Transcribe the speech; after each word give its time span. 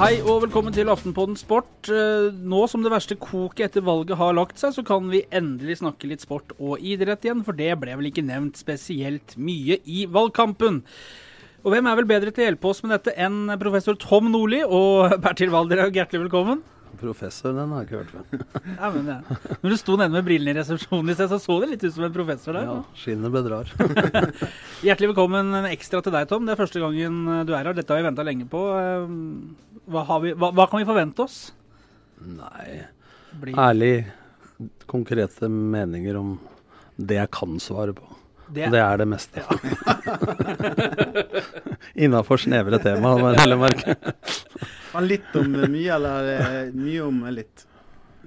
Hei 0.00 0.14
og 0.24 0.46
velkommen 0.46 0.72
til 0.72 0.88
Aftenpodden 0.88 1.34
Sport. 1.36 1.90
Eh, 1.92 2.30
Nå 2.32 2.62
som 2.72 2.80
det 2.80 2.88
verste 2.88 3.18
koket 3.20 3.66
etter 3.66 3.84
valget 3.84 4.16
har 4.16 4.32
lagt 4.32 4.56
seg, 4.56 4.72
så 4.72 4.80
kan 4.86 5.10
vi 5.12 5.26
endelig 5.28 5.82
snakke 5.82 6.08
litt 6.08 6.24
sport 6.24 6.54
og 6.56 6.80
idrett 6.80 7.26
igjen, 7.26 7.42
for 7.44 7.52
det 7.52 7.74
ble 7.82 7.98
vel 8.00 8.08
ikke 8.08 8.24
nevnt 8.24 8.56
spesielt 8.56 9.36
mye 9.36 9.76
i 9.84 10.06
valgkampen. 10.08 10.80
Og 11.60 11.74
hvem 11.74 11.90
er 11.92 12.00
vel 12.00 12.08
bedre 12.08 12.32
til 12.32 12.46
å 12.46 12.48
hjelpe 12.48 12.72
oss 12.72 12.80
med 12.80 12.96
dette 12.96 13.12
enn 13.20 13.52
professor 13.60 14.00
Tom 14.00 14.32
Nordli 14.32 14.62
og 14.64 15.18
Bertil 15.26 15.52
Valderhaug, 15.52 15.92
hjertelig 15.92 16.24
velkommen. 16.30 16.64
Professor, 17.00 17.52
den 17.56 17.68
har 17.72 17.84
jeg 17.84 17.90
ikke 17.90 18.00
hørt 18.00 18.16
før. 18.16 18.64
Ja, 18.80 18.88
men 18.96 19.06
ja. 19.08 19.20
Når 19.60 19.72
du 19.72 19.78
sto 19.84 20.00
nede 20.00 20.16
med 20.16 20.24
brillene 20.24 20.52
i 20.52 20.60
resepsjonen 20.62 21.12
i 21.12 21.16
sted, 21.16 21.28
så 21.28 21.38
så 21.44 21.60
det 21.60 21.74
litt 21.74 21.84
ut 21.84 21.94
som 21.94 22.08
en 22.08 22.16
professor 22.16 22.56
der. 22.56 22.72
Ja, 22.72 22.80
skinnet 22.96 23.36
bedrar. 23.36 23.68
Hjertelig 24.86 25.12
velkommen 25.12 25.60
ekstra 25.70 26.00
til 26.04 26.16
deg, 26.16 26.28
Tom. 26.32 26.48
Det 26.48 26.56
er 26.56 26.60
første 26.60 26.80
gangen 26.80 27.44
du 27.48 27.52
er 27.52 27.68
her. 27.68 27.76
Dette 27.76 27.92
har 27.92 28.00
vi 28.00 28.08
venta 28.08 28.24
lenge 28.26 28.48
på. 28.52 28.64
Hva, 29.90 30.04
har 30.06 30.20
vi, 30.22 30.32
hva, 30.38 30.50
hva 30.54 30.66
kan 30.70 30.80
vi 30.82 30.86
forvente 30.88 31.24
oss? 31.24 31.38
Nei, 32.20 32.82
Blir- 33.40 33.56
ærlig, 33.58 33.94
konkrete 34.90 35.48
meninger 35.50 36.16
om 36.20 36.34
det 37.00 37.16
jeg 37.20 37.30
kan 37.34 37.58
svare 37.62 37.94
på. 37.96 38.06
Det- 38.50 38.66
Og 38.66 38.72
det 38.74 38.80
er 38.82 38.96
det 38.98 39.06
meste. 39.08 39.42
Ja. 39.42 39.46
Innafor 42.04 42.36
snevre 42.42 42.78
tema, 42.82 43.14
men 43.18 43.34
heller 43.38 43.56
merke. 43.60 43.94
Litt 45.06 45.36
om 45.38 45.52
mye, 45.70 45.90
eller 45.94 46.30
eh, 46.34 46.72
mye 46.74 47.02
om 47.06 47.20
litt? 47.30 47.66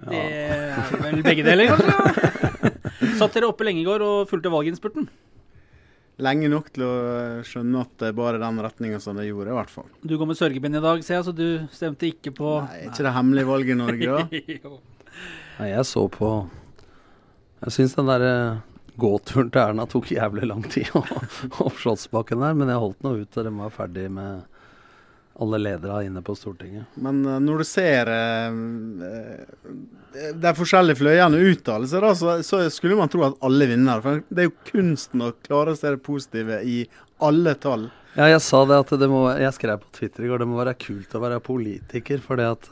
Det 0.03 0.20
er 0.20 1.02
vel 1.03 1.20
begge 1.25 1.44
deler, 1.45 1.73
kanskje? 1.73 1.91
Satt 3.20 3.36
dere 3.36 3.50
oppe 3.52 3.66
lenge 3.67 3.84
i 3.84 3.88
går 3.88 4.03
og 4.03 4.30
fulgte 4.31 4.52
valginnspurten? 4.53 5.08
Lenge 6.22 6.50
nok 6.52 6.67
til 6.75 6.83
å 6.86 6.95
skjønne 7.47 7.80
at 7.81 7.94
det 7.97 8.11
er 8.11 8.17
bare 8.17 8.42
den 8.42 8.59
retninga 8.61 9.00
som 9.02 9.17
det 9.17 9.25
gjorde, 9.25 9.50
i 9.50 9.58
hvert 9.58 9.72
fall. 9.73 9.88
Du 10.06 10.14
går 10.19 10.30
med 10.30 10.38
sørgebind 10.38 10.78
i 10.78 10.83
dag, 10.83 11.02
ser 11.06 11.17
jeg, 11.17 11.25
så 11.25 11.33
du 11.33 11.47
stemte 11.73 12.06
ikke 12.06 12.36
på 12.38 12.59
Nei, 12.67 12.83
ikke 12.83 12.92
ikke 12.92 13.08
det 13.08 13.14
hemmelige 13.16 13.50
valget 13.50 13.73
i 13.73 13.80
Norge, 13.80 14.19
da? 14.19 14.75
Nei, 15.58 15.72
jeg 15.72 15.88
så 15.89 16.06
på 16.09 16.30
Jeg 17.64 17.75
syns 17.78 17.97
den 17.97 18.09
derre 18.09 18.36
gåturen 19.02 19.50
til 19.50 19.61
Erna 19.64 19.88
tok 19.89 20.11
jævlig 20.14 20.45
lang 20.50 20.61
tid 20.69 20.91
opp 20.97 21.78
Slottsbakken 21.81 22.45
der, 22.45 22.58
men 22.58 22.69
jeg 22.69 22.81
holdt 22.84 23.06
nå 23.06 23.16
ut 23.23 23.34
til 23.34 23.47
de 23.50 23.53
var 23.58 23.73
ferdig 23.73 24.06
med 24.14 24.45
alle 25.39 25.58
ledere 25.58 26.06
inne 26.06 26.22
på 26.22 26.36
Stortinget. 26.36 26.86
Men 26.94 27.26
eh, 27.26 27.39
når 27.42 27.64
du 27.64 27.66
ser 27.67 28.12
eh, 28.14 28.58
eh, 29.09 30.31
de 30.38 30.53
forskjellige 30.58 31.00
fløyene 31.02 31.42
uttalelser, 31.50 32.08
så, 32.20 32.38
så 32.45 32.62
skulle 32.73 32.98
man 33.00 33.12
tro 33.12 33.25
at 33.25 33.40
alle 33.45 33.67
vinner. 33.72 34.03
For 34.03 34.22
det 34.30 34.45
er 34.45 34.50
jo 34.52 34.58
kunsten 34.70 35.25
å 35.25 35.34
klare 35.45 35.73
å 35.73 35.80
se 35.80 35.95
det 35.95 36.03
positive 36.06 36.62
i 36.62 36.84
alle 37.23 37.56
tall. 37.58 37.90
Ja, 38.14 38.30
jeg 38.30 38.44
sa 38.45 38.59
det 38.70 38.78
at 38.78 38.92
det 39.02 39.08
må 39.09 39.23
Jeg 39.42 39.56
skrev 39.56 39.80
på 39.81 39.95
Twitter 39.95 40.28
i 40.28 40.28
går 40.30 40.44
det 40.44 40.45
må 40.45 40.59
være 40.59 40.75
kult 40.78 41.16
å 41.17 41.22
være 41.23 41.40
politiker, 41.42 42.20
fordi 42.22 42.45
at 42.45 42.68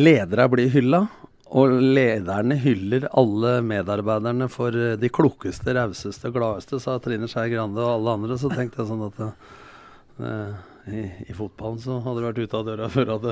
ledere 0.00 0.46
blir 0.48 0.72
hylla. 0.72 1.04
Og 1.52 1.68
lederne 1.68 2.56
hyller 2.56 3.10
alle 3.12 3.58
medarbeiderne 3.60 4.46
for 4.48 4.72
de 4.72 5.10
klokeste, 5.12 5.74
rauseste, 5.76 6.30
gladeste, 6.32 6.80
sa 6.80 6.96
Trine 6.96 7.28
Skei 7.28 7.50
Grande 7.52 7.82
og 7.82 7.98
alle 7.98 8.14
andre. 8.16 8.38
Så 8.40 8.48
tenkte 8.48 8.80
jeg 8.80 8.88
sånn 8.88 9.04
at 9.10 9.20
i, 10.92 11.02
i 11.30 11.34
fotballen 11.36 11.78
så 11.78 12.00
hadde 12.02 12.18
du 12.20 12.24
vært 12.26 12.38
ute 12.42 12.58
av 12.58 12.64
døra 12.66 12.88
før 12.90 13.10
at 13.14 13.26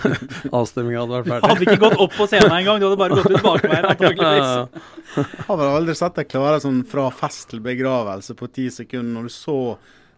avstemminga 0.60 1.00
hadde 1.02 1.16
vært 1.16 1.30
ferdig. 1.32 1.48
Hadde 1.50 1.66
ikke 1.66 1.80
gått 1.82 1.96
opp 2.04 2.14
på 2.18 2.26
scenen 2.30 2.54
engang, 2.60 2.78
du 2.82 2.86
hadde 2.86 3.00
bare 3.00 3.16
gått 3.18 3.32
ut 3.34 3.42
bakveien, 3.46 3.88
antakeligvis. 3.92 5.32
Har 5.48 5.58
vel 5.60 5.72
aldri 5.72 5.96
sett 5.98 6.20
deg 6.20 6.30
klare 6.30 6.60
sånn 6.62 6.84
fra 6.88 7.08
fest 7.14 7.48
til 7.50 7.62
begravelse 7.64 8.36
på 8.38 8.48
ti 8.54 8.68
sekunder, 8.70 9.10
når 9.18 9.26
du 9.30 9.34
så 9.34 9.56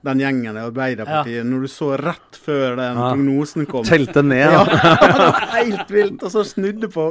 den 0.04 0.20
gjengen 0.20 0.58
i 0.60 0.60
Arbeiderpartiet, 0.60 1.46
når 1.48 1.62
du 1.64 1.70
så 1.72 1.94
rett 1.96 2.36
før 2.44 2.74
den 2.76 2.98
Ja. 3.00 3.06
prognosen 3.14 3.64
kom. 3.70 3.86
Telte 3.88 4.20
ned, 4.20 4.44
Ja, 4.52 4.60
ja. 4.68 4.92
det 5.00 5.14
var 5.22 5.48
helt 5.54 5.88
vilt. 5.96 6.20
Og 6.28 6.34
så 6.34 6.42
snudde 6.44 6.90
på, 6.92 7.06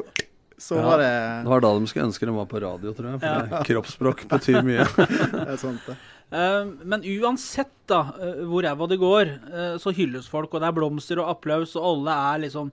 så 0.62 0.78
Ja. 0.78 0.84
var 0.86 1.02
det 1.02 1.10
Det 1.42 1.50
var 1.56 1.64
da 1.66 1.72
de 1.80 1.88
skulle 1.90 2.06
ønske 2.12 2.30
de 2.30 2.36
var 2.38 2.46
på 2.46 2.62
radio, 2.62 2.94
tror 2.94 3.10
jeg. 3.16 3.20
For 3.26 3.50
Ja. 3.58 3.64
kroppsspråk 3.66 4.22
betyr 4.30 4.62
mye. 4.62 4.86
Det 4.94 5.48
er 5.56 5.58
sant, 5.58 5.82
det. 5.90 5.98
Eh, 6.34 6.66
men 6.82 7.06
uansett 7.20 7.72
da, 7.90 8.02
eh, 8.18 8.44
hvor 8.50 8.66
ræva 8.66 8.88
det 8.90 8.98
går, 9.02 9.34
eh, 9.54 9.78
så 9.78 9.94
hylles 9.94 10.30
folk, 10.32 10.54
og 10.54 10.64
det 10.64 10.70
er 10.70 10.78
blomster 10.80 11.22
og 11.22 11.30
applaus, 11.36 11.76
og 11.78 11.90
alle 11.94 12.20
er 12.34 12.46
liksom 12.48 12.72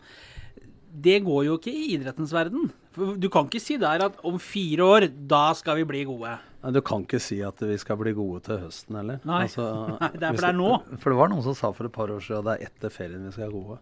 Det 0.90 1.20
går 1.22 1.44
jo 1.46 1.56
ikke 1.56 1.70
i 1.70 1.94
idrettens 1.94 2.32
verden. 2.34 2.72
Du 2.96 3.28
kan 3.30 3.46
ikke 3.46 3.60
si 3.62 3.76
der 3.78 4.02
at 4.02 4.16
om 4.26 4.40
fire 4.42 4.82
år, 4.82 5.04
da 5.06 5.52
skal 5.54 5.76
vi 5.76 5.84
bli 5.86 6.00
gode. 6.04 6.32
Nei, 6.64 6.72
Du 6.72 6.80
kan 6.82 7.04
ikke 7.04 7.20
si 7.22 7.40
at 7.46 7.62
vi 7.62 7.76
skal 7.78 7.96
bli 7.96 8.12
gode 8.12 8.40
til 8.42 8.58
høsten 8.58 8.96
heller. 8.98 9.20
Nei. 9.24 9.46
Nei, 10.00 10.10
det 10.18 10.26
er 10.26 10.34
for 10.34 10.42
det 10.42 10.50
er 10.50 10.58
nå. 10.58 10.98
For 10.98 11.10
det 11.10 11.18
var 11.20 11.30
noen 11.30 11.44
som 11.46 11.54
sa 11.54 11.70
for 11.70 11.86
et 11.86 11.94
par 11.94 12.10
år 12.10 12.18
siden 12.18 12.42
at 12.42 12.48
det 12.48 12.56
er 12.56 12.72
etter 12.72 12.90
ferien 12.90 13.22
vi 13.22 13.30
skal 13.30 13.46
være 13.46 13.54
gode. 13.54 13.78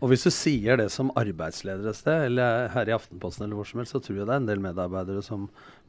Og 0.00 0.08
hvis 0.08 0.22
du 0.24 0.30
sier 0.32 0.78
det 0.80 0.86
som 0.94 1.10
arbeidsleder 1.20 1.90
et 1.90 1.98
sted, 1.98 2.22
eller 2.30 2.70
her 2.72 2.88
i 2.88 2.94
Aftenposten 2.96 3.44
eller 3.44 3.58
hvor 3.58 3.68
som 3.68 3.82
helst, 3.82 3.92
så 3.92 4.00
tror 4.00 4.16
jeg 4.22 4.26
det 4.30 4.32
er 4.32 4.40
en 4.40 4.48
del 4.48 4.62
medarbeidere 4.64 5.20
som 5.22 5.42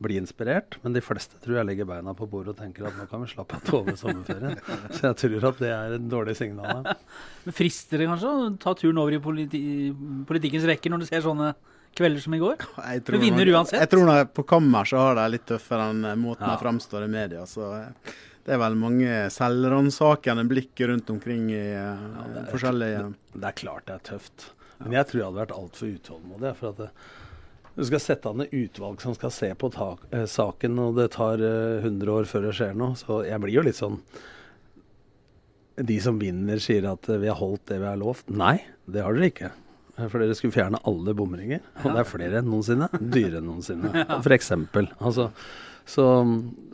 blir 0.04 0.20
inspirert. 0.20 0.76
Men 0.84 0.92
de 0.98 1.04
fleste 1.06 1.40
tror 1.44 1.62
jeg 1.62 1.68
legger 1.70 1.88
beina 1.88 2.12
på 2.18 2.28
bordet 2.28 2.52
og 2.56 2.60
tenker 2.60 2.90
at 2.90 2.98
nå 3.00 3.06
kan 3.08 3.24
vi 3.24 3.30
slappe 3.32 3.56
av 3.62 3.74
over 3.80 3.96
sommerferien. 4.00 4.58
Så 4.98 5.06
jeg 5.08 5.20
tror 5.24 5.48
at 5.54 5.62
det 5.64 5.72
er 5.72 5.96
et 5.98 6.08
dårlig 6.12 6.36
signal. 6.40 6.82
ja. 6.84 6.96
Men 7.46 7.56
Frister 7.58 8.04
det 8.04 8.10
kanskje 8.12 8.32
å 8.36 8.50
ta 8.62 8.74
turen 8.78 9.00
over 9.02 9.16
i 9.16 9.22
politi 9.24 9.62
politikkens 10.30 10.68
rekker 10.70 10.92
når 10.94 11.06
du 11.06 11.08
ser 11.10 11.24
sånne 11.26 11.54
kvelder 11.98 12.24
som 12.24 12.36
i 12.36 12.40
går? 12.42 12.62
Jeg 12.84 13.06
Du 13.08 13.16
vinner 13.20 13.50
uansett. 13.56 13.80
Jeg 13.82 13.90
tror 13.92 14.06
nok 14.08 14.36
på 14.38 14.46
kammer 14.48 14.88
så 14.92 15.00
har 15.08 15.18
de 15.20 15.26
litt 15.34 15.48
tøffere 15.50 15.88
enn 15.92 16.04
eh, 16.12 16.20
måten 16.20 16.46
Ja. 16.48 16.54
de 16.58 16.62
fremstår 16.66 17.08
i 17.08 17.10
media. 17.16 17.48
Så 17.48 17.66
eh, 17.80 18.14
det 18.46 18.56
er 18.56 18.62
vel 18.62 18.76
mange 18.80 19.10
selvransakende 19.34 20.48
blikk 20.50 20.82
rundt 20.90 21.10
omkring 21.14 21.50
i 21.54 21.60
ja, 21.76 21.92
det 22.34 22.42
er- 22.46 22.52
forskjellige 22.52 23.02
Det 23.36 23.48
er 23.52 23.58
klart 23.62 23.86
det 23.86 23.96
er 24.00 24.06
tøft. 24.12 24.48
Men 24.82 24.96
jeg 24.98 25.06
tror 25.12 25.20
jeg 25.20 25.28
hadde 25.30 25.42
vært 25.44 25.58
altfor 25.60 25.92
utålmodig. 25.96 26.56
For 26.58 26.70
at 26.74 26.78
det, 26.82 26.90
du 27.78 27.84
skal 27.88 28.02
sette 28.04 28.30
an 28.32 28.42
et 28.42 28.52
utvalg 28.58 29.00
som 29.04 29.14
skal 29.16 29.32
se 29.32 29.52
på 29.56 29.70
tak, 29.72 30.02
eh, 30.12 30.26
saken, 30.26 30.80
og 30.82 30.96
det 30.98 31.12
tar 31.14 31.38
eh, 31.40 31.80
100 31.86 32.10
år 32.18 32.26
før 32.26 32.48
det 32.50 32.56
skjer 32.58 32.74
noe. 32.76 32.98
Så 33.00 33.22
jeg 33.28 33.40
blir 33.44 33.54
jo 33.60 33.66
litt 33.70 33.78
sånn 33.80 34.00
De 35.82 35.96
som 36.04 36.18
vinner, 36.20 36.60
sier 36.62 36.86
at 36.92 37.08
eh, 37.10 37.18
vi 37.22 37.30
har 37.32 37.38
holdt 37.40 37.66
det 37.72 37.80
vi 37.82 37.88
har 37.88 37.98
lovt. 38.02 38.28
Nei, 38.30 38.58
det 38.92 39.02
har 39.06 39.16
dere 39.16 39.30
ikke. 39.32 39.52
Eh, 39.98 40.08
For 40.12 40.20
dere 40.20 40.36
skulle 40.38 40.54
fjerne 40.58 40.82
alle 40.90 41.14
bomringer. 41.18 41.62
Og 41.86 41.94
det 41.94 42.02
er 42.04 42.10
flere 42.10 42.42
enn 42.42 42.50
noensinne. 42.52 42.90
Dyrere 43.00 43.40
enn 43.40 43.48
noensinne. 43.54 44.06
Eksempel. 44.38 44.90
Altså, 45.00 45.30
så, 45.92 46.06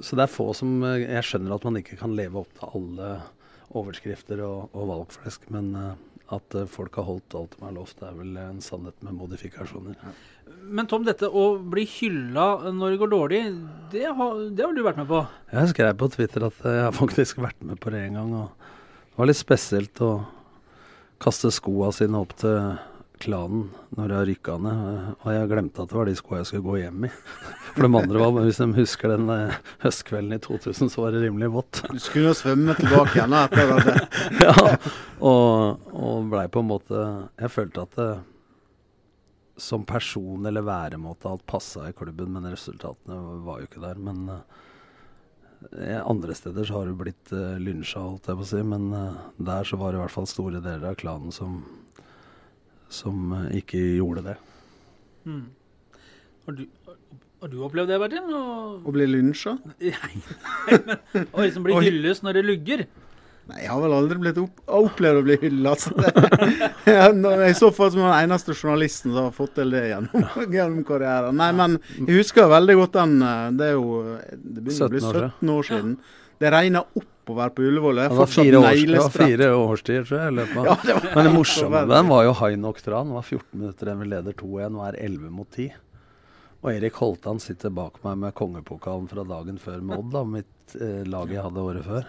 så 0.03 0.17
det 0.17 0.27
er 0.27 0.31
få 0.31 0.51
som 0.57 0.77
eh, 0.85 1.07
Jeg 1.07 1.25
skjønner 1.25 1.55
at 1.55 1.65
man 1.65 1.79
ikke 1.79 1.97
kan 1.99 2.13
leve 2.17 2.43
opp 2.43 2.51
til 2.59 2.77
alle 2.77 3.11
overskrifter 3.77 4.41
og, 4.45 4.69
og 4.77 4.91
valgflesk, 4.91 5.47
men 5.53 5.71
eh, 5.77 5.93
at 6.35 6.57
eh, 6.59 6.67
folk 6.69 6.99
har 6.99 7.07
holdt 7.07 7.35
alt 7.39 7.55
de 7.55 7.65
har 7.65 7.75
lovt, 7.75 7.97
det 7.99 8.09
er 8.09 8.17
vel 8.19 8.37
en 8.41 8.61
sannhet 8.63 9.05
med 9.05 9.17
modifikasjoner. 9.17 9.97
Men 10.67 10.89
Tom, 10.89 11.05
dette 11.07 11.27
å 11.27 11.47
bli 11.59 11.85
hylla 11.97 12.71
når 12.75 12.93
det 12.93 13.01
går 13.01 13.11
dårlig, 13.13 13.41
det 13.93 14.05
har, 14.05 14.41
det 14.51 14.65
har 14.65 14.75
du 14.75 14.83
vært 14.85 15.01
med 15.01 15.09
på? 15.09 15.23
Jeg 15.53 15.73
skrev 15.73 15.93
på 15.99 16.11
Twitter 16.13 16.47
at 16.47 16.61
jeg 16.67 16.83
har 16.85 16.95
faktisk 16.95 17.41
vært 17.43 17.63
med 17.65 17.79
på 17.83 17.93
det 17.93 18.03
en 18.05 18.19
gang. 18.19 18.35
og 18.43 18.69
Det 19.07 19.21
var 19.21 19.31
litt 19.31 19.39
spesielt 19.39 20.03
å 20.03 20.11
kaste 21.23 21.51
skoa 21.53 21.89
sine 21.95 22.19
opp 22.21 22.35
til 22.37 22.77
klanen 23.21 23.67
når 23.97 24.13
jeg 24.13 24.29
rykka 24.31 24.57
ned. 24.63 25.09
Og 25.17 25.27
jeg 25.35 25.49
glemte 25.51 25.83
at 25.83 25.91
det 25.91 25.99
var 25.99 26.09
de 26.09 26.15
skoa 26.19 26.41
jeg 26.41 26.49
skulle 26.51 26.67
gå 26.67 26.77
hjem 26.83 27.09
i. 27.09 27.11
For 27.73 27.85
de 27.85 27.91
andre 28.01 28.21
var, 28.23 28.39
hvis 28.45 28.61
de 28.61 28.69
husker 28.77 29.13
den 29.13 29.33
eh, 29.33 29.59
høstkvelden 29.83 30.37
i 30.37 30.41
2000, 30.43 30.93
så 30.93 31.03
var 31.03 31.13
det 31.13 31.25
rimelig 31.25 31.51
vått. 31.53 31.83
Du 31.91 31.99
skulle 32.01 32.31
jo 32.31 32.37
svømme 32.37 32.77
tilbake 32.79 33.19
igjen 33.19 33.37
etter 33.37 33.75
det. 33.75 33.99
ja, 34.47 34.55
og, 35.19 35.91
og 35.93 36.31
blei 36.31 36.47
på 36.51 36.61
en 36.61 36.69
måte 36.69 37.05
Jeg 37.39 37.53
følte 37.53 37.85
at 37.85 37.99
det, 37.99 38.09
som 39.57 39.85
person 39.85 40.45
eller 40.45 40.61
væremåte 40.61 41.29
alt 41.29 41.45
passa 41.45 41.89
i 41.89 41.93
klubben, 41.93 42.31
men 42.33 42.45
resultatene 42.51 43.17
var 43.45 43.61
jo 43.61 43.69
ikke 43.69 43.81
der. 43.81 43.97
Men 44.01 44.29
eh, 44.29 46.01
andre 46.03 46.35
steder 46.37 46.67
så 46.67 46.79
har 46.79 46.87
du 46.89 46.97
blitt 46.99 47.33
uh, 47.33 47.57
lynsja, 47.61 48.03
holdt 48.03 48.29
jeg 48.29 48.37
på 48.37 48.45
å 48.45 48.49
si. 48.51 48.61
Men 48.73 48.91
uh, 48.93 49.25
der 49.37 49.67
så 49.67 49.79
var 49.81 49.91
det 49.91 50.01
i 50.01 50.03
hvert 50.05 50.13
fall 50.13 50.29
store 50.29 50.61
deler 50.61 50.91
av 50.91 50.99
klanen 51.01 51.33
som, 51.33 51.59
som 52.89 53.33
eh, 53.37 53.57
ikke 53.61 53.81
gjorde 53.99 54.23
det. 54.29 54.37
Mm. 55.27 55.43
Har, 56.47 56.55
du, 56.55 56.63
har 57.41 57.51
du 57.51 57.57
opplevd 57.67 57.91
det, 57.91 57.99
Bertil? 57.99 58.31
Å 58.31 58.93
bli 58.95 59.09
lynsja? 59.09 59.57
å 61.35 61.43
liksom 61.43 61.67
bli 61.67 61.75
hyllest 61.75 61.91
hylles 61.91 62.23
når 62.23 62.39
det 62.39 62.47
lugger? 62.47 62.87
Nei, 63.47 63.61
jeg 63.63 63.71
har 63.71 63.79
vel 63.79 63.93
aldri 63.95 64.17
blitt 64.19 64.39
opp 64.41 64.71
opplevd 64.75 65.21
å 65.21 65.23
bli 65.23 65.35
hylla. 65.39 65.73
I 67.47 67.53
så 67.55 67.69
fall 67.75 67.93
som 67.93 68.01
den 68.03 68.15
eneste 68.17 68.55
journalisten 68.55 69.13
som 69.13 69.29
har 69.29 69.35
fått 69.35 69.53
til 69.59 69.71
det 69.71 69.85
gjennom, 69.87 70.25
gjennom 70.55 70.81
karrieren. 70.87 71.37
Nei, 71.39 71.53
men 71.55 71.77
jeg 72.01 72.19
husker 72.19 72.49
veldig 72.51 72.75
godt 72.81 72.97
den 72.97 73.15
eh, 73.23 73.45
Det 73.55 73.69
er 73.69 73.77
jo 73.77 74.01
Det 74.33 74.65
begynner 74.65 74.89
å 74.89 74.91
bli 74.91 75.03
17 75.05 75.53
år 75.55 75.69
siden. 75.69 75.95
Det 76.43 76.51
regna 76.53 76.83
oppover 77.27 77.49
på 77.49 77.61
Ullevål. 77.67 77.95
Det 77.95 78.15
var 78.15 78.25
fire, 78.25 78.57
års, 78.57 79.11
fire 79.11 79.49
årstider, 79.55 80.05
tror 80.07 80.21
jeg. 80.21 80.35
løpet 80.37 80.55
Ja, 80.55 80.77
det 80.83 80.95
var 80.95 81.15
Men 81.15 81.27
det 81.27 81.33
morsomme 81.33 81.81
med 81.81 81.91
den 81.95 82.07
var 82.07 82.23
jo 82.23 82.33
high 82.39 82.59
nok 82.59 82.79
tran. 82.81 83.11
Det 83.11 83.17
var 83.17 83.27
14 83.27 83.59
minutter 83.59 83.87
igjen, 83.87 83.99
vi 83.99 84.09
leder 84.13 84.37
2-1, 84.39 84.77
og 84.77 84.85
er 84.87 84.99
11 85.03 85.33
mot 85.35 85.51
10. 85.51 85.67
Og 86.63 86.69
Erik 86.73 86.99
Holtan 87.01 87.39
sitter 87.43 87.73
bak 87.73 87.99
meg 88.03 88.17
med 88.23 88.35
kongepokalen 88.37 89.09
fra 89.11 89.25
dagen 89.27 89.59
før 89.61 89.83
med 89.83 89.99
Odd, 89.99 90.13
da, 90.15 90.23
mitt 90.25 90.77
eh, 90.79 91.03
lag 91.07 91.31
jeg 91.31 91.43
hadde 91.43 91.65
året 91.67 91.85
før. 91.85 92.07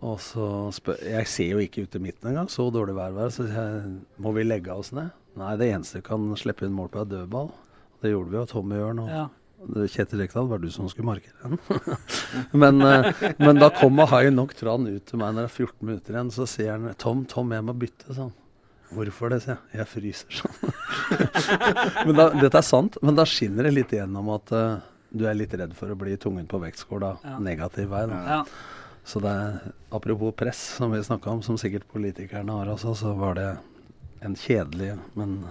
Og 0.00 0.20
så 0.24 0.44
spør 0.72 1.00
Jeg 1.04 1.28
ser 1.28 1.50
jo 1.56 1.64
ikke 1.64 1.84
ut 1.84 1.96
i 1.96 2.00
midten 2.00 2.30
engang, 2.30 2.48
så 2.48 2.68
dårlig 2.72 2.94
vær 2.96 3.16
var 3.16 3.28
det. 3.28 3.34
Så 3.36 3.48
jeg, 3.48 3.96
må 4.20 4.32
vi 4.36 4.46
legge 4.46 4.76
oss 4.76 4.92
ned? 4.96 5.10
Nei, 5.40 5.56
det 5.60 5.72
eneste 5.72 6.00
vi 6.00 6.06
kan 6.08 6.30
slippe 6.38 6.66
inn 6.66 6.76
mål 6.76 6.92
på, 6.92 7.02
er 7.02 7.10
dødball. 7.10 7.52
Det 8.00 8.12
gjorde 8.12 8.32
vi 8.32 8.38
jo, 8.40 8.46
Tommy 8.48 8.78
gjør 8.80 8.96
nå. 8.96 9.10
Ja. 9.10 9.26
Kjetil 9.60 10.22
Rekdal, 10.22 10.46
var 10.48 10.58
det 10.58 10.70
du 10.70 10.72
som 10.72 10.88
skulle 10.88 11.10
markere 11.10 11.36
den? 11.42 11.58
men, 12.62 12.80
eh, 12.80 13.24
men 13.38 13.60
da 13.60 13.68
kommer 13.74 14.08
Hai 14.08 14.30
nok 14.32 14.54
Tran 14.56 14.86
ut 14.88 15.04
til 15.06 15.20
meg 15.20 15.34
når 15.36 15.46
det 15.46 15.50
er 15.50 15.56
14 15.66 15.74
minutter 15.84 16.16
igjen. 16.16 16.30
Så 16.32 16.46
sier 16.48 16.72
han 16.72 16.94
Tom, 17.00 17.26
Tom, 17.28 17.52
jeg 17.52 17.66
må 17.66 17.74
bytte, 17.76 18.16
sånn. 18.16 18.32
Hvorfor 18.90 19.30
det, 19.34 19.42
sier 19.44 19.58
jeg. 19.58 19.82
Jeg 19.82 19.90
fryser 19.92 20.38
sånn. 20.40 20.74
men 22.08 22.16
da, 22.16 22.30
dette 22.40 22.56
er 22.56 22.66
sant, 22.66 22.96
men 23.04 23.18
da 23.18 23.28
skinner 23.28 23.68
det 23.68 23.76
litt 23.76 23.92
igjennom 23.94 24.32
at 24.34 24.54
uh, 24.56 24.80
du 25.12 25.26
er 25.28 25.36
litt 25.36 25.54
redd 25.54 25.76
for 25.76 25.92
å 25.92 25.98
bli 25.98 26.16
tungen 26.20 26.48
på 26.50 26.58
vektskåla. 26.62 27.14
Ja. 27.26 27.38
Negativ 27.44 27.92
vei. 27.92 28.06
Da. 28.10 28.20
ja. 28.40 28.42
Så 29.04 29.20
det 29.22 29.30
er, 29.30 29.72
apropos 29.96 30.34
press, 30.36 30.60
som 30.78 30.92
vi 30.94 31.02
snakka 31.04 31.36
om, 31.36 31.44
som 31.44 31.58
sikkert 31.60 31.88
politikerne 31.92 32.56
har 32.62 32.72
også, 32.72 32.94
så 32.98 33.12
var 33.18 33.36
det 33.38 33.48
en 34.24 34.36
kjedelig, 34.36 34.94
men 35.18 35.42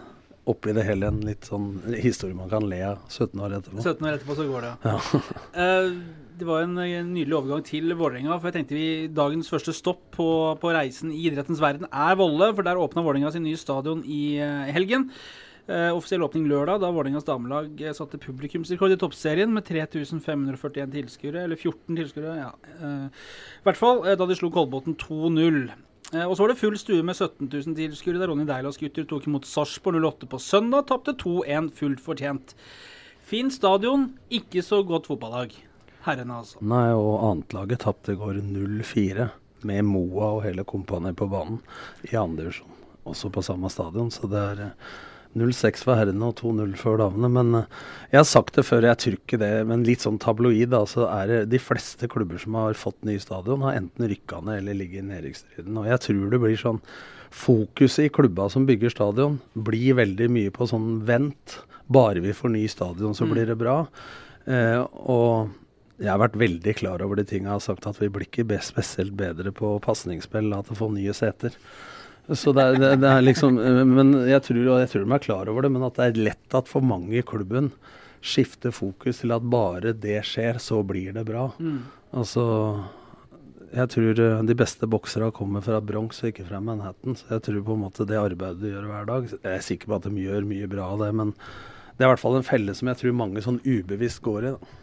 oppi 0.50 0.74
det 0.76 0.86
hele 0.88 1.10
en 1.12 1.20
litt 1.26 1.48
sånn 1.50 1.68
historie 2.00 2.38
man 2.38 2.50
kan 2.52 2.66
le 2.70 2.80
av 2.92 3.04
17 3.10 3.44
år 3.44 3.60
etterpå. 3.60 3.84
17 3.84 4.08
år 4.08 4.16
etterpå 4.18 4.38
så 4.40 4.48
går 4.50 4.66
det, 4.66 4.74
ja. 4.88 4.98
Eh, 5.64 5.92
det 6.40 6.48
var 6.48 6.64
en, 6.64 6.78
en 6.80 7.10
nydelig 7.12 7.36
overgang 7.36 7.64
til 7.68 7.92
Vålerenga. 8.00 8.38
For 8.38 8.48
jeg 8.48 8.62
tenkte 8.62 8.78
vi 8.78 9.10
dagens 9.12 9.50
første 9.52 9.74
stopp 9.76 10.06
på, 10.16 10.28
på 10.62 10.72
reisen 10.72 11.12
i 11.12 11.26
idrettens 11.28 11.60
verden 11.60 11.90
er 11.92 12.16
Volle. 12.20 12.54
For 12.56 12.64
der 12.64 12.80
åpna 12.80 13.04
Vålerenga 13.04 13.34
sin 13.36 13.44
nye 13.44 13.60
stadion 13.60 14.06
i 14.08 14.40
eh, 14.40 14.70
helgen. 14.72 15.10
Eh, 15.68 15.90
offisiell 15.92 16.24
åpning 16.24 16.48
lørdag, 16.50 16.80
da 16.80 16.94
Vålerengas 16.96 17.28
damelag 17.28 17.84
satte 17.98 18.22
publikumsrekord 18.24 18.96
i 18.96 19.02
toppserien 19.04 19.52
med 19.54 19.68
3541 19.68 20.96
tilskuere, 20.96 21.44
eller 21.44 21.60
14 21.60 22.00
tilskuere. 22.00 22.38
Ja. 22.40 22.54
I 23.60 23.68
hvert 23.68 23.82
fall 23.82 24.02
da 24.08 24.30
de 24.32 24.40
slo 24.40 24.50
Kolbotn 24.56 24.96
2-0. 25.04 25.68
Eh, 26.14 26.26
og 26.26 26.36
så 26.36 26.44
var 26.44 26.54
det 26.54 26.60
full 26.60 26.78
stue 26.80 27.06
med 27.06 27.18
17 27.18 27.50
000 27.50 27.76
tilskuere 27.78 28.22
da 28.22 28.30
Ronny 28.30 28.48
Deilas 28.50 28.80
gutter 28.82 29.06
tok 29.10 29.28
imot 29.30 29.48
Sarpsborg 29.50 30.02
08 30.02 30.30
på 30.32 30.40
søndag. 30.42 30.88
Tapte 30.90 31.14
2-1 31.20 31.70
fullt 31.78 32.02
fortjent. 32.04 32.56
Fin 33.30 33.52
stadion, 33.54 34.08
ikke 34.34 34.64
så 34.66 34.82
godt 34.88 35.10
fotballag. 35.12 35.54
Herrene, 36.08 36.40
altså. 36.42 36.58
Nei, 36.66 36.88
og 36.96 37.20
annetlaget 37.28 37.84
tapte 37.84 38.16
i 38.16 38.18
går 38.18 38.40
0-4 38.42 39.30
med 39.70 39.86
Moa 39.86 40.32
og 40.38 40.44
hele 40.48 40.64
kompaniet 40.66 41.18
på 41.20 41.28
banen 41.30 41.60
i 42.08 42.16
andre 42.18 42.48
divisjon. 42.48 42.76
Også 43.10 43.30
på 43.34 43.44
samme 43.46 43.70
stadion, 43.72 44.10
så 44.14 44.30
det 44.32 44.42
er 44.54 44.64
eh, 44.66 44.90
0-6 45.38 45.84
for 45.86 46.00
herrene 46.00 46.32
og 46.32 46.40
2-0 46.40 46.74
for 46.80 47.02
damene. 47.02 47.30
Men 47.36 47.62
uh, 47.62 47.84
jeg 48.10 48.22
har 48.22 48.28
sagt 48.30 48.58
det 48.58 48.66
før, 48.66 48.88
jeg 48.90 49.02
tror 49.04 49.20
ikke 49.20 49.42
det. 49.42 49.52
Men 49.70 49.86
litt 49.88 50.06
sånn 50.06 50.20
tabloid, 50.22 50.72
da, 50.74 50.82
så 50.90 51.06
er 51.12 51.30
det 51.30 51.40
de 51.54 51.62
fleste 51.62 52.10
klubber 52.12 52.42
som 52.42 52.58
har 52.58 52.80
fått 52.80 53.00
ny 53.08 53.20
stadion, 53.22 53.64
har 53.68 53.78
enten 53.78 54.10
rykka 54.10 54.42
ned 54.46 54.64
eller 54.64 54.82
ligger 54.82 55.04
i 55.04 55.08
nedrykksstriden. 55.12 55.80
Og 55.80 55.90
jeg 55.92 56.06
tror 56.08 56.28
det 56.34 56.44
blir 56.46 56.60
sånn 56.60 56.84
Fokuset 57.30 58.08
i 58.08 58.10
klubba 58.10 58.48
som 58.50 58.64
bygger 58.66 58.90
stadion, 58.90 59.36
blir 59.54 60.00
veldig 60.00 60.32
mye 60.34 60.54
på 60.54 60.66
sånn 60.66 61.04
vent. 61.06 61.60
Bare 61.86 62.24
vi 62.24 62.34
får 62.34 62.50
ny 62.56 62.64
stadion, 62.70 63.14
så 63.14 63.28
mm. 63.28 63.34
blir 63.36 63.52
det 63.52 63.58
bra. 63.60 63.76
Eh, 64.50 64.82
og 64.82 65.52
jeg 66.00 66.10
har 66.10 66.22
vært 66.22 66.40
veldig 66.40 66.74
klar 66.80 67.04
over 67.06 67.20
de 67.20 67.26
tinga 67.28 67.52
jeg 67.52 67.56
har 67.58 67.64
sagt, 67.66 67.88
at 67.90 68.00
vi 68.02 68.10
blir 68.14 68.26
ikke 68.26 68.48
spesielt 68.66 69.14
bedre 69.20 69.54
på 69.56 69.76
pasningsspill 69.84 70.50
til 70.54 70.76
å 70.76 70.80
få 70.80 70.90
nye 70.96 71.16
seter. 71.18 71.56
Så 72.38 72.54
det 72.54 72.62
er, 72.66 72.76
det, 73.00 73.08
er, 73.10 73.24
liksom 73.26 73.58
eh, 73.58 73.82
Men 73.88 74.14
jeg 74.30 74.44
tror, 74.46 74.60
og 74.76 74.84
jeg 74.84 74.92
tror 74.92 75.06
de 75.06 75.16
er 75.16 75.24
klar 75.24 75.50
over 75.50 75.66
det, 75.66 75.72
men 75.74 75.86
at 75.88 75.98
det 75.98 76.06
er 76.06 76.22
lett 76.30 76.58
at 76.58 76.70
for 76.70 76.86
mange 76.86 77.18
i 77.18 77.26
klubben 77.26 77.72
skifter 78.20 78.74
fokus 78.76 79.22
til 79.22 79.32
at 79.32 79.46
bare 79.48 79.94
det 79.96 80.20
skjer, 80.28 80.60
så 80.62 80.82
blir 80.84 81.14
det 81.16 81.24
bra. 81.30 81.48
Mm. 81.58 81.84
Altså 82.20 82.44
jeg 83.70 83.90
tror 83.94 84.20
eh, 84.24 84.44
de 84.50 84.58
beste 84.58 84.90
boksere 84.90 85.30
kommer 85.36 85.64
fra 85.66 85.80
Bronx 85.82 86.24
og 86.24 86.32
ikke 86.32 86.48
fra 86.48 86.62
Manhattan. 86.64 87.18
Så 87.20 87.30
jeg 87.36 87.46
tror 87.46 87.66
på 87.66 87.78
en 87.78 87.84
måte 87.86 88.08
det 88.10 88.20
arbeidet 88.20 88.64
de 88.64 88.74
gjør 88.74 88.90
hver 88.90 89.10
dag 89.10 89.30
Jeg 89.30 89.52
er 89.54 89.66
sikker 89.66 89.92
på 89.92 90.00
at 90.00 90.08
de 90.08 90.26
gjør 90.26 90.48
mye 90.50 90.70
bra 90.72 90.90
av 90.96 91.04
det, 91.06 91.12
men 91.22 91.34
det 91.36 92.06
er 92.06 92.08
i 92.08 92.14
hvert 92.14 92.22
fall 92.22 92.40
en 92.40 92.48
felle 92.48 92.74
som 92.78 92.90
jeg 92.90 93.02
tror 93.02 93.18
mange 93.20 93.44
sånn 93.44 93.60
ubevisst 93.66 94.24
går 94.26 94.48
i. 94.48 94.54
da. 94.56 94.76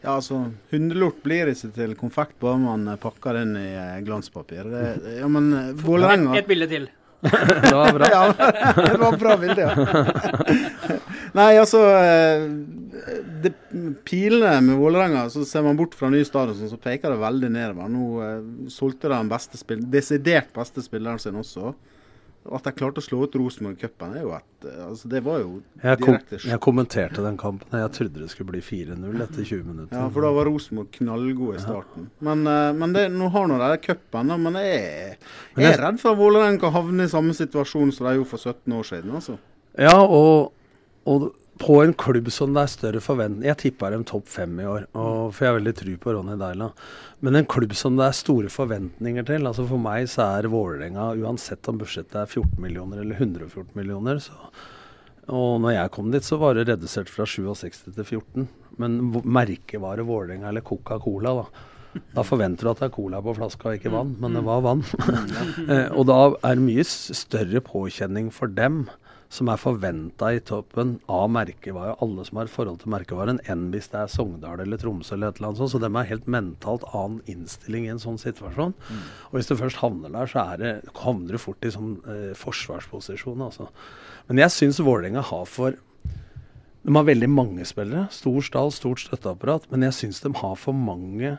Ja, 0.00 0.14
altså, 0.16 0.46
Hundelort 0.70 1.20
blir 1.24 1.50
ikke 1.52 1.68
til 1.76 1.92
konfekt 1.98 2.38
bare 2.40 2.60
man 2.62 2.88
pakker 3.02 3.36
den 3.36 3.52
i 3.60 3.68
eh, 3.76 3.98
glanspapir. 4.06 4.64
Det, 4.72 5.18
ja, 5.18 5.28
men 5.28 5.52
eh, 5.52 5.68
Vålerenga 5.76 6.38
Et, 6.38 6.48
bilde 6.48 6.68
til. 6.70 6.88
det 7.20 7.72
var 7.76 7.92
bra. 7.92 8.08
ja, 8.08 8.22
det 8.78 8.96
var 9.02 9.18
bra 9.20 9.36
bilde, 9.42 9.66
ja. 9.66 9.74
Nei, 11.36 11.50
altså 11.60 11.82
eh, 11.92 12.46
det, 13.44 13.52
Pilene 14.08 14.56
med 14.64 14.80
Vålerenga, 14.80 15.26
så 15.30 15.44
ser 15.44 15.66
man 15.68 15.76
bort 15.76 15.94
fra 15.98 16.08
ny 16.10 16.22
stadion, 16.24 16.56
så 16.72 16.80
peker 16.80 17.12
det 17.12 17.20
veldig 17.20 17.52
nedover. 17.52 17.92
Nå 17.92 18.70
solgte 18.72 19.10
de 19.10 19.18
den 19.18 19.30
beste 19.30 19.60
spill, 19.60 19.84
desidert 19.92 20.48
beste 20.56 20.84
spilleren 20.84 21.20
sin 21.20 21.36
også. 21.40 21.74
At 22.48 22.64
de 22.64 22.72
klarte 22.72 23.02
å 23.02 23.04
slå 23.04 23.18
ut 23.28 23.34
Rosenborg 23.36 23.76
i 23.76 23.82
cupen, 23.82 24.14
er 24.16 24.22
jo 24.24 24.30
et 24.32 24.64
eh, 24.64 24.78
altså 24.86 25.10
Det 25.12 25.20
var 25.26 25.42
jo 25.42 25.50
jeg 25.82 25.98
direkte 26.00 26.38
kom, 26.38 26.46
Jeg 26.48 26.60
kommenterte 26.64 27.24
den 27.24 27.36
kampen. 27.40 27.76
Jeg 27.82 27.92
trodde 27.98 28.22
det 28.22 28.30
skulle 28.32 28.54
bli 28.54 28.62
4-0 28.64 29.24
etter 29.26 29.44
20 29.44 29.66
minutter. 29.68 29.98
Ja, 29.98 30.06
for 30.14 30.24
da 30.24 30.30
var 30.38 30.48
Rosenborg 30.48 30.88
knallgod 30.94 31.58
i 31.58 31.60
starten. 31.60 32.08
Ja. 32.08 32.24
Men, 32.30 32.46
uh, 32.48 32.70
men 32.76 32.96
det, 32.96 33.04
nå 33.12 33.28
har 33.34 33.50
nå 33.50 33.60
de 33.60 33.76
cupen, 33.84 34.32
men 34.46 34.56
jeg, 34.62 35.18
jeg 35.58 35.68
er 35.68 35.84
redd 35.84 36.00
for 36.00 36.14
at 36.14 36.22
Vålerenga 36.22 36.62
kan 36.64 36.74
havne 36.78 37.04
i 37.04 37.12
samme 37.12 37.36
situasjon 37.36 37.92
som 37.92 38.08
de 38.08 38.16
gjorde 38.16 38.32
for 38.32 38.48
17 38.54 38.78
år 38.78 38.88
siden. 38.88 39.12
altså. 39.20 39.36
Ja, 39.76 39.98
og, 40.00 40.54
og 41.04 41.30
på 41.60 41.76
en 41.82 41.92
klubb 41.92 42.30
som 42.32 42.54
det 42.56 42.62
er 42.62 42.72
større 42.72 43.00
forventninger 43.04 43.50
Jeg 43.50 43.60
tippa 43.60 43.90
dem 43.92 44.04
topp 44.08 44.28
fem 44.32 44.58
i 44.62 44.66
år, 44.68 44.86
og, 44.96 45.30
for 45.34 45.44
jeg 45.44 45.50
har 45.50 45.58
veldig 45.58 45.74
tru 45.76 45.90
på 46.00 46.14
Ronny 46.16 46.36
Deila. 46.40 46.70
Men 47.20 47.36
en 47.36 47.48
klubb 47.52 47.74
som 47.76 47.98
det 47.98 48.06
er 48.06 48.16
store 48.16 48.52
forventninger 48.52 49.26
til 49.28 49.48
altså 49.48 49.66
For 49.68 49.82
meg 49.82 50.08
så 50.10 50.30
er 50.38 50.48
Vålerenga, 50.52 51.10
uansett 51.20 51.68
om 51.68 51.80
budsjettet 51.82 52.16
er 52.22 52.30
14 52.30 52.56
millioner 52.64 53.02
eller 53.02 53.20
114 53.20 53.74
millioner 53.76 54.22
så, 54.24 54.36
Og 55.28 55.60
når 55.60 55.76
jeg 55.76 55.92
kom 55.96 56.08
dit, 56.14 56.24
så 56.24 56.40
var 56.40 56.56
det 56.56 56.68
redusert 56.70 57.12
fra 57.12 57.28
67 57.28 57.82
til 57.90 58.06
14. 58.06 58.48
Men 58.80 58.96
merkevare 59.24 60.06
Vålerenga 60.08 60.48
eller 60.48 60.64
Coca-Cola, 60.64 61.36
da. 61.42 61.66
Da 62.14 62.22
forventer 62.22 62.66
du 62.66 62.70
at 62.70 62.80
det 62.80 62.86
er 62.86 62.94
cola 62.94 63.18
på 63.24 63.34
flaska 63.34 63.72
og 63.72 63.78
ikke 63.80 63.90
vann, 63.90 64.12
men 64.22 64.36
det 64.38 64.44
var 64.46 64.62
vann. 64.62 64.84
Eh, 65.70 65.90
og 65.92 66.06
da 66.08 66.18
er 66.46 66.56
det 66.56 66.64
mye 66.64 66.84
større 66.86 67.60
påkjenning 67.62 68.30
for 68.34 68.50
dem 68.50 68.84
som 69.30 69.46
er 69.52 69.60
forventa 69.62 70.32
i 70.34 70.40
toppen 70.42 70.96
av 71.06 71.28
merkevare, 71.30 71.94
alle 72.02 72.24
som 72.26 72.40
har 72.40 72.48
forhold 72.50 72.80
til 72.82 72.90
merkevaren, 72.90 73.38
enn 73.50 73.68
hvis 73.70 73.86
det 73.92 74.00
er 74.00 74.10
Sogndal 74.10 74.62
eller 74.64 74.80
Tromsø 74.80 75.14
eller 75.14 75.30
et 75.30 75.38
eller 75.38 75.52
annet 75.52 75.60
sånt. 75.60 75.70
Så 75.70 75.80
de 75.82 75.90
har 75.94 76.08
helt 76.08 76.26
mentalt 76.26 76.86
annen 76.90 77.20
innstilling 77.30 77.86
i 77.86 77.92
en 77.94 78.02
sånn 78.02 78.18
situasjon. 78.18 78.74
Mm. 78.74 79.04
Og 79.30 79.36
hvis 79.38 79.50
du 79.50 79.54
først 79.60 79.78
havner 79.84 80.10
der, 80.16 80.32
så 80.32 80.46
det, 80.58 80.72
havner 80.98 81.38
du 81.38 81.42
fort 81.42 81.62
i 81.62 81.70
sånn 81.70 81.92
eh, 82.10 82.32
forsvarsposisjon. 82.38 83.44
Altså. 83.46 83.68
Men 84.26 84.42
jeg 84.42 84.56
syns 84.56 84.82
Vålerenga 84.82 85.22
har 85.30 85.46
for 85.46 85.78
De 86.80 86.96
har 86.96 87.06
veldig 87.06 87.28
mange 87.30 87.64
spillere. 87.68 88.08
Stor 88.10 88.40
stall, 88.42 88.74
stort 88.74 89.04
støtteapparat. 89.04 89.70
Men 89.70 89.86
jeg 89.86 89.98
syns 89.98 90.24
de 90.24 90.32
har 90.42 90.58
for 90.58 90.74
mange 90.74 91.36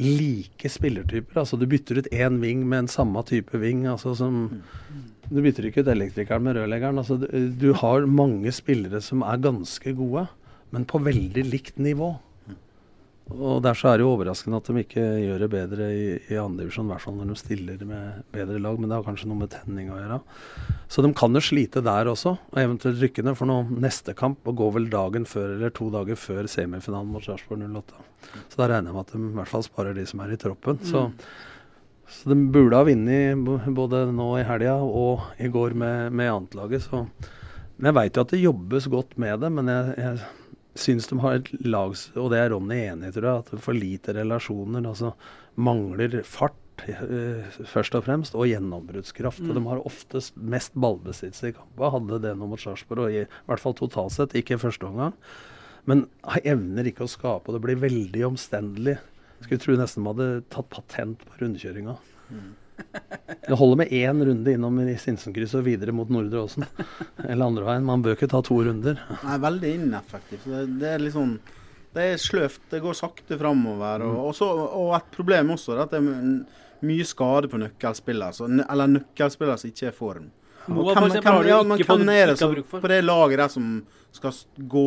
like 0.00 0.70
spillertyper. 0.72 1.42
Altså 1.42 1.58
du 1.60 1.66
bytter 1.68 2.00
ut 2.00 2.08
én 2.14 2.40
ving 2.40 2.64
med 2.64 2.84
en 2.84 2.88
samme 2.88 3.20
type 3.28 3.58
ving. 3.60 3.84
altså 3.90 4.14
som 4.16 4.46
mm. 4.54 4.62
Du 5.30 5.40
bytter 5.44 5.68
ikke 5.68 5.84
ut 5.84 5.90
elektrikeren 5.92 6.44
med 6.44 6.58
rørleggeren. 6.58 7.00
Altså, 7.00 7.16
du, 7.18 7.70
har 7.80 8.06
mange 8.10 8.52
spillere 8.54 9.00
som 9.04 9.24
er 9.24 9.42
ganske 9.42 9.96
gode, 9.96 10.26
men 10.74 10.86
på 10.88 11.00
veldig 11.02 11.44
likt 11.48 11.80
nivå. 11.82 12.14
Og 13.32 13.62
Derfor 13.64 13.88
er 13.88 13.96
det 13.96 14.04
jo 14.04 14.10
overraskende 14.12 14.58
at 14.60 14.66
de 14.68 14.82
ikke 14.82 15.02
gjør 15.22 15.38
det 15.40 15.48
bedre 15.54 15.86
i, 15.96 16.08
i 16.28 16.36
andre 16.36 16.66
divisjon, 16.66 16.90
i 16.90 16.92
hvert 16.92 17.04
fall 17.06 17.14
når 17.16 17.30
de 17.30 17.36
stiller 17.40 17.86
med 17.88 18.26
bedre 18.34 18.60
lag, 18.60 18.76
men 18.76 18.90
det 18.90 18.98
har 18.98 19.06
kanskje 19.06 19.30
noe 19.30 19.40
med 19.40 19.52
tenning 19.54 19.88
å 19.88 19.96
gjøre. 19.96 20.18
Så 20.92 21.04
de 21.06 21.12
kan 21.16 21.32
jo 21.32 21.42
slite 21.42 21.80
der 21.86 22.10
også, 22.12 22.34
og 22.52 22.60
eventuelt 22.60 23.00
rykke 23.00 23.24
ned. 23.24 23.38
For 23.40 23.48
nå 23.48 23.62
neste 23.72 24.12
kamp 24.18 24.44
og 24.44 24.60
går 24.60 24.76
vel 24.76 24.90
dagen 24.92 25.24
før 25.28 25.56
eller 25.56 25.72
to 25.72 25.88
dager 25.94 26.20
før 26.20 26.50
semifinalen 26.52 27.16
mot 27.16 27.24
Sarpsborg 27.24 27.64
08. 27.64 28.04
Så 28.52 28.60
da 28.60 28.68
regner 28.68 28.92
jeg 28.92 28.98
med 28.98 29.06
at 29.06 29.16
de 29.16 29.24
i 29.24 29.34
hvert 29.40 29.52
fall 29.54 29.66
sparer 29.70 29.96
de 29.96 30.04
som 30.10 30.20
er 30.20 30.36
i 30.36 30.40
troppen. 30.44 30.84
Mm. 30.84 31.18
Så 32.08 32.30
de 32.30 32.36
burde 32.52 32.76
ha 32.76 32.86
vunnet 32.86 33.68
både 33.76 34.04
nå 34.12 34.28
i 34.40 34.46
helga 34.46 34.76
og 34.84 35.24
i 35.40 35.48
går 35.52 35.76
med, 35.78 36.12
med 36.12 36.32
annetlaget. 36.32 36.88
Men 36.92 37.90
jeg 37.90 37.96
veit 37.96 38.16
jo 38.16 38.24
at 38.24 38.34
det 38.34 38.42
jobbes 38.42 38.88
godt 38.92 39.16
med 39.20 39.40
det. 39.44 39.50
Men 39.54 39.70
jeg, 39.72 39.94
jeg 39.98 40.82
syns 40.84 41.08
de 41.10 41.20
har 41.22 41.38
et 41.38 41.48
lag, 41.64 41.94
og 42.18 42.28
det 42.32 42.42
er 42.42 42.52
Ronny 42.52 42.82
enig 42.90 43.10
i, 43.10 43.14
tror 43.16 43.30
jeg, 43.30 43.46
at 43.46 43.64
for 43.64 43.78
lite 43.78 44.14
relasjoner. 44.18 44.84
Altså 44.84 45.14
mangler 45.56 46.20
fart. 46.28 46.60
Uh, 46.74 47.46
først 47.70 47.94
og 47.94 48.02
fremst, 48.02 48.34
og 48.34 48.48
gjennombruddskraft. 48.50 49.44
Mm. 49.44 49.50
Og 49.50 49.56
de 49.56 49.60
har 49.68 49.84
oftest 49.86 50.34
mest 50.36 50.74
ballbesittelse 50.74 51.52
i 51.52 51.54
kampen. 51.54 51.84
Hadde 51.94 52.18
det 52.24 52.32
nå 52.36 52.48
mot 52.50 52.60
Sarpsborg, 52.60 53.06
og 53.06 53.14
i, 53.14 53.22
i 53.22 53.48
hvert 53.48 53.62
fall 53.62 53.76
totalt 53.78 54.16
sett, 54.16 54.34
ikke 54.36 54.58
i 54.58 54.60
første 54.64 54.88
omgang. 54.88 55.14
Men 55.88 56.06
evner 56.42 56.88
ikke 56.90 57.06
å 57.06 57.12
skape, 57.12 57.46
og 57.46 57.56
det 57.56 57.62
blir 57.62 57.78
veldig 57.78 58.24
omstendelig. 58.32 58.96
Skulle 59.44 59.60
tro 59.62 59.76
nesten 59.78 60.02
de 60.04 60.10
hadde 60.12 60.28
tatt 60.52 60.68
patent 60.72 61.24
på 61.28 61.40
rundkjøringa. 61.42 61.96
Mm. 62.32 62.52
Det 63.48 63.54
holder 63.60 63.76
med 63.84 63.92
én 63.94 64.22
runde 64.26 64.52
innom 64.56 64.78
i 64.82 64.96
Sinsenkrysset 64.98 65.60
og 65.60 65.66
videre 65.68 65.92
mot 65.94 66.08
Nordre 66.10 66.40
Åsen. 66.42 66.64
Eller 67.28 67.44
andre 67.46 67.66
veien. 67.68 67.84
Man 67.86 68.02
bør 68.02 68.16
ikke 68.16 68.30
ta 68.32 68.40
to 68.44 68.56
runder. 68.66 68.98
Nei, 69.26 69.36
veldig 69.44 69.72
ineffektivt. 69.78 70.48
Det, 70.50 70.64
det 70.80 70.90
er 70.96 71.04
liksom 71.04 71.36
det 71.94 72.02
er 72.10 72.16
sløvt. 72.18 72.64
Det 72.72 72.80
går 72.82 72.96
sakte 72.98 73.36
framover. 73.38 74.02
Og, 74.02 74.16
og, 74.28 74.32
så- 74.34 74.48
og 74.66 74.96
et 74.98 75.12
problem 75.14 75.52
også 75.54 75.76
er 75.76 75.84
at 75.84 75.92
det 75.94 76.00
er 76.00 76.86
mye 76.88 77.04
skade 77.06 77.46
på 77.52 77.60
nøkkelspillere. 77.62 78.34
Så, 78.34 78.48
eller 78.64 78.90
nøkkelspillere 78.96 79.60
som 79.62 79.70
ikke 79.70 79.86
er 79.86 79.92
i 79.94 79.98
form. 80.00 80.24
Og 80.64 80.72
Moa, 80.80 80.94
hvem- 80.96 81.14
hvem- 81.20 81.46
ja, 81.46 81.60
men 81.62 81.78
hvem 81.84 82.08
er 82.10 82.32
det 82.32 82.38
som- 82.40 82.56
På 82.72 82.88
det 82.90 82.98
laget 83.04 83.38
der 83.44 83.52
som 83.52 83.68
skal 84.16 84.34
gå 84.74 84.86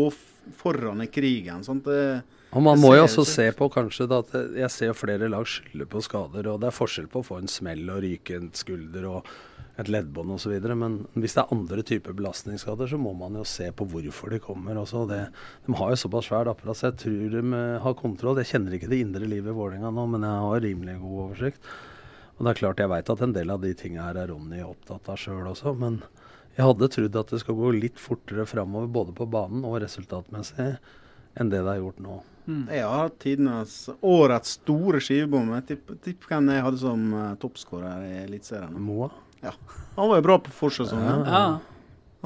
foran 0.57 1.05
i 1.05 1.07
krigen. 1.07 1.63
Sant? 1.63 1.85
Det, 1.87 2.23
Og 2.55 2.63
man 2.63 2.79
må 2.79 2.93
jo 2.95 3.03
også 3.03 3.25
se 3.27 3.49
på 3.55 3.67
kanskje 3.73 4.07
da, 4.07 4.21
at 4.23 4.55
jeg 4.55 4.71
ser 4.71 4.95
flere 4.95 5.27
lag 5.29 5.43
skylder 5.49 5.89
på 5.91 6.01
skader, 6.05 6.47
og 6.47 6.61
det 6.61 6.69
er 6.69 6.75
forskjell 6.75 7.09
på 7.11 7.19
å 7.19 7.27
få 7.27 7.41
en 7.41 7.51
smell 7.51 7.83
og 7.91 7.99
ryke 8.05 8.37
en 8.37 8.51
skulder 8.55 9.07
og 9.09 9.31
et 9.77 9.89
leddbånd 9.91 10.31
osv. 10.33 10.55
Men 10.71 10.95
hvis 11.19 11.35
det 11.35 11.43
er 11.43 11.51
andre 11.53 11.83
typer 11.85 12.15
belastningsskader, 12.17 12.89
så 12.89 12.99
må 13.01 13.11
man 13.17 13.35
jo 13.37 13.43
se 13.47 13.67
på 13.75 13.85
hvorfor 13.91 14.33
de 14.33 14.39
kommer 14.41 14.79
også. 14.79 15.03
Det, 15.11 15.19
de 15.67 15.75
har 15.77 15.91
jo 15.91 15.99
såpass 16.01 16.29
svært 16.31 16.49
apparat, 16.53 16.79
så 16.79 16.89
jeg 16.89 16.99
tror 17.03 17.35
de 17.35 17.61
har 17.83 17.99
kontroll. 17.99 18.39
Jeg 18.41 18.53
kjenner 18.53 18.77
ikke 18.77 18.89
det 18.93 19.03
indre 19.03 19.29
livet 19.29 19.51
i 19.51 19.57
Vålerenga 19.57 19.91
nå, 19.93 20.07
men 20.15 20.25
jeg 20.25 20.45
har 20.47 20.63
rimelig 20.65 20.97
god 21.03 21.23
oversikt. 21.27 21.69
Og 22.37 22.45
det 22.45 22.53
er 22.53 22.61
klart 22.61 22.81
jeg 22.81 22.93
veit 22.93 23.11
at 23.11 23.25
en 23.25 23.33
del 23.35 23.51
av 23.53 23.63
de 23.65 23.73
tinga 23.77 24.07
her 24.07 24.21
er 24.21 24.31
Ronny 24.31 24.61
opptatt 24.63 25.09
av 25.09 25.19
sjøl 25.19 25.49
også, 25.51 25.73
men 25.77 25.99
jeg 26.57 26.65
hadde 26.65 26.89
trodd 26.93 27.19
at 27.19 27.33
det 27.33 27.41
skal 27.41 27.57
gå 27.57 27.73
litt 27.75 27.99
fortere 28.01 28.45
framover 28.49 28.89
både 28.93 29.13
på 29.17 29.27
banen 29.29 29.65
og 29.65 29.79
resultatmessig 29.83 30.71
enn 31.37 31.51
det 31.53 31.61
det 31.61 31.69
har 31.73 31.79
gjort 31.81 32.01
nå. 32.03 32.17
jeg 32.71 32.83
har 32.83 33.01
hatt 33.03 33.17
tidenes 33.19 33.77
årets 34.01 34.57
store 34.61 35.01
skivebom. 35.03 35.49
Tipp 35.67 36.27
hvem 36.29 36.51
jeg 36.53 36.63
hadde 36.63 36.79
som 36.81 37.07
uh, 37.13 37.31
toppskårer 37.41 38.05
i 38.07 38.13
Eliteserien. 38.25 38.77
Moa? 38.81 39.09
Ja. 39.43 39.51
Han 39.97 40.09
var 40.09 40.21
jo 40.21 40.27
bra 40.29 40.37
på 40.41 40.53
forsesongen. 40.55 41.25
Ja. 41.27 41.41
Ja. 41.41 41.73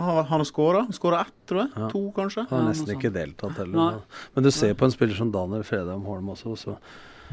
Han, 0.01 0.25
han 0.25 0.39
har 0.39 0.44
skåra. 0.48 0.86
Skåra 0.96 1.22
ett, 1.25 1.34
tror 1.50 1.65
jeg. 1.65 1.72
Ja. 1.75 1.88
To, 1.91 2.03
kanskje. 2.15 2.46
Han 2.50 2.62
har 2.63 2.70
nesten 2.72 2.94
ikke 2.96 3.12
deltatt 3.13 3.58
Nei. 3.58 3.65
heller. 3.65 4.27
Men 4.36 4.46
du 4.46 4.51
ser 4.56 4.77
på 4.77 4.88
en 4.88 4.94
spiller 4.94 5.18
som 5.18 5.34
Daniel 5.34 5.65
Fredheim 5.68 6.06
Holm 6.08 6.32
også, 6.34 6.56
så 6.58 6.77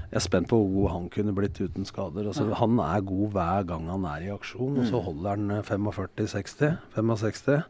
jeg 0.09 0.17
er 0.21 0.25
spent 0.25 0.49
på 0.49 0.57
hvor 0.59 0.73
god 0.73 0.91
han 0.95 1.07
kunne 1.13 1.35
blitt 1.37 1.61
uten 1.61 1.87
skader. 1.89 2.27
Altså, 2.31 2.49
Ja. 2.49 2.59
Han 2.63 2.81
er 2.81 3.05
god 3.05 3.31
hver 3.37 3.69
gang 3.69 3.89
han 3.93 4.05
er 4.09 4.27
i 4.27 4.33
aksjon, 4.33 4.79
og 4.81 4.89
så 4.89 5.01
holder 5.05 5.37
han 5.37 5.51
eh, 5.59 5.63
45-60. 5.63 6.79
65. 6.97 7.63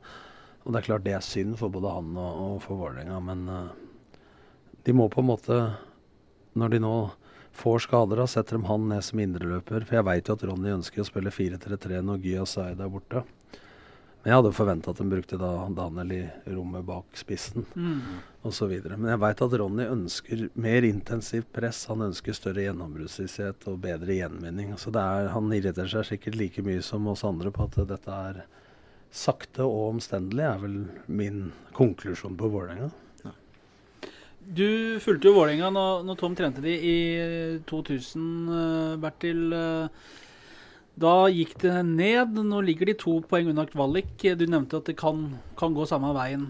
Og 0.64 0.72
det 0.72 0.80
er 0.80 0.86
klart 0.86 1.04
det 1.04 1.14
er 1.16 1.24
synd 1.24 1.56
for 1.58 1.72
både 1.72 1.90
han 1.92 2.16
og, 2.16 2.40
og 2.44 2.62
for 2.62 2.80
Vålerenga, 2.80 3.20
men 3.24 3.44
eh, 3.48 3.68
de 4.88 4.94
må 4.96 5.04
på 5.12 5.20
en 5.20 5.28
måte 5.28 5.56
Når 6.56 6.70
de 6.72 6.78
nå 6.80 6.92
får 7.58 7.82
skader, 7.84 8.20
da 8.20 8.24
setter 8.30 8.56
de 8.56 8.68
han 8.68 8.86
ned 8.88 9.02
som 9.04 9.18
indreløper. 9.20 9.82
For 9.84 9.98
jeg 9.98 10.06
veit 10.06 10.28
jo 10.30 10.36
at 10.36 10.44
Ronny 10.46 10.70
ønsker 10.70 11.02
å 11.02 11.06
spille 11.08 11.32
4-3-3 11.34 11.98
når 12.06 12.20
Gya 12.22 12.44
Zaid 12.46 12.80
er 12.80 12.92
borte. 12.92 13.24
Men 14.22 14.30
jeg 14.30 14.36
hadde 14.38 14.52
forventa 14.54 14.92
at 14.92 15.00
de 15.02 15.06
brukte 15.10 15.38
da 15.40 15.50
Daniel 15.74 16.12
i 16.14 16.20
rommet 16.54 16.86
bak 16.86 17.18
spissen 17.18 17.66
Mm. 17.74 18.20
osv. 18.46 18.72
Men 18.94 19.10
jeg 19.10 19.22
veit 19.24 19.42
at 19.42 19.56
Ronny 19.60 19.88
ønsker 19.90 20.44
mer 20.54 20.86
intensivt 20.86 21.50
press. 21.52 21.84
Han 21.90 22.06
ønsker 22.06 22.36
større 22.38 22.62
gjennombruddshissighet 22.62 23.66
og 23.72 23.82
bedre 23.82 24.16
gjenvinning. 24.20 24.76
Så 24.78 24.94
det 24.94 25.02
er, 25.02 25.32
han 25.34 25.50
irriterer 25.50 25.90
seg 25.98 26.12
sikkert 26.12 26.38
like 26.38 26.62
mye 26.62 26.82
som 26.82 27.10
oss 27.10 27.26
andre 27.26 27.50
på 27.50 27.66
at 27.66 27.82
dette 27.90 28.22
er 28.30 28.44
sakte 29.10 29.66
og 29.66 29.96
omstendelig, 29.96 30.46
er 30.46 30.62
vel 30.62 30.78
min 31.10 31.52
konklusjon 31.74 32.38
på 32.38 32.50
Vålerenga. 32.54 32.90
Du 34.48 34.96
fulgte 35.04 35.28
jo 35.28 35.34
Vålerenga 35.36 35.68
når, 35.74 36.04
når 36.08 36.16
Tom 36.20 36.34
trente 36.38 36.62
de 36.64 36.72
i 36.72 36.94
2000, 37.68 38.22
eh, 38.48 38.94
Bertil. 39.02 39.42
eh, 39.52 40.14
Da 40.98 41.28
gikk 41.30 41.52
det 41.62 41.74
ned. 41.86 42.38
Nå 42.48 42.62
ligger 42.64 42.88
de 42.90 42.94
to 42.98 43.20
poeng 43.28 43.50
unna 43.52 43.66
kvalik. 43.68 44.16
Du 44.38 44.46
nevnte 44.50 44.80
at 44.80 44.88
det 44.88 44.96
kan, 44.98 45.28
kan 45.58 45.76
gå 45.76 45.84
samme 45.86 46.10
veien 46.16 46.48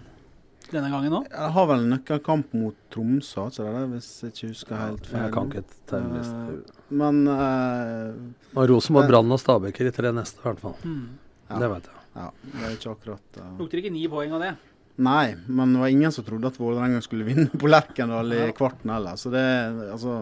denne 0.71 0.89
gangen 0.93 1.13
òg. 1.19 1.27
Jeg 1.33 1.53
har 1.53 1.67
vel 1.69 1.83
en 1.83 1.91
nøkkelkamp 1.95 2.55
mot 2.57 2.77
Tromsø, 2.93 3.49
så 3.53 3.65
det 3.65 3.69
er 3.69 3.77
det, 3.77 3.91
hvis 3.93 4.09
jeg 4.23 4.33
ikke 4.33 4.49
husker 4.53 4.81
helt 4.81 5.07
feil. 5.09 5.21
Jeg 5.21 5.35
kan 5.35 5.51
ikke 5.51 5.63
et 5.65 5.77
termliste. 5.91 6.57
Men 7.03 7.21
uh, 7.29 8.17
Og 8.57 8.69
Rosenborg, 8.73 9.09
Brann 9.09 9.33
og 9.37 9.41
Stabæker 9.43 9.89
i 9.89 9.93
tre 9.97 10.13
neste, 10.17 10.41
i 10.41 10.47
hvert 10.49 10.61
fall. 10.65 10.77
Mm. 10.85 11.07
Ja. 11.51 11.61
Det 11.65 11.71
vet 11.75 11.89
jeg. 11.89 12.03
ja, 12.19 12.27
det 12.53 12.65
er 12.69 12.75
ikke 12.77 12.91
akkurat 12.93 13.39
uh, 13.41 13.53
Lukter 13.61 13.81
ikke 13.83 13.93
ni 13.95 14.07
poeng 14.13 14.33
av 14.37 14.45
det. 14.45 14.55
Nei, 14.99 15.37
men 15.47 15.73
det 15.75 15.83
var 15.83 15.93
ingen 15.95 16.13
som 16.15 16.25
trodde 16.27 16.51
at 16.51 16.57
Vålerenga 16.59 17.01
skulle 17.05 17.27
vinne 17.29 17.51
på 17.55 17.71
Lerkendal 17.71 18.33
i 18.35 18.45
kvarten 18.57 18.91
heller. 18.91 19.19
Så 19.21 19.31
det, 19.31 19.45
altså, 19.93 20.21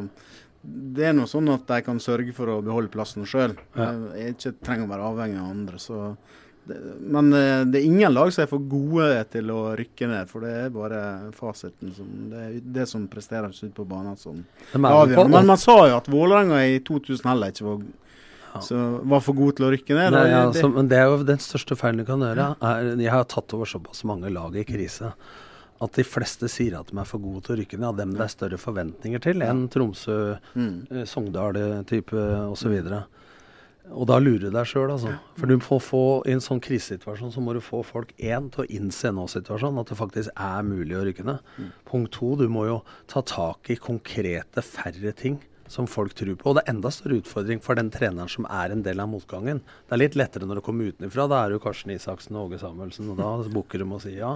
det 0.63 1.07
er 1.09 1.15
nå 1.17 1.25
sånn 1.31 1.49
at 1.55 1.65
de 1.71 1.79
kan 1.87 2.01
sørge 2.03 2.35
for 2.37 2.53
å 2.53 2.63
beholde 2.65 2.93
plassen 2.93 3.25
sjøl. 3.29 3.57
Ja. 3.77 3.93
Jeg 4.19 4.37
ikke 4.37 4.57
trenger 4.67 4.89
å 4.89 4.93
være 4.93 5.13
avhengig 5.13 5.41
av 5.41 5.55
andre. 5.55 5.81
Så 5.81 6.01
men 7.01 7.33
eh, 7.33 7.61
det 7.67 7.79
er 7.79 7.87
ingen 7.87 8.15
lag 8.15 8.33
som 8.35 8.43
er 8.43 8.51
for 8.51 8.63
gode 8.67 9.11
til 9.31 9.51
å 9.55 9.61
rykke 9.79 10.09
ned, 10.11 10.31
for 10.31 10.43
det 10.43 10.53
er 10.65 10.73
bare 10.75 11.03
fasiten. 11.37 11.93
Som, 11.95 12.09
det 12.33 12.43
er 12.43 12.57
det 12.79 12.87
som 12.91 13.07
presteres 13.11 13.63
ute 13.63 13.75
på 13.77 13.87
banen 13.89 14.19
som 14.19 14.41
avgjørende. 14.75 15.31
Men 15.37 15.53
man 15.53 15.61
sa 15.63 15.77
jo 15.87 15.99
at 16.01 16.11
Vålerenga 16.11 16.65
i 16.67 16.81
2000 16.87 17.31
heller 17.31 17.55
ikke 17.55 17.69
var, 17.69 17.87
så 18.63 18.83
var 19.05 19.25
for 19.25 19.37
god 19.37 19.59
til 19.59 19.67
å 19.67 19.73
rykke 19.75 19.97
ned. 19.97 20.15
Nei, 20.15 20.29
ja, 20.31 20.45
altså, 20.49 20.71
men 20.73 20.89
det 20.91 21.01
er 21.01 21.11
jo 21.11 21.19
den 21.27 21.43
største 21.43 21.77
feilen 21.79 22.03
du 22.03 22.09
kan 22.09 22.23
gjøre. 22.25 22.53
Er, 22.61 22.93
jeg 22.95 23.13
har 23.13 23.27
tatt 23.31 23.53
over 23.57 23.69
såpass 23.69 24.05
mange 24.09 24.33
lag 24.33 24.57
i 24.57 24.65
krise 24.69 25.13
at 25.85 25.99
de 25.99 26.05
fleste 26.09 26.49
sier 26.49 26.79
at 26.79 26.89
de 26.89 26.97
er 26.97 27.09
for 27.09 27.21
gode 27.21 27.43
til 27.45 27.57
å 27.57 27.59
rykke 27.61 27.79
ned. 27.79 27.89
Av 27.91 27.99
dem 27.99 28.15
det 28.17 28.25
er 28.25 28.33
større 28.33 28.61
forventninger 28.61 29.23
til 29.23 29.45
enn 29.45 29.67
Tromsø, 29.73 30.39
mm. 30.57 30.73
eh, 30.89 31.05
Sogndal-type 31.09 32.23
osv. 32.49 32.77
Og 33.87 34.07
da 34.11 34.17
lurer 34.19 34.49
du 34.49 34.55
deg 34.55 34.67
sjøl, 34.67 34.89
altså. 34.91 35.13
For 35.39 35.51
du 35.51 35.59
må 35.61 35.79
få, 35.83 36.05
i 36.27 36.35
en 36.35 36.43
sånn 36.43 36.63
krisesituasjon 36.65 37.35
så 37.35 37.43
må 37.45 37.55
du 37.55 37.61
få 37.63 37.83
folk 37.87 38.15
én 38.17 38.49
til 38.55 38.65
å 38.65 38.71
innse 38.79 39.13
nå-situasjonen, 39.15 39.83
at 39.83 39.93
det 39.93 39.99
faktisk 40.01 40.33
er 40.33 40.65
mulig 40.67 40.97
å 40.99 41.05
rykke 41.07 41.27
ned. 41.29 41.53
Punkt 41.87 42.17
to, 42.17 42.33
du 42.41 42.49
må 42.51 42.67
jo 42.71 42.81
ta 43.11 43.23
tak 43.27 43.71
i 43.71 43.79
konkrete, 43.79 44.65
færre 44.65 45.13
ting 45.19 45.39
som 45.73 45.89
folk 45.91 46.15
tror 46.17 46.35
på. 46.39 46.51
Og 46.51 46.59
det 46.59 46.65
er 46.65 46.75
enda 46.75 46.93
større 46.95 47.21
utfordring 47.21 47.63
for 47.65 47.79
den 47.79 47.91
treneren 47.95 48.31
som 48.31 48.49
er 48.51 48.75
en 48.75 48.85
del 48.87 49.03
av 49.03 49.11
motgangen. 49.13 49.63
Det 49.87 49.97
er 49.97 50.03
litt 50.03 50.19
lettere 50.19 50.49
når 50.49 50.61
du 50.61 50.65
kommer 50.67 50.93
utenfra. 50.93 51.29
Da 51.31 51.43
er 51.43 51.53
det 51.53 51.59
jo 51.59 51.65
Karsten 51.67 51.95
Isaksen 51.95 52.39
og 52.39 52.51
Åge 52.51 52.63
Samuelsen, 52.63 53.13
og 53.13 53.21
da 53.21 53.31
bukker 53.53 53.83
de 53.83 53.89
og 53.89 54.03
sier 54.05 54.21
ja. 54.21 54.33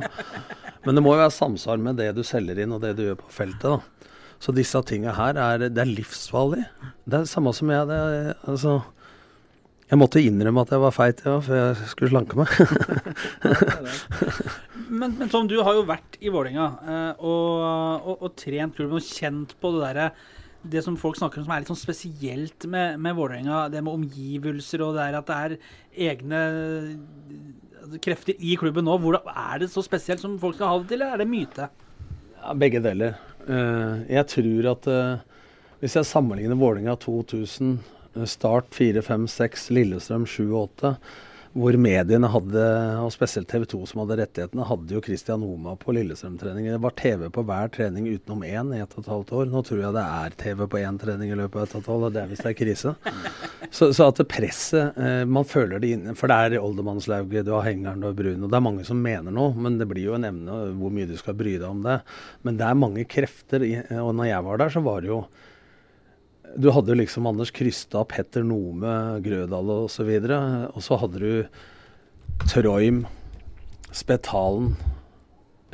Men 0.86 0.96
det 0.96 1.04
må 1.04 1.14
jo 1.14 1.22
være 1.22 1.34
samsvar 1.36 1.82
med 1.82 2.00
det 2.00 2.12
du 2.16 2.22
selger 2.26 2.62
inn 2.62 2.76
og 2.76 2.82
det 2.84 2.94
du 2.98 3.04
gjør 3.08 3.20
på 3.22 3.34
feltet, 3.40 3.68
da. 3.70 4.06
Så 4.40 4.54
disse 4.56 4.80
tinga 4.88 5.12
her 5.12 5.36
er, 5.36 5.66
det 5.68 5.82
er 5.82 5.90
livsfarlig. 5.90 6.64
Det 7.04 7.18
er 7.18 7.26
det 7.26 7.28
samme 7.28 7.52
som 7.52 7.68
jeg. 7.68 7.84
Det 7.90 7.98
altså, 8.48 8.78
jeg 9.90 10.00
måtte 10.00 10.22
innrømme 10.24 10.64
at 10.64 10.72
jeg 10.72 10.80
var 10.80 10.94
feit, 10.96 11.20
ja, 11.26 11.34
før 11.44 11.60
jeg 11.60 11.90
skulle 11.90 12.12
slanke 12.14 12.40
meg. 12.40 12.48
Men, 14.90 15.12
men 15.14 15.28
Tom, 15.30 15.46
du 15.46 15.54
har 15.62 15.76
jo 15.76 15.84
vært 15.86 16.16
i 16.18 16.32
Vålerenga 16.34 16.64
eh, 16.82 17.20
og, 17.22 17.60
og, 17.62 18.24
og 18.26 18.32
trent 18.34 18.74
klubben 18.74 18.98
og 18.98 19.04
kjent 19.06 19.52
på 19.62 19.70
det 19.76 19.84
derre 19.84 20.06
det 20.62 20.82
som 20.84 20.96
folk 21.00 21.16
snakker 21.16 21.40
om 21.40 21.46
som 21.46 21.54
er 21.54 21.62
litt 21.62 21.70
sånn 21.70 21.80
spesielt 21.80 22.66
med, 22.68 23.00
med 23.00 23.16
Vålerenga, 23.16 23.62
det 23.72 23.80
med 23.84 23.94
omgivelser 23.94 24.84
og 24.84 24.98
det 24.98 25.06
er 25.06 25.18
at 25.20 25.30
det 25.30 25.38
er 25.38 25.54
egne 26.10 26.40
eh, 26.50 27.96
krefter 28.04 28.36
i 28.36 28.56
klubben 28.60 28.84
nå. 28.88 28.98
Hvordan 29.00 29.30
Er 29.32 29.62
det 29.62 29.70
så 29.72 29.84
spesielt 29.84 30.22
som 30.22 30.38
folk 30.42 30.58
skal 30.58 30.72
ha 30.72 30.82
det 30.82 30.90
til, 30.90 31.00
eller 31.00 31.14
er 31.14 31.22
det 31.22 31.30
myte? 31.30 31.70
Ja, 32.40 32.54
begge 32.56 32.82
deler. 32.84 33.16
Eh, 33.48 34.04
jeg 34.12 34.28
tror 34.34 34.70
at 34.74 34.90
eh, 34.90 35.24
hvis 35.80 35.96
jeg 35.96 36.08
sammenligner 36.08 36.60
Vålerenga 36.60 36.98
2000, 37.00 37.78
eh, 38.16 38.28
Start 38.28 38.68
4, 38.76 39.02
5, 39.06 39.26
6, 39.32 39.70
Lillestrøm 39.76 40.26
7 40.28 40.42
og 40.44 40.62
8, 40.62 40.94
hvor 41.50 41.74
mediene 41.82 42.28
hadde, 42.30 42.64
og 43.02 43.10
spesielt 43.10 43.48
TV 43.50 43.64
2 43.72 43.80
som 43.90 44.04
hadde 44.04 44.20
rettighetene, 44.20 44.66
hadde 44.68 44.94
jo 44.94 45.02
Christian 45.02 45.42
Oma 45.42 45.74
på 45.80 45.94
Lillestrøm-trening. 45.96 46.68
Det 46.70 46.78
var 46.84 46.94
TV 46.98 47.24
på 47.34 47.42
hver 47.48 47.72
trening 47.74 48.06
utenom 48.06 48.44
én 48.46 48.70
i 48.76 48.78
ett 48.84 48.94
og 48.94 49.02
et 49.02 49.10
halvt 49.10 49.32
år. 49.34 49.48
Nå 49.50 49.62
tror 49.66 49.82
jeg 49.82 49.96
det 49.96 50.04
er 50.04 50.36
TV 50.44 50.62
på 50.70 50.78
én 50.78 51.00
trening 51.02 51.32
i 51.32 51.40
løpet 51.40 51.58
av 51.58 51.66
ett 51.66 51.74
og 51.74 51.82
et 51.82 51.90
halvt 51.90 51.90
år, 51.96 52.06
og 52.06 52.14
det 52.14 52.22
er 52.22 52.30
hvis 52.30 52.44
det 52.44 52.52
er 52.52 52.58
krise. 52.60 52.94
Så, 53.70 53.90
så 53.94 54.06
at 54.10 54.22
presset 54.30 54.96
eh, 54.98 55.24
Man 55.28 55.44
føler 55.46 55.82
det 55.82 55.92
inne. 55.96 56.14
For 56.18 56.30
det 56.30 56.38
er 56.38 56.62
Oldermannslauget, 56.62 57.44
du 57.46 57.52
har 57.56 57.66
Hengeren, 57.66 58.00
du 58.02 58.08
har 58.08 58.16
Brun. 58.18 58.46
Og 58.46 58.50
det 58.50 58.58
er 58.58 58.66
mange 58.70 58.86
som 58.86 59.02
mener 59.02 59.34
noe, 59.34 59.50
men 59.58 59.78
det 59.80 59.90
blir 59.90 60.06
jo 60.06 60.16
en 60.16 60.30
emne 60.30 60.62
hvor 60.78 60.94
mye 60.94 61.10
du 61.10 61.16
skal 61.18 61.38
bry 61.38 61.56
deg 61.58 61.66
om 61.66 61.82
det. 61.86 62.00
Men 62.46 62.62
det 62.62 62.66
er 62.66 62.82
mange 62.86 63.06
krefter. 63.10 63.66
Og 64.00 64.14
når 64.14 64.30
jeg 64.30 64.46
var 64.46 64.62
der, 64.62 64.74
så 64.74 64.86
var 64.86 65.02
det 65.02 65.10
jo 65.10 65.24
Du 66.58 66.70
hadde 66.74 66.96
liksom 66.98 67.26
Anders 67.30 67.52
Krystad, 67.54 68.08
Petter 68.10 68.42
Nome, 68.46 69.20
Grødal 69.22 69.74
videre. 70.08 70.40
Og 70.74 70.82
så 70.82 70.98
hadde 70.98 71.20
du 71.22 72.46
Troim, 72.50 73.04
Spetalen, 73.92 74.74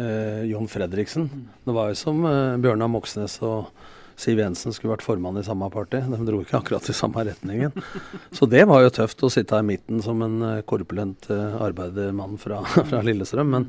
eh, 0.00 0.45
Jon 0.50 0.68
Fredriksen. 0.68 1.28
Det 1.64 1.75
var 1.76 1.92
jo 1.92 2.00
som 2.00 2.25
eh, 2.25 2.56
Bjørnar 2.61 2.90
Moxnes 2.92 3.38
og 3.45 3.71
Siv 4.16 4.40
Jensen 4.40 4.73
skulle 4.73 4.95
vært 4.95 5.04
formann 5.04 5.37
i 5.37 5.45
samme 5.45 5.68
parti. 5.73 6.00
De 6.00 6.18
dro 6.25 6.40
ikke 6.40 6.56
akkurat 6.59 6.88
i 6.88 6.97
samme 6.97 7.25
retningen. 7.28 7.75
Så 8.33 8.49
det 8.49 8.64
var 8.68 8.80
jo 8.83 8.95
tøft 8.97 9.21
å 9.26 9.30
sitte 9.33 9.59
her 9.59 9.64
i 9.64 9.71
midten 9.75 10.00
som 10.04 10.23
en 10.25 10.40
eh, 10.42 10.64
korpulent 10.68 11.28
eh, 11.33 11.61
arbeidermann 11.61 12.40
fra, 12.40 12.62
fra 12.88 13.02
Lillestrøm. 13.04 13.52
Men 13.52 13.68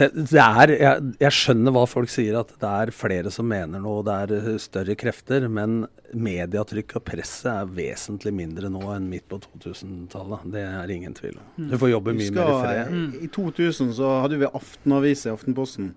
jeg, 0.00 0.12
det 0.32 0.40
er, 0.40 0.72
jeg, 0.74 1.10
jeg 1.20 1.36
skjønner 1.36 1.74
hva 1.74 1.82
folk 1.90 2.10
sier, 2.12 2.38
at 2.40 2.52
det 2.62 2.70
er 2.70 2.92
flere 2.96 3.32
som 3.34 3.48
mener 3.48 3.82
noe, 3.82 4.04
det 4.06 4.16
er 4.24 4.34
eh, 4.38 4.60
større 4.62 4.96
krefter. 4.98 5.48
Men 5.52 5.84
mediatrykk 6.12 6.96
og 7.00 7.04
presset 7.08 7.50
er 7.52 7.70
vesentlig 7.76 8.34
mindre 8.36 8.70
nå 8.72 8.82
enn 8.94 9.10
midt 9.10 9.28
på 9.30 9.40
2000-tallet. 9.44 10.48
Det 10.54 10.64
er 10.68 10.94
ingen 10.94 11.16
tvil 11.18 11.36
om. 11.38 11.68
Du 11.70 11.76
får 11.80 11.94
jobbe 11.94 12.16
mye 12.16 12.36
mer 12.36 12.52
i 12.52 12.58
fred. 12.62 13.18
I 13.22 13.32
2000 13.32 13.94
så 14.00 14.16
hadde 14.24 14.40
vi 14.42 14.50
aftenavis 14.50 15.26
i 15.26 15.32
Aftenposten. 15.34 15.92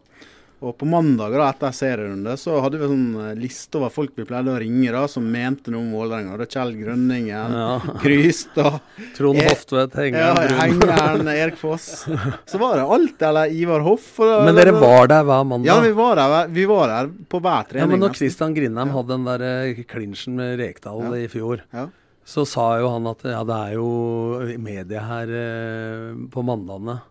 Og 0.63 0.71
på 0.79 0.88
mandag 0.88 1.33
da, 1.35 1.50
etter 1.51 1.74
serierunde 1.75 2.31
så 2.39 2.55
hadde 2.63 2.79
vi 2.79 2.85
en 2.88 2.91
sånn 2.93 3.25
eh, 3.27 3.33
liste 3.38 3.75
over 3.77 3.91
folk 3.93 4.13
vi 4.15 4.24
pleide 4.25 4.53
å 4.53 4.59
ringe 4.62 4.93
da, 4.95 5.01
som 5.12 5.25
mente 5.29 5.69
noe 5.74 5.81
om 5.83 5.89
Vålerenga. 5.93 6.38
Er 6.39 6.47
Kjell 6.47 6.71
Grønningen, 6.79 7.55
Ja. 7.59 7.74
Krystad, 8.03 8.77
Trond 9.17 9.41
Eh, 9.43 9.50
Hoftvedt, 9.51 9.97
Hengeren, 10.00 10.39
ja, 10.47 10.62
Hengeren, 10.63 11.27
Erik 11.35 11.57
Foss. 11.59 12.05
Så 12.47 12.57
var 12.62 12.79
det 12.79 12.85
alt, 12.97 13.21
eller 13.29 13.51
Ivar 13.51 13.83
Hoff. 13.85 14.07
og 14.24 14.45
Men 14.47 14.55
dere 14.55 14.71
var 14.79 15.12
der 15.12 15.27
hver 15.27 15.43
mandag? 15.51 15.67
Ja, 15.69 15.77
vi 15.83 15.91
var 16.00 16.15
der, 16.21 16.47
vi 16.55 16.65
var 16.71 16.88
der 16.93 17.12
på 17.29 17.41
hver 17.43 17.75
Ja, 17.81 17.85
men 17.91 18.00
når. 18.01 18.15
Kristian 18.15 18.55
Grindheim 18.55 18.95
hadde 18.95 19.12
den 19.12 19.27
der 19.27 19.43
eh, 19.50 19.83
klinsjen 19.83 20.39
med 20.39 20.57
Rekdal 20.63 21.03
Ja. 21.03 21.12
i 21.19 21.27
fjor, 21.29 21.62
Ja. 21.75 21.89
så 22.25 22.45
sa 22.47 22.79
jo 22.79 22.88
han 22.95 23.05
at 23.12 23.21
ja, 23.27 23.43
det 23.45 23.59
er 23.67 23.75
jo 23.75 24.55
media 24.57 25.03
her 25.12 25.29
eh, 25.29 26.15
på 26.31 26.41
mandagene. 26.47 27.01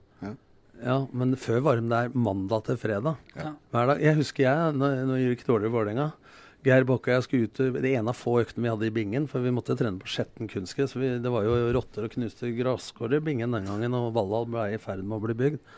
Ja. 0.84 0.98
Men 1.16 1.32
før 1.40 1.62
var 1.64 1.80
de 1.80 1.88
der 1.88 2.12
mandag 2.12 2.66
til 2.68 2.78
fredag. 2.80 3.16
Ja. 3.38 3.54
Hver 3.72 3.88
dag. 3.90 4.02
Jeg 4.04 4.18
husker 4.20 4.44
jeg, 4.44 4.74
når, 4.76 5.00
når 5.08 5.20
det 5.20 5.30
gikk 5.32 5.46
dårlig 5.48 5.70
i 5.70 5.74
Vålerenga. 5.74 6.10
Geir 6.64 6.86
Bakke 6.88 7.10
og 7.10 7.18
jeg 7.18 7.24
skulle 7.26 7.48
ut 7.50 7.82
Det 7.84 7.90
ene 7.92 8.08
av 8.08 8.16
få 8.16 8.38
øktene 8.40 8.64
vi 8.64 8.70
hadde 8.72 8.86
i 8.88 8.94
bingen, 8.94 9.26
for 9.28 9.44
vi 9.44 9.52
måtte 9.52 9.76
trene 9.76 10.00
på 10.00 10.08
Skjetten 10.08 10.48
kunstgress. 10.48 10.94
Det 10.96 11.32
var 11.32 11.44
jo 11.44 11.56
rotter 11.76 12.06
og 12.06 12.14
knuste 12.14 12.52
gresskår 12.56 13.18
i 13.18 13.24
bingen 13.24 13.52
den 13.52 13.68
gangen, 13.68 13.96
og 13.96 14.14
Valhall 14.16 14.48
ble 14.48 14.70
i 14.72 14.80
ferd 14.80 15.04
med 15.04 15.18
å 15.18 15.24
bli 15.26 15.36
bygd. 15.40 15.74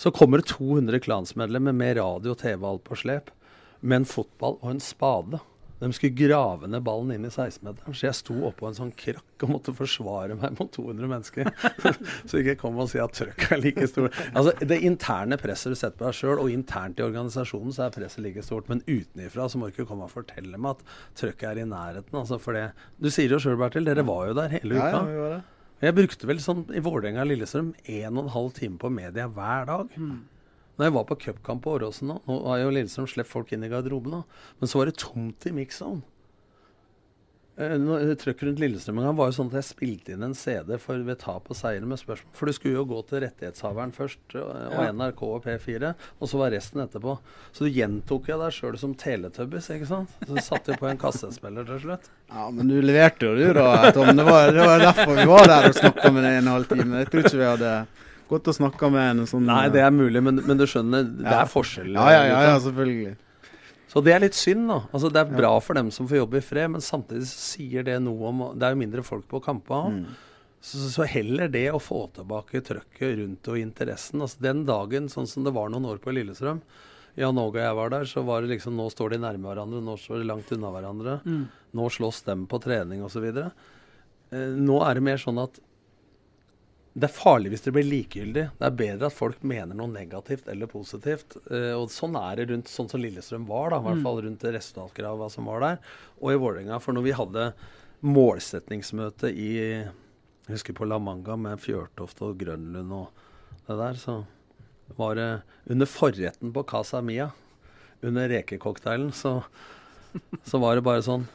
Så 0.00 0.12
kommer 0.16 0.40
det 0.40 0.50
200 0.52 1.00
klansmedlemmer 1.04 1.76
med 1.76 1.96
radio, 2.00 2.34
og 2.34 2.40
TV 2.40 2.58
og 2.60 2.68
alt 2.74 2.84
på 2.88 3.00
slep, 3.00 3.32
med 3.80 4.02
en 4.02 4.08
fotball 4.08 4.58
og 4.60 4.74
en 4.74 4.84
spade. 4.84 5.40
De 5.80 5.88
skulle 5.96 6.12
grave 6.12 6.68
ned 6.68 6.82
ballen 6.84 7.14
inn 7.14 7.24
i 7.24 7.30
16-meteren, 7.32 7.94
så 7.96 8.06
jeg 8.10 8.16
sto 8.18 8.34
oppå 8.50 8.68
en 8.68 8.76
sånn 8.76 8.90
krakk 9.00 9.44
og 9.46 9.52
måtte 9.54 9.72
forsvare 9.72 10.36
meg 10.36 10.58
mot 10.58 10.68
200 10.76 11.08
mennesker. 11.08 11.48
så 12.28 12.40
ikke 12.42 12.58
kom 12.60 12.76
og 12.82 12.90
si 12.92 13.00
at 13.00 13.14
trøkket 13.16 13.54
er 13.56 13.62
like 13.64 13.86
stort. 13.88 14.18
Altså, 14.34 14.52
Det 14.60 14.76
interne 14.84 15.38
presset 15.40 15.72
du 15.72 15.78
setter 15.80 15.96
på 15.96 16.04
deg 16.10 16.18
sjøl, 16.18 16.42
og 16.42 16.52
internt 16.52 17.00
i 17.00 17.06
organisasjonen, 17.06 17.72
så 17.72 17.86
er 17.86 17.94
presset 17.96 18.20
like 18.26 18.44
stort. 18.44 18.68
Men 18.68 18.84
utenifra 18.84 19.48
så 19.48 19.56
må 19.60 19.70
du 19.70 19.72
ikke 19.74 19.88
komme 19.88 20.04
og 20.04 20.12
fortelle 20.12 20.60
meg 20.60 20.76
at 20.76 20.84
trøkket 21.22 21.46
er 21.54 21.62
i 21.62 21.68
nærheten. 21.70 22.18
Altså, 22.20 22.36
for 22.42 22.58
det, 22.58 22.66
du 23.00 23.08
sier 23.08 23.32
jo 23.32 23.40
sjøl, 23.40 23.56
Bertil, 23.60 23.88
dere 23.88 24.04
var 24.04 24.28
jo 24.28 24.36
der 24.36 24.52
hele 24.58 24.76
uka. 24.76 24.84
ja, 24.84 24.92
ja, 25.00 25.06
vi 25.08 25.22
var 25.24 25.34
det. 25.38 25.40
Jeg 25.80 25.96
brukte 25.96 26.28
vel 26.28 26.42
sånn 26.44 26.66
i 26.76 26.80
Vålerenga 26.84 27.22
og 27.24 27.30
Lillestrøm 27.30 27.70
en 27.88 28.18
og 28.20 28.26
en 28.26 28.34
halv 28.34 28.52
time 28.58 28.76
på 28.76 28.90
media 28.92 29.24
hver 29.32 29.64
dag. 29.70 29.94
Når 30.80 30.88
jeg 30.88 30.96
var 30.96 31.04
på 31.10 31.18
cupkamp 31.26 31.60
på 31.66 31.74
Åråsen 31.76 32.08
nå, 32.08 32.18
nå 32.24 32.38
har 32.48 32.62
jo 32.64 32.70
Lillestrøm 32.72 33.10
sluppet 33.12 33.28
folk 33.34 33.52
inn 33.52 33.66
i 33.66 33.68
garderoben, 33.68 34.14
da, 34.22 34.46
men 34.62 34.70
så 34.72 34.80
var 34.80 34.88
det 34.88 34.96
tomt 35.02 35.44
i 35.50 35.52
mix-zone. 35.52 36.00
Eh, 37.60 38.14
Trøkk 38.16 38.40
rundt 38.46 38.60
Lillestrøm 38.62 39.00
en 39.02 39.04
gang 39.10 39.16
var 39.18 39.28
jo 39.28 39.34
sånn 39.36 39.50
at 39.50 39.58
jeg 39.58 39.66
spilte 39.66 40.14
inn 40.14 40.22
en 40.24 40.32
CD 40.38 40.78
for 40.80 41.02
ved 41.04 41.18
tap 41.20 41.50
og 41.52 41.58
seier 41.58 41.84
med 41.84 42.00
spørsmål. 42.00 42.32
For 42.38 42.48
du 42.48 42.54
skulle 42.56 42.78
jo 42.78 42.84
gå 42.88 43.00
til 43.10 43.20
rettighetshaveren 43.26 43.92
først, 43.92 44.22
og, 44.38 44.48
og 44.70 44.78
Ja. 44.80 44.86
NRK 44.96 45.20
og 45.28 45.42
P4, 45.44 45.90
og 46.16 46.30
så 46.30 46.40
var 46.40 46.54
resten 46.56 46.80
etterpå. 46.86 47.18
Så 47.52 47.66
du 47.66 47.74
gjentok 47.76 48.30
jeg 48.32 48.40
deg 48.40 48.56
sjøl 48.56 48.78
som 48.80 48.94
Teletubbies, 48.96 49.68
ikke 49.76 49.90
sant? 49.90 50.14
Så 50.24 50.40
satte 50.46 50.72
jeg 50.72 50.80
på 50.80 50.88
en 50.88 51.02
kassespiller 51.02 51.68
til 51.68 51.82
slutt. 51.84 52.08
Ja, 52.30 52.46
men 52.54 52.70
du 52.72 52.78
leverte 52.80 53.28
jo 53.28 53.34
du 53.36 53.52
da, 53.58 53.90
Tom. 53.92 54.14
Det 54.16 54.24
var, 54.30 54.54
det 54.56 54.64
var 54.70 54.86
derfor 54.86 55.18
vi 55.20 55.28
var 55.28 55.50
der 55.52 55.68
og 55.68 55.76
snakka 55.82 56.14
med 56.16 56.24
deg 56.30 56.38
en 56.40 56.52
halv 56.54 56.70
time. 56.72 57.02
Jeg 57.04 57.10
tror 57.12 57.26
ikke 57.28 57.42
vi 57.42 57.50
hadde 57.50 57.74
gått 58.30 58.48
å 58.50 58.54
snakke 58.56 58.90
med 58.94 59.10
en 59.18 59.26
sånn 59.30 59.44
Nei, 59.48 59.64
det 59.74 59.82
er 59.84 59.90
mulig, 59.94 60.22
men, 60.22 60.40
men 60.46 60.60
du 60.60 60.64
skjønner, 60.70 61.04
det 61.18 61.26
Ja. 61.26 61.42
er 61.42 61.50
forskjell. 61.50 61.90
ja, 61.96 62.06
ja, 62.14 62.22
ja, 62.30 62.40
ja, 62.52 62.56
selvfølgelig. 62.64 63.16
Så 63.90 64.02
det 64.06 64.12
er 64.14 64.20
litt 64.22 64.36
synd, 64.38 64.68
da. 64.70 64.80
Altså, 64.94 65.08
det 65.10 65.18
er 65.24 65.30
bra 65.34 65.52
for 65.58 65.74
dem 65.74 65.88
som 65.90 66.06
får 66.06 66.20
jobbe 66.22 66.38
i 66.38 66.44
fred, 66.46 66.70
men 66.70 66.80
samtidig 66.84 67.26
sier 67.26 67.82
det 67.88 67.96
noe 68.04 68.28
om 68.30 68.44
Det 68.54 68.68
er 68.68 68.76
jo 68.76 68.78
mindre 68.84 69.02
folk 69.02 69.26
på 69.28 69.40
kampene. 69.42 70.04
Mm. 70.04 70.20
Så, 70.62 70.78
så 70.92 71.06
heller 71.08 71.48
det 71.50 71.64
å 71.72 71.80
få 71.80 72.04
tilbake 72.14 72.60
trøkket 72.62 73.16
rundt 73.18 73.48
og 73.48 73.58
interessen. 73.58 74.20
Altså 74.22 74.38
Den 74.44 74.62
dagen, 74.68 75.08
sånn 75.10 75.26
som 75.26 75.42
det 75.46 75.54
var 75.56 75.72
noen 75.72 75.88
år 75.90 75.98
på 76.04 76.12
Lillestrøm 76.14 76.60
Jan 77.18 77.38
Åge 77.42 77.58
og 77.58 77.64
jeg 77.64 77.74
var 77.80 77.90
der, 77.90 78.04
så 78.06 78.22
var 78.22 78.44
det 78.44 78.52
liksom 78.52 78.76
Nå 78.78 78.86
står 78.92 79.10
de 79.16 79.18
nærme 79.24 79.48
hverandre, 79.50 79.80
nå 79.82 79.96
står 79.98 80.20
de 80.20 80.28
langt 80.28 80.52
unna 80.54 80.70
hverandre. 80.70 81.16
Mm. 81.26 81.48
Nå 81.74 81.88
slåss 81.90 82.22
dem 82.28 82.44
på 82.46 82.60
trening 82.62 83.02
osv. 83.02 83.26
Eh, 84.30 84.52
nå 84.54 84.76
er 84.86 84.94
det 84.94 85.02
mer 85.02 85.18
sånn 85.18 85.40
at 85.42 85.58
det 87.00 87.08
er 87.08 87.14
farlig 87.16 87.52
hvis 87.54 87.64
det 87.64 87.72
blir 87.74 87.86
likegyldig. 87.86 88.44
Det 88.58 88.66
er 88.66 88.76
bedre 88.76 89.08
at 89.08 89.16
folk 89.16 89.42
mener 89.46 89.76
noe 89.78 89.90
negativt 89.90 90.48
eller 90.52 90.68
positivt. 90.70 91.38
Eh, 91.48 91.72
og 91.76 91.88
sånn 91.94 92.18
er 92.20 92.40
det 92.40 92.48
rundt 92.50 92.70
sånn 92.72 92.90
som 92.90 93.00
Lillestrøm 93.02 93.46
var, 93.48 93.72
da, 93.72 93.80
i 93.80 93.86
hvert 93.88 94.04
fall 94.04 94.20
rundt 94.26 94.44
det 94.44 94.54
resultatkrava 94.58 95.30
som 95.32 95.48
var 95.48 95.64
der. 95.64 95.80
Og 96.20 96.34
i 96.34 96.40
Vålerenga. 96.40 96.80
For 96.84 96.96
når 96.96 97.06
vi 97.08 97.16
hadde 97.16 97.46
målsetningsmøte 98.04 99.32
i 99.32 99.50
jeg 100.50 100.56
husker 100.56 100.74
på 100.74 100.86
La 100.88 100.96
Manga 100.98 101.36
med 101.38 101.60
Fjørtoft 101.62 102.24
og 102.26 102.40
Grønlund 102.40 102.90
og 102.96 103.10
det 103.68 103.76
der, 103.78 103.98
så 104.00 104.16
var 104.98 105.14
det 105.14 105.28
under 105.70 105.86
forretten 105.86 106.50
på 106.56 106.64
Casa 106.66 106.98
Mia, 107.06 107.28
under 108.02 108.26
rekecocktailen, 108.32 109.12
så, 109.14 109.36
så 110.42 110.58
var 110.58 110.74
det 110.74 110.86
bare 110.88 111.04
sånn 111.06 111.28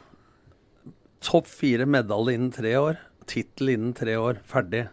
Topp 1.25 1.47
fire 1.49 1.87
medalje 1.89 2.35
innen 2.35 2.51
tre 2.53 2.75
år. 2.77 2.99
Tittel 3.25 3.71
innen 3.71 3.95
tre 3.97 4.13
år. 4.19 4.43
Ferdig. 4.45 4.83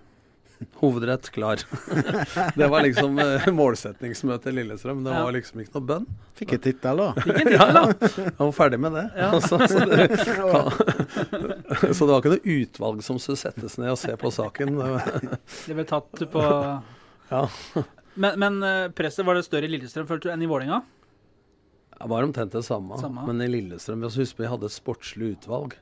Hovedrett 0.80 1.30
klar. 1.34 1.62
det 2.58 2.68
var 2.70 2.82
liksom 2.84 3.18
eh, 3.22 3.46
målsetningsmøte 3.54 4.50
i 4.50 4.56
Lillestrøm. 4.58 5.04
Det 5.04 5.12
Ja. 5.14 5.22
var 5.26 5.34
liksom 5.36 5.60
ikke 5.62 5.74
noe 5.78 5.86
bønn. 5.90 6.06
Fikk 6.38 6.54
en 6.56 6.62
tittel, 6.66 7.02
da. 7.02 7.08
Fikk 7.24 7.40
en 7.42 7.50
tittel, 7.52 7.74
da. 7.78 7.84
Jeg 8.22 8.36
var 8.40 8.52
ferdig 8.56 8.80
med 8.82 8.96
det. 8.98 9.04
Altså, 9.28 9.58
så, 9.72 9.84
det 9.88 10.08
så 11.94 12.06
det 12.06 12.10
var 12.12 12.18
ikke 12.22 12.34
noe 12.34 12.56
utvalg 12.58 13.04
som 13.06 13.20
skulle 13.22 13.40
settes 13.40 13.78
ned 13.80 13.92
og 13.94 14.00
se 14.00 14.16
på 14.18 14.32
saken. 14.34 14.80
Det 15.66 15.76
ble 15.78 15.86
tatt 15.88 16.24
på 16.32 16.46
Ja. 17.32 17.46
Men, 18.14 18.36
men 18.38 18.58
eh, 18.66 18.88
presset 18.92 19.24
var 19.24 19.38
det 19.38 19.46
større 19.46 19.64
i 19.68 19.72
Lillestrøm 19.72 20.08
følte 20.10 20.28
du, 20.28 20.34
enn 20.34 20.42
i 20.44 20.50
Vålerenga? 20.50 20.82
Det 22.02 22.08
var 22.10 22.26
omtrent 22.26 22.52
det 22.52 22.64
samme. 22.66 22.98
Samme. 23.00 23.24
Men 23.28 23.40
i 23.44 23.48
Lillestrøm 23.48 24.02
vi 24.04 24.26
vi 24.36 24.50
hadde 24.50 24.68
et 24.68 24.74
sportslig 24.74 25.36
utvalg 25.36 25.76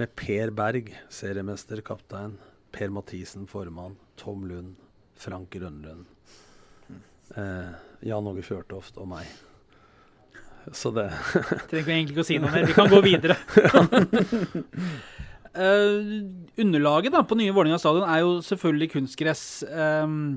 med 0.00 0.12
Per 0.16 0.50
Berg, 0.56 0.90
seriemester, 1.12 1.80
kaptein, 1.84 2.36
Per 2.76 2.92
Mathisen, 2.92 3.46
formann, 3.48 3.96
Tom 4.20 4.44
Lund, 4.48 4.76
Frank 5.16 5.48
Grønlund, 5.50 6.04
eh, 7.34 7.70
Jan 8.04 8.26
Åge 8.28 8.44
Fjørtoft 8.44 8.98
og 9.00 9.08
meg. 9.14 9.30
Så 10.74 10.90
det 10.92 11.06
Trenger 11.70 11.86
vi 11.86 11.94
egentlig 11.94 12.16
ikke 12.16 12.24
å 12.24 12.26
si 12.26 12.38
noe 12.42 12.52
mer. 12.52 12.66
Vi 12.66 12.74
kan 12.76 12.90
gå 12.90 12.98
videre. 13.04 13.36
uh, 15.56 16.00
underlaget 16.64 17.14
da, 17.14 17.22
på 17.22 17.38
nye 17.38 17.54
Vålerenga 17.54 17.78
stadion 17.80 18.08
er 18.10 18.24
jo 18.24 18.36
selvfølgelig 18.44 18.90
kunstgress. 18.96 19.46
Um, 19.70 20.36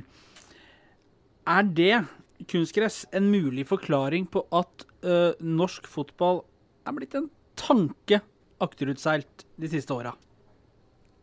er 1.49 1.65
det 1.65 2.03
kunstgress 2.47 3.01
en 3.15 3.27
mulig 3.33 3.65
forklaring 3.67 4.29
på 4.31 4.45
at 4.55 4.87
uh, 5.03 5.33
norsk 5.41 5.89
fotball 5.89 6.43
er 6.87 6.95
blitt 6.95 7.17
en 7.17 7.27
tanke 7.59 8.21
akterutseilt 8.63 9.47
de 9.59 9.71
siste 9.71 9.97
åra? 9.97 10.13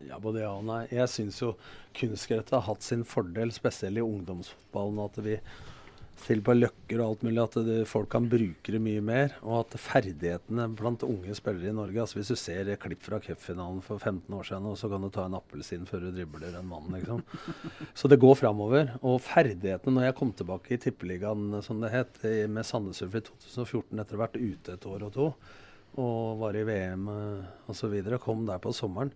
Ja, 0.05 0.19
både 0.21 0.45
ja 0.45 0.53
og 0.53 0.67
nei. 0.69 0.83
Jeg 0.93 1.09
syns 1.09 1.41
jo 1.41 1.55
kunstgrøt 1.97 2.53
har 2.53 2.67
hatt 2.67 2.85
sin 2.85 3.07
fordel, 3.09 3.55
spesielt 3.55 3.97
i 4.01 4.05
ungdomsfotballen. 4.05 5.01
At 5.07 5.19
vi 5.25 5.39
til 6.25 6.41
på 6.45 6.55
løkker 6.57 7.01
og 7.01 7.07
alt 7.07 7.25
mulig, 7.27 7.41
at 7.43 7.57
det, 7.67 7.77
folk 7.89 8.09
kan 8.13 8.27
bruke 8.31 8.73
det 8.73 8.81
mye 8.83 9.03
mer. 9.05 9.35
Og 9.45 9.61
at 9.61 9.77
ferdighetene 9.81 10.69
blant 10.77 11.05
unge 11.07 11.37
spillere 11.37 11.71
i 11.71 11.77
Norge 11.77 12.01
altså 12.03 12.19
Hvis 12.19 12.33
du 12.33 12.39
ser 12.41 12.71
et 12.73 12.81
klipp 12.83 13.05
fra 13.05 13.21
cupfinalen 13.23 13.83
for 13.85 14.01
15 14.01 14.33
år 14.35 14.49
siden, 14.49 14.69
og 14.71 14.79
så 14.81 14.91
kan 14.93 15.05
du 15.05 15.11
ta 15.13 15.27
en 15.29 15.39
appelsin 15.39 15.87
før 15.89 16.07
du 16.07 16.11
dribler 16.17 16.57
en 16.57 16.71
mann, 16.71 16.89
liksom. 16.97 17.23
Så 17.99 18.11
det 18.11 18.21
går 18.23 18.39
framover. 18.41 18.97
Og 19.03 19.21
ferdighetene 19.25 19.97
Når 19.99 20.09
jeg 20.09 20.19
kom 20.21 20.33
tilbake 20.37 20.75
i 20.75 20.81
Tippeligaen, 20.83 21.61
som 21.65 21.85
det 21.85 21.95
het, 21.95 22.21
med 22.53 22.67
Sandnes 22.67 23.05
Ulf 23.05 23.21
i 23.21 23.25
2014 23.29 24.03
etter 24.03 24.17
å 24.17 24.21
ha 24.21 24.27
vært 24.27 24.41
ute 24.41 24.77
et 24.77 24.89
år 24.89 25.09
og 25.09 25.17
to, 25.17 25.31
og 25.97 26.41
var 26.43 26.57
i 26.59 26.65
VM 26.69 27.07
osv., 27.73 27.95
kom 28.21 28.45
der 28.49 28.61
på 28.61 28.75
sommeren. 28.77 29.15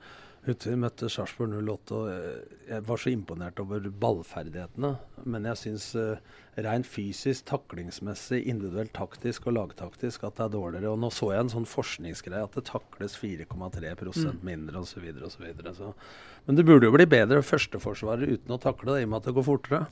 Ute 0.49 0.73
møtte 0.81 1.11
Sarpsborg 1.13 1.53
08, 1.53 1.97
og 1.99 2.07
eh, 2.09 2.55
jeg 2.71 2.85
var 2.89 3.01
så 3.03 3.11
imponert 3.13 3.59
over 3.61 3.85
ballferdighetene. 4.03 4.95
Men 5.29 5.49
jeg 5.51 5.61
syns 5.61 5.89
uh, 6.01 6.39
rent 6.65 6.89
fysisk, 6.89 7.45
taklingsmessig, 7.51 8.41
individuelt 8.49 8.95
taktisk 8.97 9.51
og 9.51 9.59
lagtaktisk 9.59 10.25
at 10.25 10.39
det 10.39 10.47
er 10.47 10.55
dårligere. 10.55 10.95
Og 10.95 11.03
nå 11.03 11.13
så 11.13 11.29
jeg 11.35 11.45
en 11.45 11.53
sånn 11.53 11.69
forskningsgreie 11.69 12.47
at 12.49 12.57
det 12.57 12.65
takles 12.71 13.19
4,3 13.21 13.93
Mm. 14.01 14.41
mindre 14.47 14.81
osv. 14.81 15.05
osv. 15.29 15.47
Så, 15.77 15.93
men 16.47 16.57
det 16.57 16.65
burde 16.65 16.89
jo 16.89 16.97
bli 16.97 17.07
bedre 17.11 17.45
førsteforsvarer 17.45 18.33
uten 18.39 18.57
å 18.57 18.61
takle 18.61 18.95
det, 18.95 19.03
i 19.03 19.09
og 19.09 19.13
med 19.13 19.21
at 19.21 19.29
det 19.29 19.37
går 19.37 19.49
fortere. 19.51 19.85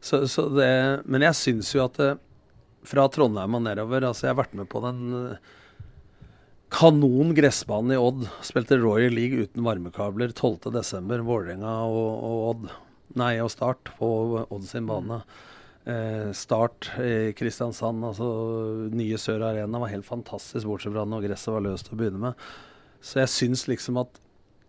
Så, 0.00 0.24
så 0.26 0.48
det, 0.56 0.72
men 1.04 1.22
jeg 1.28 1.36
syns 1.36 1.74
jo 1.76 1.84
at 1.84 2.00
det, 2.00 2.14
fra 2.88 3.04
Trondheim 3.12 3.54
og 3.54 3.62
nedover 3.62 4.08
altså 4.08 4.26
Jeg 4.26 4.32
har 4.32 4.40
vært 4.40 4.56
med 4.58 4.66
på 4.72 4.80
den 4.82 5.02
eh, 5.20 5.52
kanon 6.72 7.34
gressbanen 7.36 7.94
i 7.94 8.00
Odd. 8.00 8.26
Spilte 8.44 8.78
Royal 8.80 9.14
League 9.14 9.44
uten 9.44 9.64
varmekabler 9.66 10.32
12.12. 10.32 11.22
Vålerenga 11.28 11.78
og, 11.86 12.10
og 12.26 12.44
Odd. 12.50 12.68
Nei, 13.20 13.34
og 13.44 13.52
Start 13.52 13.92
på 13.98 14.12
Odd 14.42 14.66
sin 14.68 14.88
bane. 14.88 15.22
Eh, 15.84 16.30
start 16.32 16.92
i 17.02 17.32
Kristiansand, 17.34 18.04
altså 18.06 18.26
nye 18.94 19.18
Sør 19.18 19.42
Arena, 19.48 19.80
var 19.82 19.90
helt 19.90 20.06
fantastisk, 20.06 20.68
bortsett 20.68 20.94
fra 20.94 21.02
når 21.08 21.26
gresset 21.26 21.50
var 21.56 21.64
løst 21.66 21.90
å 21.90 21.98
begynne 21.98 22.22
med. 22.22 22.44
Så 23.02 23.18
jeg 23.24 23.32
syns 23.32 23.66
liksom 23.70 23.98
at 24.02 24.20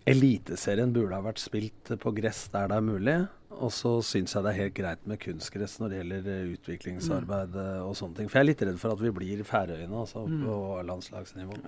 Eliteserien 0.09 0.91
burde 0.91 1.15
ha 1.15 1.23
vært 1.23 1.39
spilt 1.39 1.93
på 2.01 2.11
gress 2.17 2.41
der 2.51 2.67
det 2.67 2.79
er 2.79 2.83
mulig. 2.83 3.15
Og 3.53 3.69
så 3.71 3.93
syns 4.03 4.33
jeg 4.33 4.43
det 4.43 4.51
er 4.51 4.59
helt 4.65 4.75
greit 4.75 5.05
med 5.07 5.21
kunstgress 5.21 5.77
når 5.79 5.93
det 5.93 5.99
gjelder 6.01 6.27
eh, 6.33 6.49
utviklingsarbeid 6.57 7.55
eh, 7.61 7.79
og 7.85 7.95
sånne 7.95 8.17
ting. 8.17 8.31
For 8.31 8.41
jeg 8.41 8.47
er 8.47 8.49
litt 8.49 8.65
redd 8.67 8.81
for 8.81 8.97
at 8.97 9.05
vi 9.05 9.13
blir 9.15 9.45
Færøyene 9.47 10.01
altså, 10.01 10.25
på 10.27 10.57
landslagsnivå. 10.89 11.61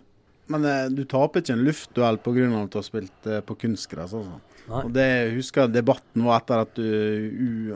Men 0.53 0.65
eh, 0.69 0.83
du 0.93 1.03
taper 1.09 1.41
ikke 1.41 1.55
en 1.55 1.63
luftduell 1.65 2.19
pga. 2.21 2.45
at 2.63 2.71
du 2.73 2.77
har 2.77 2.85
spilt 2.85 3.29
eh, 3.31 3.41
på 3.41 3.55
kunstgress. 3.57 4.13
Altså. 4.13 4.39
Og 4.81 4.91
det 4.93 5.05
jeg 5.05 5.33
husker 5.37 5.67
debatten 5.69 6.23
var 6.25 6.39
etter 6.41 6.63
at 6.63 6.79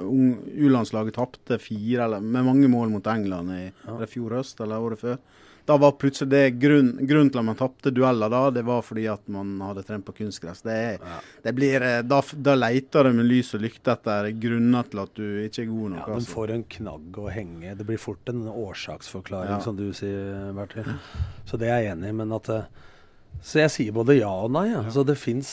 ung- 0.01 0.39
U-landslaget 0.57 1.13
tapte 1.17 1.59
fire 1.61 2.05
eller, 2.07 2.19
med 2.21 2.45
mange 2.47 2.67
mål 2.71 2.89
mot 2.89 3.05
England 3.07 3.51
i 3.53 3.63
det 3.99 4.09
fjor 4.09 4.39
høst 4.39 4.61
eller 4.65 4.81
året 4.81 5.01
før. 5.01 5.19
Da 5.69 5.75
var 5.77 5.91
plutselig 6.01 6.31
det 6.31 6.43
grunn, 6.57 6.95
grunnen 7.05 7.29
til 7.29 7.39
at 7.43 7.45
man 7.45 7.57
tapte 7.59 7.91
dueller 7.93 8.31
da, 8.33 8.39
det 8.55 8.63
var 8.65 8.81
fordi 8.81 9.03
at 9.11 9.27
man 9.29 9.51
hadde 9.61 9.83
trent 9.85 10.05
på 10.07 10.15
kunstgress. 10.17 10.63
Det, 10.65 10.77
ja. 10.97 11.19
det 11.45 11.53
blir, 11.53 11.83
eh, 11.85 11.99
da, 12.09 12.23
da 12.33 12.55
leter 12.57 13.05
du 13.05 13.19
med 13.19 13.27
lys 13.29 13.51
og 13.53 13.61
lykte 13.67 13.93
etter 13.93 14.31
grunner 14.41 14.89
til 14.89 15.03
at 15.03 15.13
du 15.19 15.25
ikke 15.45 15.67
er 15.67 15.69
god 15.69 15.93
nok. 15.93 16.01
Ja, 16.01 16.07
de 16.09 16.17
altså. 16.23 16.33
får 16.33 16.53
en 16.55 16.65
knagg 16.73 17.19
å 17.21 17.27
henge. 17.29 17.75
Det 17.77 17.85
blir 17.85 18.01
fort 18.01 18.33
en 18.33 18.47
årsaksforklaring, 18.49 19.59
Ja. 19.59 19.61
som 19.61 19.77
du 19.77 19.85
sier, 19.93 20.49
Bertil. 20.57 20.89
Så 21.45 21.61
det 21.61 21.69
er 21.69 21.83
jeg 21.83 21.93
enig 21.97 22.09
i. 22.15 22.17
Men 22.23 22.33
at 22.39 22.49
Så 23.45 23.59
jeg 23.61 23.69
sier 23.71 23.93
både 23.93 24.17
ja 24.17 24.31
og 24.33 24.49
nei. 24.51 24.65
Ja. 24.71 24.81
Så 24.89 25.05
det 25.05 25.15
fins 25.21 25.47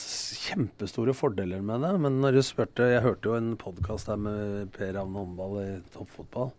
kjempestore 0.47 1.13
fordeler 1.15 1.61
med 1.63 1.85
det. 1.85 1.93
Men 2.01 2.23
når 2.23 2.39
du 2.39 2.43
spurte 2.43 2.89
Jeg 2.89 3.05
hørte 3.05 3.29
jo 3.29 3.35
en 3.37 3.53
podkast 3.61 4.09
her 4.09 4.17
med 4.17 4.73
Per 4.73 4.95
Ravne 4.97 5.21
Håndball 5.21 5.59
i 5.61 5.69
toppfotball. 5.95 6.55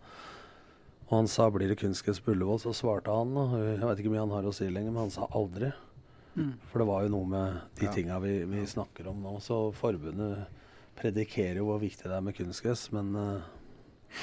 Og 1.08 1.14
han 1.22 1.28
sa 1.32 1.50
blir 1.54 1.70
det 1.72 1.80
kunstgress 1.80 2.20
på 2.20 2.34
Ullevål, 2.34 2.60
så 2.60 2.74
svarte 2.76 3.14
han 3.14 3.36
og 3.40 3.54
Jeg 3.56 3.80
vet 3.80 4.00
ikke 4.02 4.10
hvor 4.12 4.16
mye 4.18 4.26
han 4.26 4.36
har 4.36 4.50
å 4.50 4.54
si 4.56 4.68
lenger, 4.68 4.92
men 4.92 5.06
han 5.08 5.14
sa 5.14 5.28
aldri. 5.32 5.72
For 6.70 6.80
det 6.84 6.88
var 6.90 7.04
jo 7.06 7.10
noe 7.16 7.26
med 7.32 7.62
de 7.80 7.86
Ja. 7.88 7.92
tinga 7.96 8.20
vi, 8.22 8.44
vi 8.46 8.66
snakker 8.70 9.08
om 9.10 9.22
nå. 9.24 9.38
Så 9.42 9.72
forbundet 9.74 10.46
predikerer 11.00 11.58
jo 11.62 11.66
hvor 11.72 11.80
viktig 11.82 12.04
det 12.04 12.14
er 12.18 12.22
med 12.26 12.36
kunstgress, 12.38 12.92
men 12.92 13.16
eh, 13.16 13.40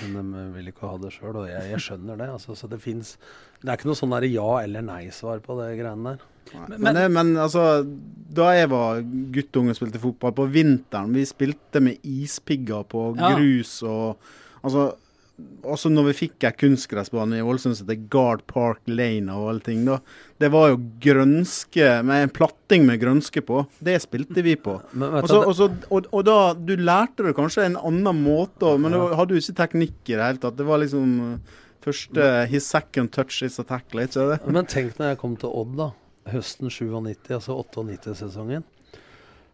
men 0.09 0.31
de 0.33 0.43
vil 0.55 0.71
ikke 0.71 0.89
ha 0.89 0.97
det 0.97 1.11
sjøl, 1.13 1.37
og 1.43 1.47
jeg, 1.47 1.71
jeg 1.71 1.79
skjønner 1.85 2.17
det. 2.17 2.29
Altså, 2.33 2.55
så 2.57 2.67
det 2.73 2.79
fins 2.81 3.19
Det 3.61 3.69
er 3.69 3.77
ikke 3.77 3.91
noe 3.91 3.99
sånn 3.99 4.15
ja- 4.33 4.63
eller 4.65 4.81
nei-svar 4.83 5.41
på 5.45 5.57
det 5.61 5.79
greiene 5.79 6.15
der. 6.17 6.23
Men, 6.69 6.81
Men, 6.83 7.13
men 7.13 7.37
altså, 7.37 7.85
da 8.33 8.51
jeg 8.55 8.69
var 8.71 9.03
guttunge 9.33 9.71
og 9.71 9.77
spilte 9.77 10.01
fotball, 10.01 10.33
på 10.33 10.47
vinteren 10.53 11.13
Vi 11.15 11.25
spilte 11.25 11.81
med 11.81 11.99
ispigger 12.05 12.85
på 12.85 13.15
Ja. 13.17 13.35
grus 13.37 13.83
og 13.83 14.17
Altså, 14.65 14.95
også 15.67 15.91
når 15.91 16.11
vi 16.11 16.15
fikk 16.25 16.45
ei 16.47 16.55
kunstgressbane 16.55 17.41
i 17.41 17.43
Ålesund 17.45 17.75
som 17.75 17.89
heter 17.89 18.05
Guard 18.13 18.45
Park 18.51 18.85
Lane 18.87 19.35
og 19.35 19.49
alle 19.51 19.65
ting, 19.67 19.81
da. 19.87 19.99
Det 20.41 20.51
var 20.55 20.71
jo 20.71 20.79
grønske 21.03 21.89
med 22.07 22.27
en 22.27 22.33
platting 22.35 22.87
med 22.87 23.01
grønske 23.03 23.43
på. 23.47 23.65
Det 23.83 23.97
spilte 24.05 24.45
vi 24.47 24.55
på. 24.61 24.77
Men 24.93 25.17
vet 25.17 25.35
Og, 25.35 26.07
og, 26.07 26.21
da 26.27 26.39
Du 26.55 26.77
lærte 26.79 27.27
det 27.27 27.35
kanskje 27.39 27.67
en 27.67 27.81
annen 27.81 28.23
måte, 28.23 28.77
men 28.79 28.95
du 28.95 29.01
hadde 29.17 29.35
jo 29.35 29.43
ikke 29.43 29.59
teknikk 29.65 29.99
i 30.13 30.19
det 30.19 30.23
hele 30.23 30.43
tatt. 30.43 30.59
Det 30.59 30.69
var 30.69 30.83
liksom 30.83 31.19
uh, 31.35 31.59
første 31.85 32.31
His 32.51 32.69
second 32.71 33.13
touch 33.15 33.43
is 33.43 33.59
a 33.59 33.67
tackle, 33.67 34.07
ikke 34.07 34.31
det? 34.31 34.41
Men 34.47 34.71
tenk 34.71 34.99
når 35.01 35.15
jeg 35.15 35.23
kom 35.25 35.37
til 35.41 35.51
Odd, 35.51 35.75
da. 35.81 35.91
Høsten 36.31 36.71
97, 36.73 37.35
altså 37.37 37.59
98-sesongen. 37.61 38.65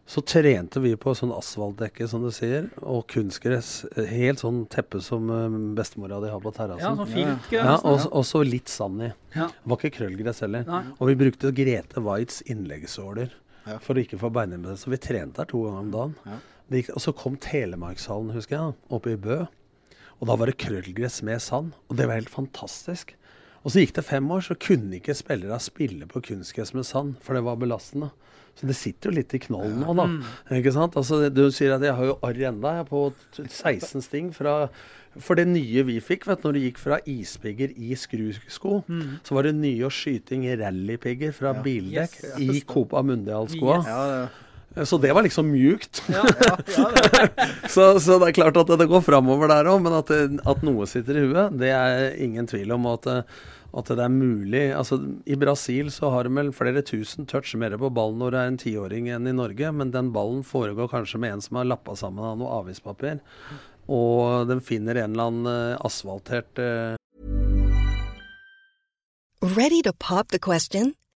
Så 0.09 0.19
trente 0.27 0.81
vi 0.83 0.95
på 0.99 1.13
sånn 1.15 1.31
asfaltdekke, 1.31 2.07
som 2.09 2.23
du 2.25 2.31
sier, 2.35 2.65
og 2.81 3.05
kunstgress. 3.07 3.85
Helt 4.09 4.41
sånn 4.41 4.65
teppe 4.67 4.99
som 5.03 5.29
eh, 5.31 5.53
bestemora 5.77 6.17
di 6.23 6.31
har 6.33 6.41
på 6.43 6.51
Ja, 6.51 6.57
terrassen. 6.57 6.97
sånn 6.97 7.53
Ja, 7.53 7.77
og, 7.87 8.07
og 8.11 8.25
så 8.27 8.41
litt 8.43 8.67
sand 8.67 9.05
i. 9.07 9.11
Ja. 9.37 9.47
Var 9.63 9.77
ikke 9.79 9.93
krøllgress 10.01 10.41
heller. 10.43 10.65
Nei. 10.67 10.81
Og 10.99 11.07
vi 11.13 11.15
brukte 11.21 11.53
Grete 11.55 12.03
Waitz 12.03 12.41
innleggsåler 12.51 13.29
Ja. 13.67 13.77
for 13.79 13.93
å 13.95 14.01
ikke 14.03 14.19
få 14.19 14.31
beininntekt. 14.33 14.81
Så 14.83 14.89
vi 14.91 14.97
trente 14.99 15.37
her 15.45 15.45
to 15.51 15.63
ganger 15.63 15.79
om 15.85 15.91
dagen. 15.93 16.15
Ja. 16.25 16.39
Gikk, 16.71 16.89
og 16.95 17.01
så 17.03 17.13
kom 17.15 17.37
Telemarkshallen, 17.37 18.33
husker 18.35 18.57
jeg, 18.57 18.75
oppe 18.91 19.13
i 19.13 19.19
Bø. 19.21 19.45
Og 20.19 20.27
da 20.27 20.35
var 20.35 20.47
det 20.51 20.57
krøllgress 20.61 21.21
med 21.23 21.39
sand. 21.41 21.71
Og 21.89 21.95
det 21.97 22.07
var 22.09 22.15
helt 22.19 22.29
fantastisk. 22.31 23.13
Og 23.63 23.71
så 23.71 23.83
gikk 23.85 23.93
det 23.95 24.03
fem 24.07 24.27
år, 24.33 24.41
så 24.41 24.55
kunne 24.57 24.97
ikke 24.97 25.13
spillere 25.15 25.59
spille 25.61 26.07
på 26.09 26.21
kunstgress 26.25 26.73
med 26.73 26.83
sand, 26.89 27.15
for 27.21 27.37
det 27.37 27.43
var 27.45 27.55
belastende. 27.61 28.09
Så 28.59 28.67
det 28.67 28.75
sitter 28.77 29.09
jo 29.09 29.15
litt 29.15 29.33
i 29.33 29.39
knollen 29.41 29.79
nå, 29.81 29.93
da. 29.97 30.05
Ikke 30.57 30.73
sant? 30.75 30.95
Altså, 30.99 31.21
du 31.33 31.47
sier 31.55 31.73
at 31.77 31.81
jeg 31.85 31.95
har 31.97 32.05
jo 32.11 32.17
arr 32.27 32.41
ennå 32.51 32.73
på 32.89 33.05
16 33.37 34.01
sting 34.05 34.31
fra 34.35 34.67
For 35.19 35.35
det 35.35 35.47
nye 35.49 35.81
vi 35.83 35.97
fikk, 35.99 36.23
vet 36.29 36.39
du, 36.43 36.47
når 36.47 36.53
du 36.55 36.59
gikk 36.67 36.77
fra 36.79 36.99
ispigger 37.09 37.73
i 37.75 37.95
skrusko, 37.99 38.77
så 39.27 39.35
var 39.35 39.43
det 39.49 39.55
nye 39.57 39.83
og 39.83 39.91
skyting 39.91 40.45
i 40.47 40.53
rallypigger 40.55 41.33
fra 41.35 41.51
bildekk 41.63 42.13
Yes. 42.23 42.37
i 42.39 42.61
Copa 42.63 43.01
Mundial-skoa. 43.03 43.81
Yes. 43.81 43.89
Ja, 43.91 44.05
det, 44.07 44.29
Så 44.87 44.97
det 45.03 45.11
var 45.13 45.25
liksom 45.25 45.49
mjukt. 45.51 45.99
Ja. 46.07 46.21
Så, 47.71 47.99
så 47.99 48.17
det 48.21 48.29
er 48.29 48.35
klart 48.37 48.57
at 48.59 48.69
det 48.79 48.87
går 48.87 49.01
framover 49.03 49.51
der 49.51 49.67
òg, 49.71 49.81
men 49.83 49.93
at, 49.97 50.07
det, 50.11 50.39
at 50.47 50.61
noe 50.63 50.85
sitter 50.87 51.19
i 51.19 51.25
huet, 51.27 51.57
det 51.59 51.69
er 51.75 52.13
ingen 52.23 52.47
tvil 52.47 52.71
om. 52.75 52.87
At, 52.91 53.03
det- 53.07 53.23
at 53.71 53.87
det 53.87 54.03
er 54.03 54.11
mulig. 54.11 54.63
Altså, 54.75 54.97
I 55.31 55.35
Brasil 55.39 55.87
så 55.95 56.09
har 56.11 56.27
de 56.27 56.33
vel 56.35 56.49
flere 56.55 56.81
tusen 56.83 57.23
touch 57.29 57.53
mer 57.59 57.75
på 57.79 57.87
ballen 57.95 58.19
når 58.19 58.33
det 58.35 58.39
er 58.41 58.49
en 58.51 58.59
tiåring 58.59 59.07
enn 59.15 59.27
i 59.31 59.35
Norge, 59.35 59.69
men 59.75 59.93
den 59.93 60.09
ballen 60.15 60.41
foregår 60.43 60.89
kanskje 60.91 61.21
med 61.23 61.37
en 61.37 61.43
som 61.45 61.59
har 61.61 61.69
lappa 61.71 61.95
sammen 61.99 62.25
av 62.27 62.35
noe 62.41 62.51
avispapir. 62.61 63.21
Og 63.91 64.47
den 64.51 64.59
finner 64.63 64.99
en 65.03 65.15
eller 65.15 65.31
annen 65.31 65.51
eh, 65.51 65.77
asfaltert 65.87 66.59
uh... 66.59 66.95
Ready 69.41 69.81
to 69.87 69.93
pop 69.93 70.27
the 70.35 70.39
question? 70.39 70.91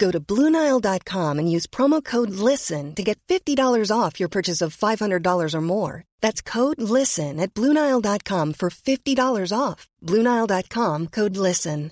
Go 0.00 0.10
to 0.10 0.18
BlueNile.com 0.18 1.38
and 1.38 1.56
use 1.56 1.66
promo 1.66 2.02
code 2.02 2.30
LISTEN 2.30 2.94
to 2.94 3.02
get 3.02 3.20
$50 3.28 3.92
off 3.92 4.18
your 4.18 4.30
purchase 4.30 4.62
of 4.64 4.74
$500 4.74 5.54
or 5.54 5.60
more. 5.60 6.04
That's 6.22 6.40
code 6.40 6.80
LISTEN 6.80 7.38
at 7.38 7.52
BlueNile.com 7.54 8.54
for 8.54 8.70
$50 8.70 9.52
off. 9.52 9.86
BlueNile.com 10.02 11.08
code 11.08 11.36
LISTEN. 11.36 11.90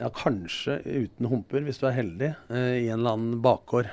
Ja, 0.00 0.08
kanskje 0.10 0.80
uten 0.84 1.28
humper, 1.30 1.62
hvis 1.62 1.78
du 1.78 1.86
er 1.86 1.94
heldig, 1.94 2.32
eh, 2.50 2.72
i 2.82 2.88
en 2.90 2.98
eller 2.98 3.14
annen 3.14 3.36
bakgård. 3.42 3.92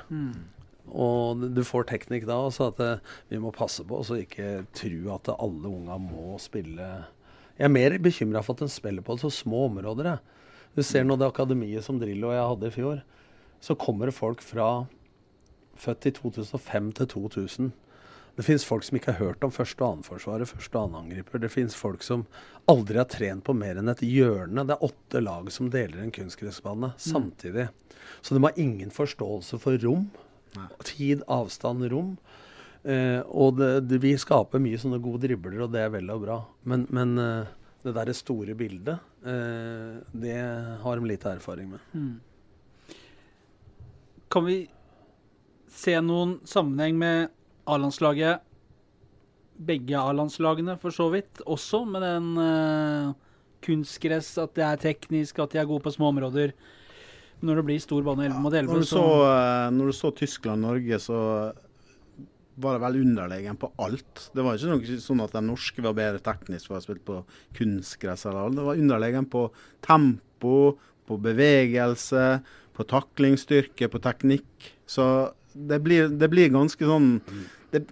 Og 0.90 1.44
du 1.54 1.62
får 1.64 1.86
teknikk 1.92 2.26
da, 2.26 2.40
så 2.50 2.72
at 2.72 2.82
eh, 2.82 3.12
vi 3.30 3.38
må 3.38 3.54
passe 3.54 3.86
på 3.86 4.00
så 4.04 4.18
ikke 4.18 4.66
tro 4.74 5.14
at 5.14 5.30
alle 5.38 5.70
unga 5.70 5.96
må 6.02 6.34
spille 6.42 6.88
Jeg 7.56 7.68
er 7.68 7.72
mer 7.72 7.96
bekymra 8.02 8.42
for 8.42 8.58
at 8.58 8.66
de 8.66 8.74
spiller 8.74 9.06
på 9.06 9.16
så 9.22 9.30
små 9.30 9.68
områder. 9.70 10.10
Jeg. 10.10 10.41
Du 10.74 10.82
ser 10.82 11.04
nå 11.04 11.18
det 11.20 11.28
akademiet 11.28 11.84
som 11.84 11.98
Drillo 12.00 12.30
og 12.30 12.36
jeg 12.36 12.48
hadde 12.48 12.68
i 12.70 12.74
fjor. 12.74 13.02
Så 13.62 13.76
kommer 13.78 14.08
det 14.08 14.16
folk 14.16 14.42
fra 14.44 14.86
født 15.78 16.08
i 16.08 16.12
2005 16.16 16.92
til 16.98 17.10
2000. 17.12 17.72
Det 18.32 18.44
fins 18.46 18.64
folk 18.64 18.84
som 18.86 18.96
ikke 18.96 19.12
har 19.12 19.26
hørt 19.26 19.44
om 19.44 19.52
første- 19.52 19.84
og 19.84 19.98
annenforsvaret, 19.98 20.48
første- 20.48 20.78
og 20.78 20.86
annenangriper. 20.86 21.38
Det 21.38 21.50
fins 21.52 21.76
folk 21.76 22.02
som 22.02 22.24
aldri 22.66 22.96
har 22.96 23.04
trent 23.04 23.44
på 23.44 23.52
mer 23.54 23.76
enn 23.76 23.92
et 23.92 24.00
hjørne. 24.00 24.64
Det 24.66 24.72
er 24.72 24.86
åtte 24.88 25.20
lag 25.20 25.50
som 25.52 25.68
deler 25.68 26.00
en 26.00 26.14
kunstgressbane 26.14 26.94
samtidig. 26.96 27.68
Så 28.22 28.34
de 28.34 28.42
har 28.42 28.56
ingen 28.56 28.90
forståelse 28.90 29.60
for 29.60 29.76
rom. 29.84 30.10
Tid, 30.84 31.22
avstand, 31.28 31.84
rom. 31.92 32.16
Eh, 32.84 33.20
og 33.28 33.58
det, 33.58 33.88
det, 33.88 34.00
vi 34.00 34.16
skaper 34.16 34.58
mye 34.58 34.80
sånne 34.80 35.00
gode 35.02 35.22
dribler, 35.26 35.60
og 35.62 35.72
det 35.72 35.84
er 35.84 35.92
vel 35.92 36.10
og 36.10 36.24
bra. 36.24 36.38
Men, 36.64 36.86
men 36.90 37.18
eh, 37.18 37.52
det 37.84 37.94
derre 37.94 38.14
store 38.16 38.56
bildet, 38.58 38.98
det 39.22 40.38
har 40.82 40.98
de 40.98 41.06
lite 41.06 41.30
erfaring 41.30 41.68
med. 41.70 41.82
Kan 44.32 44.46
vi 44.48 44.56
se 45.70 45.94
noen 46.02 46.38
sammenheng 46.48 46.98
med 46.98 47.28
A-landslaget? 47.70 48.42
Begge 49.62 49.98
A-landslagene, 50.00 50.74
for 50.80 50.94
så 50.94 51.08
vidt. 51.12 51.42
Også 51.46 51.84
med 51.86 52.02
den 52.02 52.30
uh, 52.40 53.12
kunstgress, 53.62 54.34
at 54.42 54.54
det 54.58 54.64
er 54.66 54.80
teknisk, 54.80 55.38
at 55.38 55.54
de 55.54 55.60
er 55.62 55.68
gode 55.68 55.84
på 55.84 55.92
små 55.94 56.10
områder. 56.12 56.54
Når 57.42 57.58
det 57.58 57.66
blir 57.66 57.82
stor 57.82 58.04
bane 58.06 58.26
11 58.28 58.40
mot 58.42 58.54
11, 58.54 58.70
Når 58.70 58.82
du 58.82 58.86
så, 58.86 58.96
så, 58.96 59.04
eh, 59.26 59.68
når 59.74 59.86
du 59.90 59.92
så 59.98 60.10
Tyskland-Norge, 60.14 60.98
så 61.02 61.18
var 62.54 62.76
det 62.76 62.82
vel 62.84 63.00
underlegen 63.00 63.56
på 63.60 63.70
alt. 63.80 64.26
Det 64.34 64.44
var 64.44 64.58
ikke 64.58 64.72
noe 64.72 65.00
sånn 65.00 65.22
at 65.24 65.36
den 65.36 65.48
norske 65.48 65.84
var 65.84 65.96
bedre 65.96 66.20
teknisk 66.24 66.68
for 66.68 66.76
å 66.76 66.80
ha 66.80 66.84
spilt 66.84 67.04
på 67.06 67.20
kunstgress. 67.56 68.26
eller 68.26 68.46
alt. 68.46 68.58
Det 68.58 68.66
var 68.66 68.82
underlegen 68.82 69.28
på 69.32 69.46
tempo, 69.84 70.56
på 71.08 71.18
bevegelse, 71.22 72.26
på 72.76 72.86
taklingsstyrke, 72.88 73.88
på 73.88 74.02
teknikk. 74.04 74.72
Så 74.86 75.06
det 75.52 75.80
blir, 75.84 76.08
det 76.08 76.28
blir 76.32 76.52
ganske 76.52 76.88
sånn 76.88 77.18
det, 77.72 77.86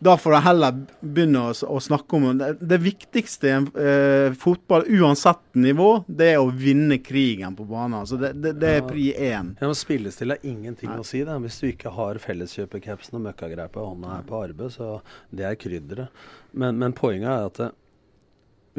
Da 0.00 0.14
får 0.16 0.32
jeg 0.32 0.44
heller 0.46 0.76
begynne 1.00 1.42
å, 1.50 1.52
å 1.52 1.80
snakke 1.84 2.16
om 2.16 2.38
det. 2.40 2.54
Det 2.64 2.78
viktigste 2.80 3.48
i 3.48 3.52
en 3.52 3.66
eh, 3.76 4.36
fotball, 4.40 4.86
uansett 4.96 5.42
nivå, 5.60 5.90
det 6.08 6.30
er 6.34 6.40
å 6.40 6.46
vinne 6.48 6.96
krigen 7.04 7.56
på 7.58 7.66
banen. 7.68 8.06
Så 8.08 8.16
det, 8.20 8.32
det, 8.40 8.54
det 8.62 8.70
er 8.78 8.86
pri 8.88 9.10
én. 9.12 9.52
Ja, 9.60 9.68
Spillestil 9.76 10.32
har 10.32 10.46
ingenting 10.46 10.94
å 10.94 11.04
si. 11.04 11.20
Da. 11.28 11.36
Hvis 11.44 11.60
du 11.60 11.68
ikke 11.68 11.92
har 11.92 12.20
felleskjøpercapsen 12.22 13.20
og 13.20 13.26
møkkagreier 13.28 13.68
på 13.74 13.84
hånda 13.90 14.14
her 14.14 14.24
på 14.30 14.40
arbeid, 14.40 14.72
så 14.72 15.02
det 15.36 15.44
er 15.50 15.60
krydderet. 15.60 16.24
Men, 16.56 16.80
men 16.80 16.96
poenget 16.96 17.28
er 17.34 17.50
at 17.50 17.60
det, 17.60 17.70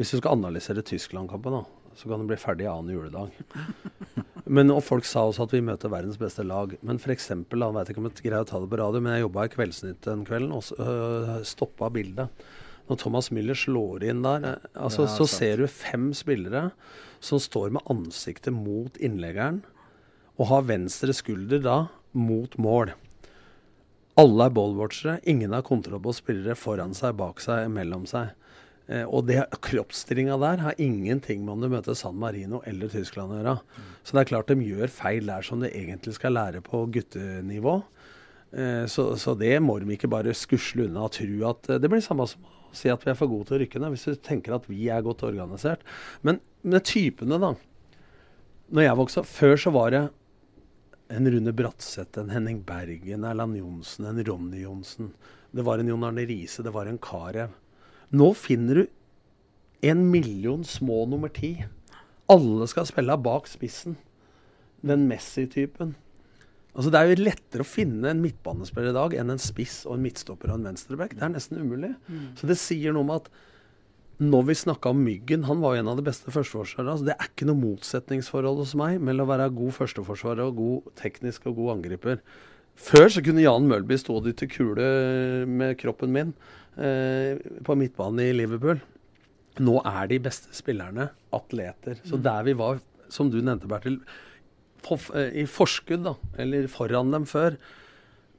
hvis 0.00 0.16
du 0.16 0.18
skal 0.18 0.40
analysere 0.40 0.82
Tyskland-kampen, 0.88 1.60
da, 1.60 1.81
så 1.96 2.08
kan 2.08 2.22
det 2.22 2.30
bli 2.30 2.40
ferdig 2.40 2.68
annen 2.70 2.94
juledag. 2.94 3.34
Men, 4.52 4.72
og 4.74 4.82
folk 4.84 5.06
sa 5.08 5.24
også 5.28 5.46
at 5.46 5.54
vi 5.54 5.62
møter 5.64 5.92
verdens 5.92 6.18
beste 6.20 6.44
lag. 6.44 6.74
Men 6.84 6.98
f.eks. 7.00 7.30
Han 7.32 7.46
vet 7.76 7.92
ikke 7.92 8.02
om 8.02 8.08
jeg 8.10 8.24
greier 8.24 8.42
å 8.42 8.48
ta 8.48 8.60
det 8.60 8.68
på 8.72 8.80
radio, 8.80 9.00
men 9.00 9.14
jeg 9.16 9.26
jobba 9.26 9.46
i 9.46 9.52
Kveldsnytt 9.52 10.02
den 10.08 10.26
kvelden 10.28 10.52
og 10.56 10.66
uh, 10.80 11.38
stoppa 11.46 11.88
bildet. 11.94 12.44
Når 12.90 12.98
Thomas 13.00 13.30
Müller 13.32 13.56
slår 13.56 14.04
inn 14.10 14.24
der, 14.24 14.44
eh, 14.48 14.66
altså, 14.74 15.06
Ja, 15.06 15.12
så 15.14 15.28
ser 15.30 15.62
du 15.62 15.68
fem 15.70 16.10
spillere 16.16 16.72
som 17.22 17.40
står 17.40 17.70
med 17.76 17.86
ansiktet 17.92 18.52
mot 18.52 18.98
innleggeren 18.98 19.62
og 20.40 20.48
har 20.50 20.66
venstre 20.66 21.14
skulder 21.14 21.62
da 21.62 21.78
mot 22.12 22.56
mål. 22.58 22.92
Alle 24.18 24.48
er 24.48 24.52
ballwatchere. 24.52 25.20
Ingen 25.24 25.54
har 25.54 25.64
kontroll 25.64 26.02
på 26.02 26.12
spillere 26.16 26.58
foran 26.58 26.92
seg, 26.96 27.14
bak 27.16 27.40
seg, 27.40 27.70
mellom 27.72 28.04
seg. 28.10 28.34
Eh, 28.90 29.04
og 29.06 29.26
det 29.28 29.44
kroppsstillinga 29.62 30.36
der 30.42 30.62
har 30.64 30.80
ingenting 30.82 31.44
med 31.44 31.54
om 31.54 31.64
du 31.64 31.70
møter 31.72 31.96
San 31.98 32.18
Marino 32.18 32.62
eller 32.66 32.90
Tyskland 32.92 33.34
å 33.34 33.40
gjøre. 33.40 33.56
Så 34.02 34.16
det 34.16 34.24
er 34.24 34.30
klart 34.32 34.50
de 34.50 34.70
gjør 34.72 34.92
feil 34.92 35.28
der 35.30 35.46
som 35.46 35.62
de 35.62 35.70
egentlig 35.70 36.16
skal 36.18 36.34
lære 36.38 36.62
på 36.66 36.84
guttenivå. 36.94 37.76
Eh, 38.52 38.84
så, 38.90 39.12
så 39.16 39.36
det 39.38 39.54
må 39.64 39.78
de 39.80 39.94
ikke 39.94 40.10
bare 40.12 40.34
skusle 40.36 40.88
unna 40.88 41.06
og 41.06 41.14
tro 41.16 41.44
at 41.48 41.70
eh, 41.72 41.78
Det 41.80 41.88
blir 41.92 42.02
samme 42.04 42.26
som 42.28 42.48
å 42.48 42.72
si 42.76 42.90
at 42.92 43.04
vi 43.04 43.12
er 43.12 43.18
for 43.18 43.30
gode 43.30 43.48
til 43.48 43.58
å 43.58 43.60
rykke 43.62 43.80
ned, 43.80 43.94
hvis 43.94 44.08
du 44.08 44.24
tenker 44.24 44.56
at 44.56 44.66
vi 44.68 44.88
er 44.92 45.04
godt 45.04 45.24
organisert. 45.28 45.84
Men 46.24 46.40
med 46.64 46.84
typene, 46.88 47.38
da. 47.40 47.54
Når 48.72 48.86
jeg 48.86 48.98
vokste 48.98 49.22
opp, 49.22 49.28
før 49.28 49.58
så 49.60 49.72
var 49.74 49.92
det 49.92 50.02
en 51.12 51.28
Rune 51.28 51.52
Bratseth, 51.52 52.16
en 52.20 52.32
Henning 52.32 52.62
Bergen, 52.64 53.26
Erland 53.28 53.58
Johnsen, 53.58 54.06
en 54.08 54.22
Ronny 54.24 54.62
Johnsen. 54.62 55.10
Det 55.52 55.64
var 55.66 55.82
en 55.82 55.90
Jon 55.92 56.06
Arne 56.08 56.24
Riise, 56.24 56.64
det 56.64 56.72
var 56.72 56.88
en 56.88 57.00
Carew. 57.02 57.52
Nå 58.12 58.32
finner 58.36 58.82
du 58.82 58.86
en 59.88 60.04
million 60.12 60.62
små 60.64 61.04
nummer 61.10 61.32
ti. 61.32 61.56
Alle 62.30 62.68
skal 62.70 62.86
spille 62.88 63.16
bak 63.24 63.48
spissen. 63.50 63.96
Den 64.82 65.06
Messi-typen. 65.10 65.94
Altså 66.72 66.90
Det 66.90 67.00
er 67.00 67.10
jo 67.10 67.24
lettere 67.24 67.64
å 67.64 67.68
finne 67.68 68.10
en 68.10 68.22
midtbanespiller 68.22 68.92
i 68.92 68.96
dag 68.96 69.16
enn 69.20 69.32
en 69.34 69.40
spiss 69.42 69.82
og 69.86 69.96
en 69.96 70.04
midtstopper 70.06 70.52
og 70.52 70.60
en 70.60 70.70
venstreback. 70.70 71.16
Det 71.16 71.26
er 71.26 71.34
nesten 71.34 71.60
umulig. 71.60 71.92
Så 72.38 72.48
det 72.48 72.60
sier 72.60 72.94
noe 72.94 73.04
om 73.04 73.16
at 73.16 73.28
når 74.22 74.46
vi 74.46 74.54
snakka 74.54 74.92
om 74.92 75.02
Myggen, 75.02 75.44
han 75.48 75.60
var 75.60 75.74
jo 75.74 75.82
en 75.82 75.90
av 75.90 75.98
de 75.98 76.06
beste 76.06 76.30
førsteforsvarerne. 76.30 76.94
Altså 76.94 77.08
det 77.08 77.16
er 77.16 77.28
ikke 77.28 77.48
noe 77.48 77.58
motsetningsforhold 77.58 78.60
hos 78.62 78.74
meg 78.78 79.02
mellom 79.02 79.26
å 79.26 79.32
være 79.32 79.50
god 79.56 79.76
førsteforsvarer 79.80 80.46
og 80.46 80.58
god 80.60 80.90
teknisk 81.00 81.48
og 81.50 81.58
god 81.58 81.76
angriper. 81.78 82.20
Før 82.78 83.08
så 83.12 83.22
kunne 83.24 83.42
Jan 83.42 83.66
Mølby 83.68 83.98
stå 84.00 84.16
og 84.16 84.28
dytte 84.28 84.48
kule 84.48 84.86
med 85.48 85.74
kroppen 85.80 86.12
min 86.14 86.32
på 86.76 87.74
midtbanen 87.76 88.22
i 88.24 88.32
Liverpool. 88.32 88.78
Nå 89.60 89.78
er 89.84 90.08
de 90.08 90.18
beste 90.24 90.54
spillerne 90.56 91.10
atleter. 91.34 91.98
Så 92.08 92.16
der 92.20 92.44
vi 92.46 92.54
var, 92.56 92.80
som 93.12 93.28
du 93.30 93.40
nevnte, 93.44 93.68
Bertil, 93.68 93.98
eh, 95.12 95.42
i 95.42 95.44
forskudd, 95.44 96.06
da, 96.06 96.14
eller 96.40 96.70
foran 96.72 97.12
dem 97.12 97.26
før, 97.28 97.58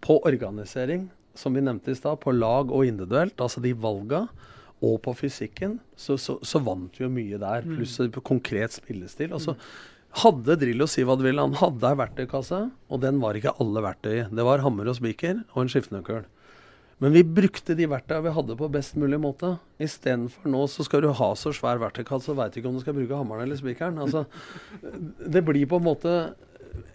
på 0.04 0.18
organisering, 0.26 1.08
som 1.38 1.54
vi 1.54 1.62
nevnte 1.62 1.94
i 1.94 1.98
stad, 1.98 2.20
på 2.22 2.34
lag 2.34 2.74
og 2.74 2.86
individuelt, 2.86 3.38
altså 3.42 3.62
de 3.64 3.76
valga, 3.78 4.26
og 4.84 4.98
på 5.06 5.14
fysikken, 5.16 5.78
så, 5.96 6.18
så, 6.20 6.40
så 6.44 6.60
vant 6.60 6.98
vi 6.98 7.06
jo 7.06 7.14
mye 7.14 7.38
der. 7.40 7.64
Pluss 7.64 7.96
på 8.12 8.24
konkret 8.26 8.74
spillestil. 8.76 9.32
Og 9.32 9.40
så 9.46 9.54
hadde 10.20 10.58
Drillo 10.60 10.90
si 10.92 11.06
hva 11.08 11.16
du 11.16 11.24
vil, 11.24 11.40
han 11.40 11.56
hadde 11.56 11.88
ei 11.88 12.00
verktøykasse, 12.02 12.60
og 12.92 13.00
den 13.02 13.22
var 13.24 13.38
ikke 13.40 13.56
alle 13.64 13.86
verktøy. 13.86 14.18
Det 14.28 14.46
var 14.46 14.66
hammer 14.66 14.92
og 14.92 14.98
spiker 15.00 15.40
og 15.54 15.64
en 15.64 15.72
skiftenøkkel. 15.72 16.26
Men 17.04 17.12
vi 17.12 17.26
brukte 17.28 17.76
de 17.76 17.84
verktøyene 17.92 18.30
vi 18.30 18.32
hadde 18.38 18.56
på 18.56 18.70
best 18.72 18.96
mulig 18.96 19.18
måte. 19.20 19.58
Istedenfor 19.84 20.48
nå 20.48 20.62
så 20.72 20.86
skal 20.88 21.04
du 21.04 21.10
ha 21.12 21.28
så 21.36 21.52
svær 21.52 21.82
verktøykasse 21.82 22.32
og 22.32 22.38
veit 22.40 22.56
ikke 22.56 22.70
om 22.70 22.78
du 22.78 22.84
skal 22.84 22.96
bruke 22.96 23.18
hammeren 23.20 23.44
eller 23.44 23.60
spikeren. 23.60 24.00
Altså, 24.00 24.24
det 25.20 25.44
blir 25.44 25.68
på 25.68 25.82
en 25.82 25.88
måte 25.90 26.14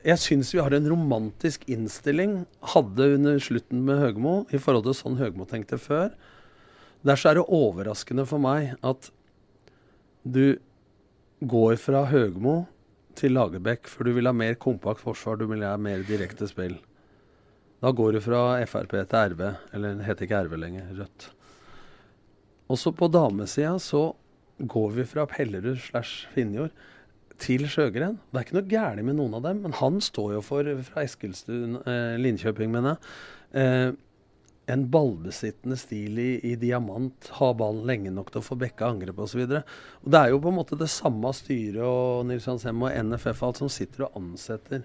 Jeg 0.02 0.18
syns 0.18 0.54
vi 0.54 0.62
har 0.64 0.74
en 0.74 0.88
romantisk 0.90 1.68
innstilling, 1.70 2.40
hadde 2.72 3.12
under 3.14 3.36
slutten 3.38 3.84
med 3.86 4.00
Høgmo, 4.00 4.32
i 4.50 4.58
forhold 4.58 4.88
til 4.88 4.96
sånn 4.96 5.20
Høgmo 5.20 5.46
tenkte 5.46 5.78
før. 5.78 6.08
Derfor 7.06 7.30
er 7.30 7.38
det 7.38 7.44
overraskende 7.60 8.24
for 8.26 8.42
meg 8.42 8.72
at 8.82 9.12
du 10.24 10.58
går 11.46 11.76
fra 11.78 12.08
Høgmo 12.10 12.64
til 13.18 13.36
Lagerbäck, 13.36 13.86
for 13.86 14.08
du 14.08 14.16
vil 14.16 14.26
ha 14.26 14.34
mer 14.34 14.58
kompakt 14.58 15.04
forsvar, 15.04 15.38
du 15.38 15.46
vil 15.52 15.62
ha 15.62 15.76
mer 15.78 16.02
direkte 16.08 16.48
spill. 16.50 16.74
Da 17.78 17.92
går 17.94 18.16
du 18.16 18.20
fra 18.22 18.42
Frp 18.66 18.94
til 18.96 19.34
RV, 19.34 19.42
eller 19.74 19.98
det 20.00 20.06
heter 20.08 20.26
ikke 20.26 20.40
RV 20.48 20.56
lenger, 20.58 20.88
Rødt. 20.98 21.28
Også 22.68 22.92
på 22.92 23.08
damesida 23.08 23.76
så 23.80 24.10
går 24.58 24.90
vi 24.96 25.04
fra 25.06 25.26
Pellerud 25.30 25.78
slash 25.80 26.26
Finjord 26.34 26.74
til 27.38 27.68
Sjøgren. 27.70 28.18
Det 28.28 28.40
er 28.40 28.46
ikke 28.48 28.58
noe 28.58 28.68
gærent 28.72 29.06
med 29.06 29.16
noen 29.20 29.38
av 29.38 29.46
dem, 29.46 29.62
men 29.62 29.76
han 29.78 30.02
står 30.02 30.34
jo 30.34 30.42
for, 30.44 30.68
fra 30.88 31.06
Eskilstuen, 31.06 31.78
eh, 31.86 32.18
Linkjøping, 32.18 32.74
mener 32.74 32.96
jeg, 32.96 33.62
eh, 33.62 33.88
en 34.68 34.84
ballbesittende 34.92 35.78
stil 35.80 36.18
i, 36.20 36.28
i, 36.44 36.56
diamant, 36.60 37.30
ha 37.38 37.52
ballen 37.56 37.86
lenge 37.88 38.10
nok 38.12 38.34
til 38.34 38.42
å 38.42 38.44
få 38.44 38.58
bekka 38.60 38.90
angrep 38.90 39.22
osv. 39.24 39.46
Det 39.48 40.18
er 40.18 40.34
jo 40.34 40.42
på 40.42 40.50
en 40.50 40.58
måte 40.58 40.76
det 40.76 40.90
samme 40.92 41.30
styret 41.32 41.80
og 41.86 42.26
Nils 42.28 42.50
Hans 42.50 42.66
og 42.68 42.90
NFF 42.90 43.46
alt 43.46 43.62
som 43.62 43.70
sitter 43.72 44.08
og 44.08 44.18
ansetter 44.18 44.84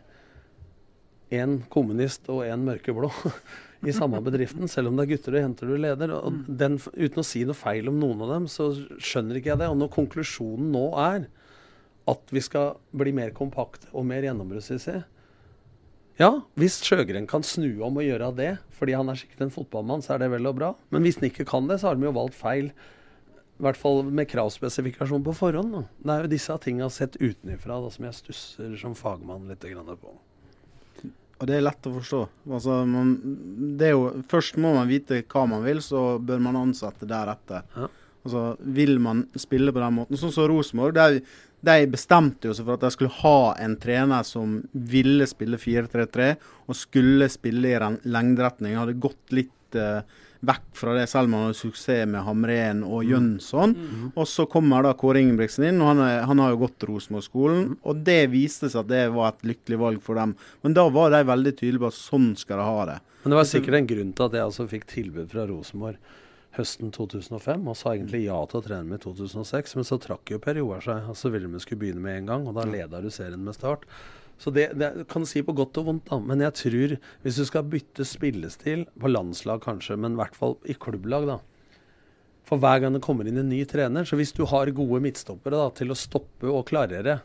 en 1.39 1.59
kommunist 1.73 2.27
og 2.31 2.43
en 2.47 2.65
mørkeblå 2.67 3.09
i 3.87 3.95
samme 3.95 4.21
bedriften, 4.23 4.69
selv 4.71 4.89
om 4.89 4.97
det 4.97 5.05
er 5.05 5.13
gutter 5.13 5.37
og 5.37 5.43
jenter 5.43 5.71
du 5.71 5.77
leder. 5.77 6.13
Og 6.17 6.43
den, 6.47 6.77
uten 6.95 7.23
å 7.23 7.27
si 7.27 7.43
noe 7.47 7.57
feil 7.57 7.89
om 7.91 7.99
noen 7.99 8.23
av 8.25 8.35
dem, 8.35 8.49
så 8.51 8.71
skjønner 8.97 9.39
ikke 9.39 9.53
jeg 9.53 9.63
det. 9.63 9.71
Og 9.71 9.79
når 9.81 9.95
konklusjonen 9.95 10.71
nå 10.73 10.85
er 11.03 11.27
at 12.09 12.35
vi 12.35 12.43
skal 12.43 12.77
bli 12.95 13.13
mer 13.15 13.31
kompakt 13.35 13.87
og 13.91 14.07
mer 14.07 14.25
gjennombruddsissige, 14.25 15.03
ja, 16.19 16.29
hvis 16.61 16.75
Sjøgren 16.85 17.25
kan 17.25 17.41
snu 17.41 17.81
om 17.85 17.95
og 17.97 18.05
gjøre 18.05 18.27
det, 18.37 18.51
fordi 18.77 18.93
han 18.93 19.07
er 19.09 19.17
sikkert 19.17 19.47
en 19.47 19.53
fotballmann, 19.53 20.03
så 20.05 20.13
er 20.13 20.21
det 20.21 20.33
vel 20.35 20.45
og 20.45 20.59
bra. 20.59 20.73
Men 20.93 21.05
hvis 21.05 21.17
han 21.17 21.31
ikke 21.31 21.47
kan 21.49 21.65
det, 21.69 21.79
så 21.81 21.89
har 21.89 21.97
de 21.97 22.05
jo 22.05 22.13
valgt 22.13 22.37
feil. 22.37 22.69
I 23.57 23.65
hvert 23.65 23.79
fall 23.79 24.03
med 24.05 24.29
kravspesifikasjon 24.29 25.25
på 25.25 25.33
forhånd. 25.37 25.73
Da. 25.73 25.81
Det 26.05 26.13
er 26.13 26.27
jo 26.27 26.31
disse 26.35 26.57
tinga 26.61 26.89
sett 26.93 27.17
utenfra 27.17 27.79
som 27.95 28.05
jeg 28.05 28.17
stusser 28.19 28.77
som 28.81 28.93
fagmann 28.97 29.49
litt 29.49 29.65
på. 29.65 30.13
Og 31.41 31.49
det 31.49 31.57
er 31.57 31.65
lett 31.65 31.89
å 31.89 31.95
forstå. 31.95 32.21
Altså, 32.51 32.77
man, 32.87 33.15
jo, 33.81 34.05
først 34.31 34.59
må 34.61 34.75
man 34.77 34.89
vite 34.91 35.23
hva 35.31 35.47
man 35.49 35.65
vil, 35.65 35.81
så 35.83 36.17
bør 36.23 36.43
man 36.45 36.59
ansette 36.61 37.09
deretter. 37.09 37.65
Ja. 37.75 37.89
Altså, 38.23 38.43
vil 38.75 38.99
man 39.03 39.25
spille 39.35 39.73
på 39.75 39.81
den 39.83 39.97
måten? 39.97 40.19
Sånn 40.19 40.31
som 40.31 40.47
Rosenborg. 40.47 40.95
De 41.63 41.75
bestemte 41.91 42.49
jo 42.49 42.55
seg 42.55 42.67
for 42.67 42.77
at 42.77 42.85
de 42.85 42.91
skulle 42.93 43.17
ha 43.21 43.53
en 43.63 43.75
trener 43.79 44.27
som 44.27 44.59
ville 44.71 45.27
spille 45.27 45.59
4-3-3, 45.59 46.29
og 46.67 46.79
skulle 46.79 47.29
spille 47.31 47.73
i 47.73 47.91
lengderetning. 48.07 48.77
Hadde 48.79 48.99
gått 49.03 49.35
litt 49.35 49.79
uh, 49.79 50.03
vekk 50.43 50.65
fra 50.75 50.95
det, 50.97 51.05
selv 51.11 51.29
om 51.29 51.37
han 51.37 51.45
hadde 51.47 51.59
suksess 51.59 52.09
med 52.09 52.25
Hamren 52.27 52.81
og 52.83 53.03
mm. 53.03 53.09
Jønsson. 53.11 53.75
Mm. 53.77 54.07
Og 54.11 54.27
så 54.29 54.45
kommer 54.51 54.83
da 54.85 54.95
Kåre 54.99 55.21
Ingebrigtsen 55.23 55.69
inn, 55.69 55.81
og 55.83 55.93
han, 55.93 56.03
er, 56.05 56.25
han 56.29 56.41
har 56.43 56.53
jo 56.53 56.63
gått 56.65 56.87
Rosenborg-skolen. 56.89 57.61
Mm. 57.69 57.77
Og 57.87 58.01
det 58.09 58.19
viste 58.33 58.71
seg 58.71 58.83
at 58.83 58.91
det 58.91 59.05
var 59.15 59.31
et 59.31 59.47
lykkelig 59.53 59.79
valg 59.85 60.03
for 60.03 60.19
dem. 60.19 60.35
Men 60.65 60.75
da 60.77 60.87
var 60.93 61.13
de 61.15 61.23
veldig 61.29 61.55
tydelige 61.55 61.85
på 61.85 61.93
at 61.93 61.99
sånn 61.99 62.33
skal 62.39 62.59
de 62.59 62.67
ha 62.67 62.89
det. 62.91 62.99
Men 63.23 63.33
det 63.33 63.39
var 63.39 63.47
sikkert 63.47 63.79
en 63.79 63.89
grunn 63.93 64.11
til 64.11 64.27
at 64.27 64.35
jeg 64.35 64.49
altså 64.49 64.67
fikk 64.67 64.89
tilbud 64.91 65.31
fra 65.31 65.47
Rosenborg 65.47 66.19
høsten 66.53 66.91
2005 66.93 67.63
og 67.65 67.77
sa 67.77 67.93
egentlig 67.95 68.27
ja 68.27 68.35
til 68.49 68.59
å 68.59 68.65
trene 68.65 68.85
med 68.85 68.99
i 68.99 69.03
2006, 69.07 69.77
men 69.79 69.87
så 69.87 69.97
trakk 70.01 70.35
jo 70.35 70.41
Per 70.41 70.59
Joar 70.59 70.83
seg. 70.85 71.07
så 71.17 71.31
ville 71.33 71.49
vi 71.49 71.61
skulle 71.63 71.81
begynne 71.81 72.03
med 72.03 72.19
en 72.19 72.29
gang, 72.29 72.45
og 72.49 72.59
da 72.59 72.67
leda 72.69 73.01
du 73.01 73.09
serien 73.09 73.41
med 73.41 73.57
start. 73.57 73.87
Så 74.43 74.51
det, 74.51 74.73
det, 74.75 74.91
kan 75.07 75.23
du 75.23 75.29
si 75.29 75.39
på 75.45 75.55
godt 75.55 75.77
og 75.79 75.87
vondt, 75.87 76.09
da. 76.09 76.19
Men 76.19 76.43
jeg 76.43 76.55
tror 76.59 76.93
hvis 77.23 77.39
du 77.39 77.45
skal 77.47 77.67
bytte 77.71 78.03
spillestil, 78.07 78.83
på 78.99 79.11
landslag 79.11 79.63
kanskje, 79.63 79.95
men 79.95 80.17
i 80.17 80.19
hvert 80.19 80.35
fall 80.35 80.57
i 80.67 80.75
klubblag, 80.75 81.29
da. 81.29 81.39
For 82.43 82.59
hver 82.59 82.81
gang 82.83 82.97
det 82.97 83.05
kommer 83.05 83.27
inn 83.27 83.39
en 83.39 83.47
ny 83.47 83.61
trener, 83.69 84.03
så 84.03 84.19
hvis 84.19 84.35
du 84.35 84.43
har 84.51 84.71
gode 84.75 84.99
midtstoppere 85.05 85.61
da, 85.61 85.69
til 85.77 85.93
å 85.93 85.97
stoppe 85.97 86.51
og 86.51 86.65
klarere, 86.67 87.21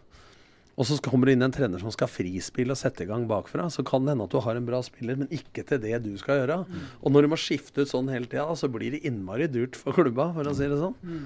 og 0.78 0.86
så 0.86 0.94
kommer 1.02 1.26
det 1.26 1.34
inn 1.34 1.42
en 1.42 1.54
trener 1.54 1.82
som 1.82 1.90
skal 1.90 2.06
frispille 2.06 2.70
og 2.70 2.78
sette 2.78 3.02
i 3.02 3.08
gang 3.08 3.24
bakfra, 3.26 3.66
så 3.66 3.82
kan 3.82 4.04
det 4.06 4.14
hende 4.14 4.28
at 4.28 4.34
du 4.34 4.38
har 4.44 4.54
en 4.54 4.68
bra 4.68 4.78
spiller, 4.86 5.18
men 5.18 5.32
ikke 5.34 5.64
til 5.66 5.82
det 5.82 5.98
du 6.04 6.12
skal 6.20 6.44
gjøre. 6.44 6.60
Mm. 6.68 6.84
Og 7.02 7.14
når 7.14 7.26
du 7.26 7.32
må 7.32 7.38
skifte 7.42 7.82
ut 7.82 7.90
sånn 7.90 8.12
hele 8.14 8.30
tida, 8.30 8.46
så 8.54 8.70
blir 8.70 8.94
det 8.94 9.02
innmari 9.10 9.50
dyrt 9.50 9.74
for 9.74 9.96
klubba, 9.96 10.30
for 10.36 10.46
å 10.46 10.54
si 10.54 10.70
det 10.70 10.78
sånn. 10.78 10.94
Mm. 11.02 11.24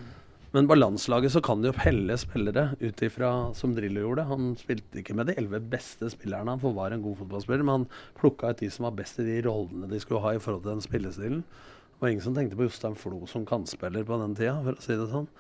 Men 0.53 0.69
på 0.69 0.77
landslaget 0.77 1.33
så 1.33 1.41
kan 1.41 1.63
de 1.63 1.71
jo 1.71 1.77
pelle 1.77 2.17
spillere 2.21 2.75
ut 2.81 3.03
ifra 3.07 3.31
som 3.57 3.73
Drillo 3.73 4.03
gjorde. 4.03 4.27
Han 4.29 4.51
spilte 4.61 5.01
ikke 5.01 5.17
med 5.17 5.31
de 5.31 5.37
elleve 5.41 5.63
beste 5.73 6.11
spillerne, 6.13 6.59
han 6.61 6.75
var 6.77 6.93
en 6.93 7.05
god 7.05 7.23
fotballspiller, 7.23 7.65
men 7.65 7.81
han 7.81 7.87
plukka 8.19 8.51
ut 8.53 8.61
de 8.61 8.69
som 8.73 8.85
var 8.85 8.99
best 8.99 9.23
i 9.23 9.25
de 9.31 9.39
rollene 9.47 9.89
de 9.89 10.01
skulle 10.03 10.21
ha 10.21 10.35
i 10.37 10.43
forhold 10.43 10.67
til 10.67 10.75
den 10.75 10.85
spillestilen. 10.85 11.41
Det 11.41 12.05
var 12.05 12.13
ingen 12.13 12.27
som 12.27 12.37
tenkte 12.37 12.59
på 12.59 12.67
Jostein 12.67 12.99
Flo 13.01 13.23
som 13.31 13.47
kantspiller 13.49 14.05
på 14.05 14.21
den 14.21 14.37
tida, 14.37 14.59
for 14.67 14.77
å 14.77 14.85
si 14.85 14.99
det 14.99 15.09
sånn. 15.09 15.31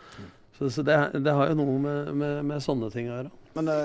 Så, 0.56 0.70
så 0.72 0.84
det, 0.86 0.96
det, 1.20 1.36
har 1.36 1.50
jo 1.50 1.60
noe 1.60 1.76
med, 1.82 2.12
med, 2.16 2.40
med 2.48 2.64
sånne 2.64 2.88
ting 2.94 3.10
å 3.10 3.18
gjøre. 3.18 3.32
Men 3.54 3.68
uh, 3.68 3.76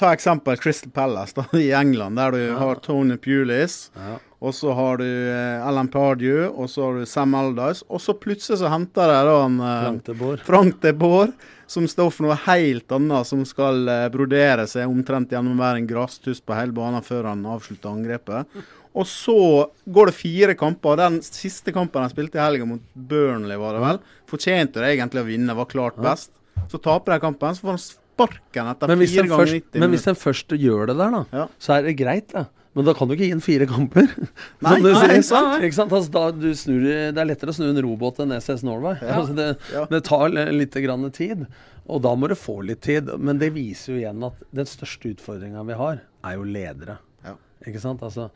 ta 0.00 0.12
eksempel 0.14 0.56
Crystal 0.56 0.90
Palace 0.90 1.36
da, 1.36 1.58
i 1.58 1.72
England, 1.72 2.16
der 2.16 2.32
du 2.32 2.40
ja. 2.40 2.56
har 2.58 2.80
Tony 2.84 3.16
Pulis. 3.16 3.90
Ja. 3.94 4.16
Og 4.40 4.54
så 4.56 4.72
har 4.72 4.96
du 5.02 5.04
uh, 5.06 5.66
Alan 5.68 5.88
Pardew, 5.92 6.46
og 6.48 6.70
så 6.72 6.86
har 6.86 7.00
du 7.00 7.06
Sam 7.06 7.36
Aldice. 7.36 7.84
Og 7.88 8.00
så 8.00 8.16
plutselig 8.16 8.62
så 8.62 8.70
henter 8.72 9.12
de 9.12 9.18
da 9.28 9.38
en 9.44 9.60
uh, 9.60 9.70
Frank 9.84 10.04
de 10.06 10.16
Boer. 10.22 10.44
Frank 10.46 10.80
de 10.80 10.94
Boer, 10.96 11.34
som 11.70 11.88
står 11.88 12.08
for 12.14 12.26
noe 12.26 12.38
helt 12.46 12.96
annet, 12.96 13.28
som 13.28 13.44
skal 13.48 13.84
uh, 13.90 14.08
brodere 14.12 14.64
seg 14.70 14.88
omtrent 14.88 15.36
gjennom 15.36 15.60
være 15.60 15.82
en 15.82 15.90
grasstuss 15.90 16.40
på 16.40 16.56
hele 16.56 16.76
banen 16.76 17.04
før 17.04 17.32
han 17.34 17.44
avslutter 17.44 17.92
angrepet. 17.92 18.60
Og 18.90 19.06
så 19.06 19.38
går 19.84 20.10
det 20.10 20.18
fire 20.18 20.54
kamper. 20.58 20.96
Den 20.98 21.20
siste 21.22 21.70
kampen 21.76 22.02
han 22.02 22.10
spilte 22.10 22.40
i 22.40 22.42
helga 22.42 22.66
mot 22.66 22.82
Burnley, 22.94 23.60
var 23.60 23.76
det 23.76 23.84
vel, 23.84 24.00
fortjente 24.30 24.82
det 24.82 24.96
egentlig 24.96 25.22
å 25.22 25.28
vinne, 25.28 25.54
var 25.54 25.68
klart 25.70 26.00
best. 26.00 26.32
Så 26.72 26.80
taper 26.82 27.14
de 27.14 27.22
kampen, 27.22 27.54
så 27.54 27.68
får 27.68 27.76
han 27.76 27.84
sparken 28.20 28.72
etter 28.74 28.90
men 28.92 29.02
fire 29.02 29.26
ganger 29.26 29.52
90 29.52 29.52
minutter. 29.58 29.82
Men 29.82 29.94
hvis 29.96 30.08
en 30.10 30.18
først 30.18 30.56
gjør 30.60 30.90
det 30.90 30.96
der, 31.00 31.14
da, 31.16 31.22
ja. 31.42 31.46
så 31.62 31.76
er 31.76 31.86
det 31.88 31.96
greit, 32.00 32.28
da. 32.34 32.46
Men 32.78 32.86
da 32.86 32.92
kan 32.94 33.10
du 33.10 33.16
ikke 33.16 33.26
gi 33.26 33.34
en 33.34 33.42
fire 33.42 33.66
kamper. 33.66 34.06
Nei, 34.64 34.76
nei, 34.78 34.92
sier, 34.94 35.16
sant? 35.26 35.64
Ikke 35.66 35.74
sant? 35.74 35.94
Altså, 35.96 36.12
da, 36.14 36.52
snur, 36.54 36.84
det 36.86 37.18
er 37.18 37.26
lettere 37.26 37.50
å 37.50 37.56
snu 37.56 37.66
en 37.66 37.80
robåt 37.82 38.20
enn 38.22 38.34
SS 38.36 38.62
Norway. 38.66 39.00
Ja. 39.02 39.16
Altså, 39.18 39.34
det, 39.34 39.48
ja. 39.74 39.82
det, 39.90 40.02
tar 40.06 40.30
litt 40.54 40.78
grann 40.84 41.08
tid, 41.16 41.48
og 41.90 42.04
da 42.06 42.14
må 42.14 42.30
du 42.30 42.36
få 42.38 42.60
litt 42.68 42.84
tid. 42.86 43.10
Men 43.18 43.42
det 43.42 43.50
viser 43.56 43.96
jo 43.96 43.98
igjen 44.04 44.22
at 44.28 44.44
den 44.54 44.70
største 44.70 45.10
utfordringa 45.16 45.64
vi 45.66 45.80
har, 45.80 46.04
er 46.30 46.38
jo 46.38 46.46
ledere. 46.46 47.00
Ja. 47.26 47.34
Ikke 47.66 47.82
sant? 47.82 48.04
Altså 48.06 48.30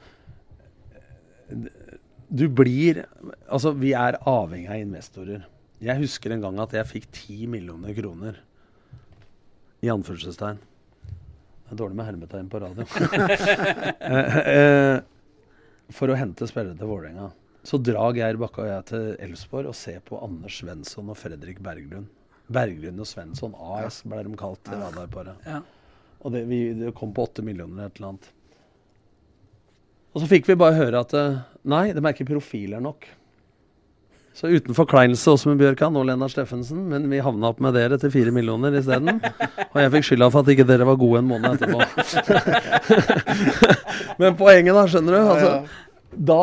Du 2.29 2.45
blir 2.53 3.05
Altså, 3.47 3.71
vi 3.79 3.95
er 3.95 4.19
avhengig 4.19 4.73
av 4.73 4.83
investorer. 4.83 5.47
Jeg 5.85 6.01
husker 6.03 6.35
en 6.35 6.43
gang 6.43 6.59
at 6.65 6.75
jeg 6.75 6.91
fikk 6.91 7.09
ti 7.15 7.39
millioner 7.51 7.95
kroner 7.95 8.43
i 9.85 9.91
anførselstegn. 9.93 10.61
Det 11.65 11.73
er 11.73 11.81
dårlig 11.81 11.99
med 11.99 12.09
hermetegn 12.09 12.51
på 12.53 12.61
radio. 12.65 12.89
Eh, 14.05 14.37
eh, 14.39 14.99
for 15.95 16.13
å 16.13 16.17
hente 16.17 16.47
spillere 16.49 16.77
til 16.79 16.89
Vålerenga. 16.89 17.31
Så 17.65 17.79
drar 17.81 18.13
Geir 18.17 18.37
Bakke 18.41 18.61
og 18.61 18.69
jeg 18.69 18.85
til 18.91 19.07
Elfsborg 19.25 19.71
og 19.71 19.77
ser 19.77 20.03
på 20.05 20.19
Anders 20.25 20.59
Svensson 20.61 21.09
og 21.13 21.17
Fredrik 21.17 21.63
Berglund. 21.65 22.11
Berglund 22.53 23.01
og 23.01 23.09
Svensson 23.09 23.57
AS 23.57 24.03
ble 24.05 24.21
de 24.27 24.35
kalt 24.37 24.69
i 24.69 24.77
radarparet. 24.77 25.49
Ja. 25.49 25.63
Og 26.25 26.35
det, 26.35 26.45
vi, 26.49 26.61
det, 26.77 26.93
kom 26.97 27.15
på 27.17 27.25
åtte 27.25 27.45
millioner 27.45 27.87
eller 27.87 27.93
et 27.93 28.01
eller 28.01 28.13
annet. 28.13 28.29
Og 30.15 30.23
så 30.23 30.29
fikk 30.31 30.49
vi 30.51 30.59
bare 30.61 30.77
høre 30.77 31.01
at 31.05 31.17
eh, 31.17 31.41
nei, 31.69 31.87
de 31.97 32.01
er 32.01 32.13
ikke 32.13 32.29
profiler 32.35 32.85
nok. 32.85 33.09
Så 34.35 34.51
uten 34.51 34.75
forkleinelse 34.75 35.31
også 35.31 35.53
med 35.53 35.61
Bjørkan 35.63 35.95
og 35.95 36.09
Lennart 36.09 36.33
Steffensen, 36.35 36.81
men 36.91 37.05
vi 37.11 37.21
havna 37.23 37.53
opp 37.53 37.61
med 37.63 37.75
dere 37.77 37.95
til 38.03 38.11
fire 38.11 38.33
millioner 38.35 38.75
isteden. 38.81 39.21
Og 39.69 39.77
jeg 39.79 39.93
fikk 39.95 40.07
skylda 40.09 40.27
for 40.35 40.41
at 40.43 40.51
ikke 40.51 40.67
dere 40.67 40.89
var 40.89 40.99
gode 40.99 41.19
en 41.21 41.31
måned 41.31 41.55
etterpå. 41.55 41.79
men 44.21 44.35
poenget, 44.41 44.75
da, 44.75 44.83
skjønner 44.91 45.13
du? 45.15 45.19
Altså, 45.37 45.53
da 46.15 46.43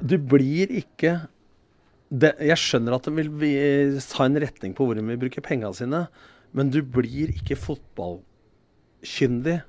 Du 0.00 0.16
blir 0.16 0.70
ikke 0.80 1.20
det, 2.08 2.32
Jeg 2.48 2.56
skjønner 2.60 2.92
at 2.96 3.04
de 3.08 3.12
vil 3.40 4.00
ta 4.08 4.24
en 4.26 4.40
retning 4.44 4.72
på 4.76 4.84
hvor 4.84 4.94
de 4.96 5.02
vil 5.06 5.20
bruke 5.20 5.44
pengene 5.44 5.74
sine, 5.76 6.00
men 6.56 6.70
du 6.72 6.80
blir 6.82 7.28
ikke 7.32 7.56
fotballkyndig 7.56 9.60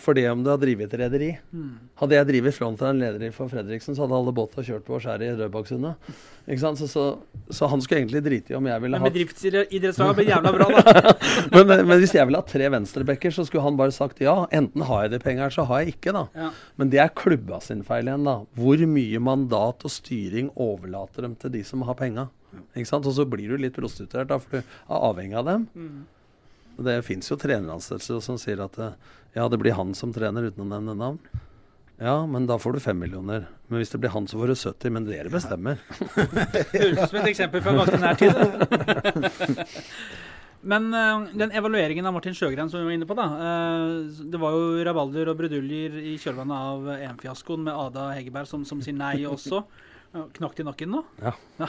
for 0.00 0.16
det 0.16 0.24
om 0.30 0.40
du 0.44 0.48
har 0.48 0.60
drevet 0.60 0.88
et 0.88 1.00
rederi. 1.02 1.30
Mm. 1.52 1.72
Hadde 2.00 2.16
jeg 2.16 2.28
drevet 2.30 2.56
frontline-leder 2.56 3.34
for 3.36 3.50
Fredriksen, 3.52 3.96
så 3.96 4.04
hadde 4.04 4.16
alle 4.16 4.32
båter 4.34 4.64
kjørt 4.64 4.86
på 4.86 5.00
skjæret 5.02 5.26
i 5.26 5.34
Rødbakksundet. 5.36 6.12
Så, 6.58 6.88
så, 6.88 7.04
så, 7.52 7.68
han 7.70 7.82
skulle 7.84 8.00
egentlig 8.00 8.22
drite 8.24 8.54
i 8.54 8.56
om 8.58 8.66
jeg 8.66 8.82
ville 8.82 8.98
ha 8.98 9.04
Men 9.04 9.12
bedriftsidrettslaget 9.12 10.18
blir 10.18 10.30
jævla 10.32 10.52
bra, 10.56 10.68
da. 10.72 11.12
men, 11.54 11.74
men, 11.74 11.92
hvis 12.00 12.14
jeg 12.16 12.26
ville 12.26 12.40
ha 12.40 12.48
tre 12.48 12.70
venstrebacker, 12.74 13.34
så 13.36 13.44
skulle 13.46 13.66
han 13.66 13.78
bare 13.78 13.94
sagt 13.94 14.24
ja. 14.24 14.34
Enten 14.50 14.86
har 14.88 15.04
jeg 15.04 15.14
de 15.14 15.20
pengene, 15.22 15.50
så 15.54 15.66
har 15.68 15.82
jeg 15.82 15.94
ikke, 15.96 16.16
da. 16.16 16.24
Ja. 16.34 16.48
Men 16.80 16.94
det 16.94 17.02
er 17.04 17.12
klubba 17.22 17.60
sin 17.62 17.84
feil 17.86 18.08
igjen, 18.08 18.26
da. 18.26 18.40
Hvor 18.58 18.86
mye 18.96 19.22
mandat 19.22 19.84
og 19.86 19.92
styring 19.92 20.50
overlater 20.56 21.28
dem 21.28 21.36
til 21.38 21.52
de 21.54 21.62
som 21.68 21.84
har 21.86 22.00
penga? 22.00 22.30
Og 22.52 23.12
så 23.12 23.28
blir 23.28 23.52
du 23.52 23.60
litt 23.60 23.76
prostituert, 23.76 24.32
da, 24.32 24.40
for 24.40 24.58
du 24.58 24.60
er 24.62 25.06
avhengig 25.12 25.38
av 25.40 25.48
dem. 25.48 25.68
Mm. 25.76 26.02
Det 26.80 26.98
fins 27.06 27.28
jo 27.30 27.36
treneransettelser 27.40 28.22
som 28.24 28.38
sier 28.40 28.62
at 28.64 28.78
ja, 29.34 29.48
det 29.48 29.58
blir 29.60 29.76
han 29.76 29.92
som 29.96 30.12
trener, 30.14 30.48
uten 30.48 30.64
å 30.64 30.68
nevne 30.68 30.96
navn. 30.98 31.20
Ja, 32.02 32.26
men 32.26 32.48
da 32.48 32.56
får 32.58 32.72
du 32.72 32.80
fem 32.82 32.98
millioner. 32.98 33.46
Men 33.68 33.78
hvis 33.78 33.92
det 33.92 34.00
blir 34.02 34.10
han, 34.10 34.26
så 34.26 34.40
får 34.40 34.50
du 34.50 34.56
70. 34.56 34.90
Men 34.90 35.06
dere 35.06 35.30
bestemmer. 35.30 35.78
Høres 36.16 36.98
ut 36.98 37.12
som 37.12 37.20
et 37.20 37.30
eksempel 37.30 37.62
fra 37.62 37.76
ganske 37.76 38.00
nær 38.02 38.18
tid. 38.18 38.34
det. 38.34 39.56
Men 40.62 40.92
eh, 40.94 41.22
den 41.34 41.50
evalueringen 41.58 42.06
av 42.06 42.14
Martin 42.14 42.36
Sjøgren 42.38 42.68
som 42.70 42.78
vi 42.78 42.86
var 42.86 42.94
inne 42.94 43.06
på, 43.08 43.16
da. 43.18 43.24
eh, 43.34 44.26
det 44.30 44.38
var 44.38 44.54
jo 44.54 44.82
rabalder 44.86 45.32
og 45.32 45.40
bruduljer 45.40 45.96
i 45.98 46.12
kjølvannet 46.22 46.68
av 46.72 46.90
EM-fiaskoen 47.00 47.64
med 47.66 47.74
Ada 47.74 48.12
Hegerberg 48.14 48.50
som, 48.50 48.62
som 48.66 48.82
sier 48.82 48.94
nei 48.94 49.24
også. 49.26 49.64
Ja, 50.12 50.26
Knakk 50.36 50.56
det 50.56 50.64
i 50.64 50.66
nakken 50.68 50.92
nå? 50.92 51.00
Ja. 51.22 51.32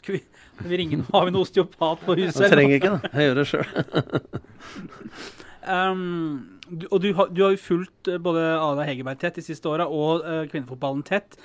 Skal 0.00 0.16
vi, 0.16 0.20
vi 0.66 0.80
ringe 0.80 0.98
Har 1.12 1.28
vi 1.28 1.34
noen 1.34 1.44
osteopat 1.44 2.02
på 2.02 2.16
huset? 2.18 2.40
Jeg 2.46 2.54
trenger 2.56 2.80
ikke 2.80 2.90
det. 2.96 3.12
Jeg 3.12 3.28
gjør 3.28 3.40
det 3.40 3.48
sjøl. 3.52 3.68
Um, 5.62 6.58
og 6.88 6.96
du 7.04 7.12
har, 7.14 7.28
du 7.30 7.44
har 7.44 7.52
jo 7.54 7.58
fulgt 7.62 8.08
eh, 8.10 8.18
både 8.18 8.40
Ada 8.56 8.82
Hegerberg 8.82 9.20
tett 9.20 9.36
de 9.38 9.44
siste 9.46 9.68
åra, 9.70 9.84
og 9.86 10.24
uh, 10.26 10.40
kvinnefotballen 10.50 11.04
tett. 11.06 11.36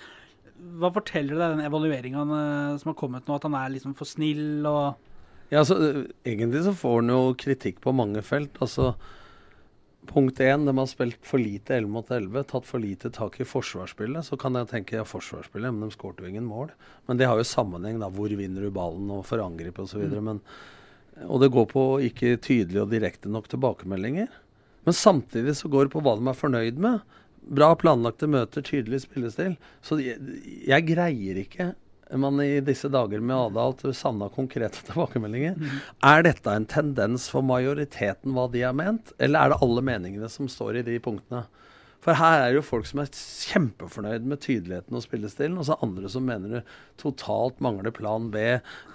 Hva 0.82 0.90
forteller 0.96 1.38
deg 1.38 1.54
den 1.54 1.68
evalueringa 1.68 2.24
som 2.82 2.90
har 2.90 2.96
kommet 2.98 3.28
nå, 3.30 3.36
at 3.38 3.46
han 3.46 3.58
er 3.60 3.76
liksom 3.76 3.94
for 4.00 4.10
snill 4.10 4.66
og 4.66 4.96
Ja, 5.52 5.62
altså, 5.62 5.78
egentlig 6.26 6.64
så 6.66 6.74
får 6.74 6.96
han 7.04 7.14
jo 7.14 7.20
kritikk 7.38 7.78
på 7.84 7.94
mange 7.94 8.24
felt. 8.26 8.58
Altså, 8.58 8.96
punkt 10.10 10.40
én, 10.40 10.66
de 10.66 10.74
har 10.78 10.88
spilt 10.90 11.20
for 11.26 11.42
lite 11.42 11.76
11 11.76 11.92
mot 11.92 12.10
11, 12.12 12.44
tatt 12.50 12.66
for 12.66 12.82
lite 12.84 13.12
tak 13.14 13.40
i 13.42 13.48
forsvarsspillet. 13.48 14.26
Så 14.26 14.38
kan 14.40 14.58
jeg 14.58 14.70
tenke 14.72 14.98
ja, 14.98 15.06
forsvarsspillet, 15.08 15.74
men 15.74 15.88
de 15.88 15.96
skåret 15.96 16.24
jo 16.24 16.30
ingen 16.30 16.48
mål. 16.48 16.72
Men 17.08 17.20
det 17.20 17.30
har 17.30 17.40
jo 17.40 17.48
sammenheng, 17.48 18.00
da. 18.02 18.10
Hvor 18.14 18.34
vinner 18.40 18.66
du 18.66 18.72
ballen, 18.74 19.10
og 19.14 19.26
for 19.30 19.44
angrep 19.44 19.80
osv. 19.84 20.08
Mm. 20.08 20.32
Men 20.32 20.42
Og 21.28 21.42
det 21.42 21.52
går 21.54 21.66
på 21.72 21.86
ikke 22.10 22.38
tydelige 22.38 22.84
og 22.84 22.92
direkte 22.92 23.30
nok 23.30 23.50
tilbakemeldinger. 23.50 24.28
Men 24.86 24.94
samtidig 24.94 25.56
så 25.58 25.68
går 25.68 25.88
det 25.88 25.96
på 25.96 26.04
hva 26.06 26.16
de 26.20 26.28
er 26.30 26.38
fornøyd 26.38 26.78
med. 26.80 27.02
Bra 27.48 27.74
planlagte 27.80 28.28
møter, 28.28 28.64
tydelig 28.64 29.02
spillestil. 29.04 29.58
Så 29.82 30.00
jeg, 30.04 30.20
jeg 30.68 30.88
greier 30.88 31.42
ikke 31.42 31.74
man 32.16 32.40
i 32.44 32.60
disse 32.64 32.90
dager 32.94 33.20
med 33.20 33.36
Adal 33.36 33.94
savna 33.96 34.30
konkrete 34.34 34.84
tilbakemeldinger. 34.88 35.60
Er 36.06 36.26
dette 36.28 36.54
en 36.54 36.68
tendens 36.70 37.28
for 37.32 37.46
majoriteten 37.46 38.36
hva 38.36 38.48
de 38.54 38.64
har 38.64 38.76
ment, 38.78 39.14
eller 39.20 39.40
er 39.40 39.54
det 39.54 39.62
alle 39.66 39.86
meningene 39.86 40.32
som 40.32 40.50
står 40.52 40.80
i 40.82 40.88
de 40.88 41.00
punktene? 41.04 41.46
For 42.08 42.16
her 42.16 42.40
er 42.40 42.52
det 42.54 42.60
jo 42.62 42.64
folk 42.64 42.86
som 42.88 43.02
er 43.02 43.10
kjempefornøyd 43.12 44.28
med 44.32 44.40
tydeligheten 44.46 44.96
og 44.96 45.04
spillestilen, 45.04 45.58
og 45.60 45.66
så 45.68 45.76
andre 45.84 46.08
som 46.12 46.24
mener 46.24 46.54
du 46.54 46.74
totalt 47.02 47.58
mangler 47.64 47.92
plan 47.92 48.30
B. 48.32 48.44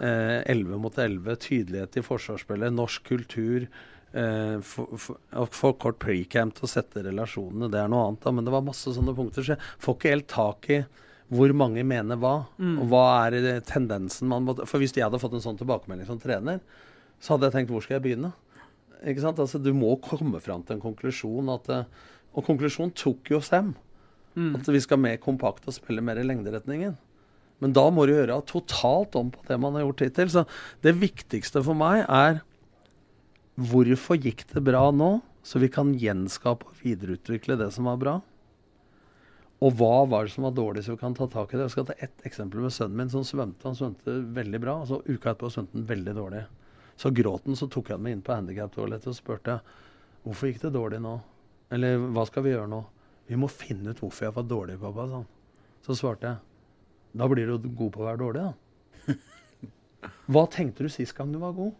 Eh, 0.00 0.38
11 0.48 0.78
mot 0.80 0.96
11, 0.96 1.36
tydelighet 1.42 1.98
i 1.98 2.04
forsvarsspillet, 2.06 2.72
norsk 2.72 3.04
kultur. 3.10 3.66
Eh, 4.12 4.56
for, 4.64 4.96
for, 4.96 5.20
for 5.52 5.76
kort 5.82 6.00
precamp 6.00 6.56
til 6.56 6.68
å 6.68 6.72
sette 6.72 7.04
relasjonene, 7.04 7.68
det 7.72 7.82
er 7.82 7.92
noe 7.92 8.06
annet, 8.06 8.22
da. 8.24 8.32
Men 8.32 8.48
det 8.48 8.54
var 8.54 8.64
masse 8.64 8.96
sånne 8.96 9.16
punkter, 9.18 9.44
så 9.44 9.56
jeg 9.56 9.70
får 9.84 9.98
ikke 9.98 10.14
helt 10.14 10.30
tak 10.32 10.70
i 10.72 10.82
hvor 11.33 11.53
mange 11.57 11.80
mener 11.89 12.18
hva, 12.20 12.35
og 12.61 12.89
hva 12.91 13.05
er 13.26 13.62
tendensen 13.64 14.28
man 14.28 14.45
må 14.45 14.55
For 14.68 14.83
hvis 14.83 14.93
jeg 14.93 15.07
hadde 15.07 15.20
fått 15.22 15.33
en 15.39 15.45
sånn 15.45 15.61
tilbakemelding 15.61 16.09
som 16.11 16.20
trener, 16.20 16.61
så 17.22 17.35
hadde 17.35 17.49
jeg 17.49 17.57
tenkt 17.57 17.72
hvor 17.72 17.85
skal 17.85 17.97
jeg 17.97 18.05
begynne? 18.05 18.33
Ikke 19.09 19.22
sant? 19.24 19.41
Altså, 19.41 19.59
du 19.59 19.72
må 19.74 19.95
komme 20.05 20.41
fram 20.43 20.62
til 20.66 20.76
en 20.76 20.83
konklusjon. 20.83 21.49
At, 21.55 21.70
eh, 21.72 22.11
og 22.37 22.45
konklusjonen 22.47 22.93
tok 22.99 23.33
jo 23.33 23.41
Sem. 23.43 23.72
At 24.57 24.68
vi 24.68 24.80
skal 24.80 25.01
mer 25.01 25.18
kompakt 25.20 25.66
og 25.68 25.74
spille 25.76 26.05
mer 26.05 26.20
i 26.20 26.26
lengderetningen. 26.26 26.95
Men 27.62 27.74
da 27.76 27.85
må 27.95 28.07
du 28.07 28.14
gjøre 28.14 28.41
totalt 28.49 29.14
om 29.18 29.30
på 29.30 29.45
det 29.47 29.59
man 29.61 29.76
har 29.76 29.85
gjort 29.87 30.05
hittil. 30.07 30.30
Så 30.33 30.45
det 30.83 30.97
viktigste 30.99 31.62
for 31.62 31.78
meg 31.78 32.05
er 32.09 32.41
hvorfor 33.61 34.18
gikk 34.18 34.47
det 34.51 34.64
bra 34.64 34.89
nå, 34.91 35.20
så 35.45 35.61
vi 35.62 35.68
kan 35.70 35.93
gjenskape 35.99 36.66
og 36.66 36.83
videreutvikle 36.83 37.59
det 37.61 37.70
som 37.74 37.91
var 37.91 38.01
bra. 38.01 38.16
Og 39.62 39.76
hva 39.78 40.02
var 40.10 40.26
det 40.26 40.32
som 40.34 40.46
var 40.46 40.54
dårlig, 40.56 40.82
så 40.84 40.96
vi 40.96 41.02
kan 41.02 41.14
ta 41.14 41.28
tak 41.30 41.52
i 41.52 41.56
det. 41.56 41.68
Jeg 41.68 41.74
skal 41.76 41.86
ta 41.86 41.98
ett 42.02 42.26
eksempel 42.26 42.64
med 42.64 42.74
sønnen 42.74 42.98
min 42.98 43.12
som 43.12 43.26
svømte. 43.26 43.62
Han 43.68 43.78
svømte 43.78 44.16
veldig 44.34 44.60
bra, 44.62 44.80
og 44.82 44.88
så 44.90 44.98
uka 45.06 45.32
etterpå 45.32 45.52
svømte 45.54 45.78
han 45.78 45.88
veldig 45.90 46.14
dårlig. 46.18 46.42
Så 46.98 47.12
gråt 47.14 47.46
han, 47.46 47.58
så 47.58 47.68
tok 47.70 47.90
jeg 47.90 47.98
ham 47.98 48.06
med 48.06 48.16
inn 48.16 48.24
på 48.26 48.34
handikaptoalettet 48.34 49.12
og 49.12 49.18
spurte 49.18 49.60
hvorfor 50.22 50.50
gikk 50.50 50.64
det 50.64 50.72
dårlig 50.74 50.98
nå? 51.02 51.14
Eller 51.72 52.02
hva 52.14 52.26
skal 52.28 52.44
vi 52.46 52.56
gjøre 52.56 52.70
nå? 52.70 52.80
Vi 53.30 53.38
må 53.38 53.48
finne 53.50 53.94
ut 53.94 54.02
hvorfor 54.02 54.28
jeg 54.28 54.34
var 54.36 54.48
dårlig, 54.50 54.80
pappa, 54.82 55.06
sa 55.08 55.22
han. 55.22 55.30
Så 55.86 55.96
svarte 55.98 56.32
jeg 56.32 56.48
da 57.12 57.28
blir 57.28 57.50
du 57.50 57.68
god 57.76 57.92
på 57.92 58.00
å 58.02 58.06
være 58.08 58.20
dårlig, 58.22 58.42
da. 58.46 59.16
Hva 60.32 60.46
tenkte 60.50 60.86
du 60.86 60.92
sist 60.92 61.14
gang 61.16 61.32
du 61.32 61.38
var 61.42 61.52
god? 61.56 61.74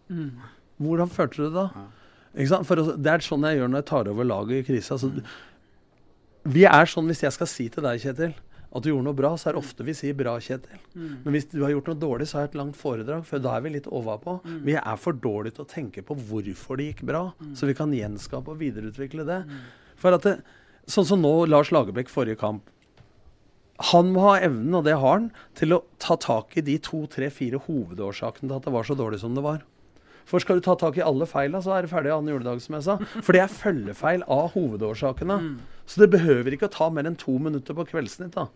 Hvordan 0.83 1.13
følte 1.13 1.41
du 1.41 1.47
det 1.47 1.55
da? 1.57 1.87
Ikke 2.33 2.51
sant? 2.51 2.69
For 2.69 2.81
det 2.81 3.13
er 3.13 3.25
sånn 3.25 3.47
jeg 3.49 3.61
gjør 3.61 3.73
når 3.73 3.83
jeg 3.83 3.89
tar 3.89 4.11
over 4.13 4.29
laget 4.29 4.59
i 4.59 4.67
krise. 4.67 4.97
Altså, 4.97 5.25
vi 6.45 6.65
er 6.65 6.87
sånn 6.91 7.07
hvis 7.07 7.23
jeg 7.23 7.33
skal 7.33 7.47
si 7.51 7.69
til 7.69 7.85
deg, 7.85 8.01
Kjetil, 8.03 8.33
at 8.73 8.83
du 8.83 8.89
gjorde 8.89 9.05
noe 9.05 9.17
bra, 9.17 9.35
så 9.37 9.51
er 9.51 9.53
det 9.53 9.61
ofte 9.61 9.85
vi 9.85 9.93
sier 9.93 10.15
'bra, 10.17 10.39
Kjetil'. 10.41 10.81
Men 11.25 11.35
hvis 11.35 11.51
du 11.51 11.63
har 11.63 11.71
gjort 11.71 11.91
noe 11.93 12.01
dårlig, 12.01 12.27
så 12.29 12.39
har 12.39 12.47
jeg 12.47 12.55
et 12.55 12.61
langt 12.63 12.77
foredrag, 12.77 13.25
for 13.25 13.39
da 13.39 13.57
er 13.57 13.61
vi 13.61 13.71
litt 13.77 13.87
overpå. 13.87 14.41
Vi 14.65 14.75
er 14.75 14.97
for 14.97 15.13
dårlige 15.13 15.57
til 15.57 15.65
å 15.65 15.69
tenke 15.69 16.03
på 16.03 16.17
hvorfor 16.17 16.77
det 16.77 16.95
gikk 16.95 17.03
bra, 17.07 17.33
så 17.55 17.67
vi 17.67 17.75
kan 17.75 17.93
gjenskape 17.93 18.49
og 18.49 18.59
videreutvikle 18.59 19.27
det. 19.29 19.45
For 19.97 20.13
at 20.13 20.23
det, 20.23 20.43
Sånn 20.91 21.07
som 21.07 21.21
nå 21.23 21.47
Lars 21.47 21.71
Lagerbäck 21.71 22.09
forrige 22.11 22.41
kamp. 22.41 22.65
Han 23.93 24.13
må 24.13 24.21
ha 24.21 24.39
evnen, 24.41 24.75
og 24.75 24.85
det 24.85 24.97
har 24.99 25.19
han, 25.19 25.31
til 25.55 25.75
å 25.75 25.85
ta 25.99 26.17
tak 26.17 26.57
i 26.57 26.61
de 26.61 26.79
to, 26.79 27.07
tre, 27.07 27.31
fire 27.31 27.59
hovedårsakene 27.59 28.49
til 28.49 28.57
at 28.57 28.65
det 28.65 28.73
var 28.73 28.83
så 28.83 28.97
dårlig 28.99 29.21
som 29.21 29.35
det 29.35 29.45
var. 29.45 29.63
For 30.29 30.43
skal 30.43 30.59
du 30.61 30.65
ta 30.65 30.75
tak 30.79 30.97
i 30.99 31.05
alle 31.05 31.27
feila, 31.29 31.61
så 31.65 31.75
er 31.77 31.85
det 31.87 31.93
ferdig 31.93 32.13
annen 32.15 32.33
juledag, 32.33 32.61
som 32.65 32.77
jeg 32.79 32.87
sa. 32.87 32.97
For 33.21 33.35
det 33.37 33.43
er 33.45 33.53
følgefeil 33.53 34.25
av 34.31 34.53
hovedårsakene. 34.55 35.39
Så 35.87 36.03
det 36.03 36.11
behøver 36.15 36.55
ikke 36.55 36.71
å 36.71 36.77
ta 36.77 36.91
mer 36.95 37.09
enn 37.11 37.19
to 37.19 37.37
minutter 37.43 37.77
på 37.77 37.87
Kveldsnytt. 37.91 38.37
da. 38.39 38.49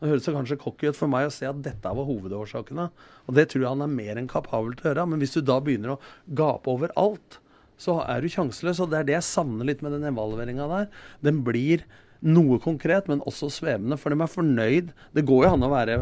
Det 0.00 0.10
høres 0.10 0.26
kanskje 0.28 0.58
cocky 0.60 0.90
ut 0.90 0.98
for 0.98 1.08
meg 1.08 1.28
å 1.28 1.32
se 1.32 1.46
at 1.48 1.62
dette 1.64 1.88
var 1.96 2.08
hovedårsakene. 2.08 2.90
Og 3.24 3.34
det 3.38 3.48
tror 3.50 3.62
jeg 3.62 3.70
han 3.70 3.86
er 3.86 3.94
mer 3.94 4.20
enn 4.20 4.28
kapabel 4.28 4.74
til 4.76 4.90
å 4.90 4.92
gjøre. 4.92 5.06
Men 5.08 5.22
hvis 5.22 5.36
du 5.38 5.40
da 5.40 5.60
begynner 5.64 5.94
å 5.94 6.00
gape 6.28 6.68
over 6.68 6.92
alt, 7.00 7.38
så 7.80 8.00
er 8.04 8.20
du 8.20 8.28
sjanseløs. 8.28 8.82
Og 8.84 8.90
det 8.92 9.00
er 9.00 9.08
det 9.08 9.16
jeg 9.16 9.28
savner 9.30 9.70
litt 9.70 9.82
med 9.82 9.96
den 9.96 10.04
evalueringa 10.10 10.68
der. 10.70 10.90
Den 11.24 11.40
blir 11.46 11.86
noe 12.24 12.58
konkret, 12.62 13.08
men 13.08 13.24
også 13.24 13.50
svevende. 13.52 13.96
For 14.00 14.12
de 14.12 14.20
er 14.20 14.34
fornøyd. 14.34 14.92
Det 15.16 15.26
går 15.28 15.46
jo 15.46 15.54
an 15.54 15.66
å 15.66 15.72
være 15.72 15.98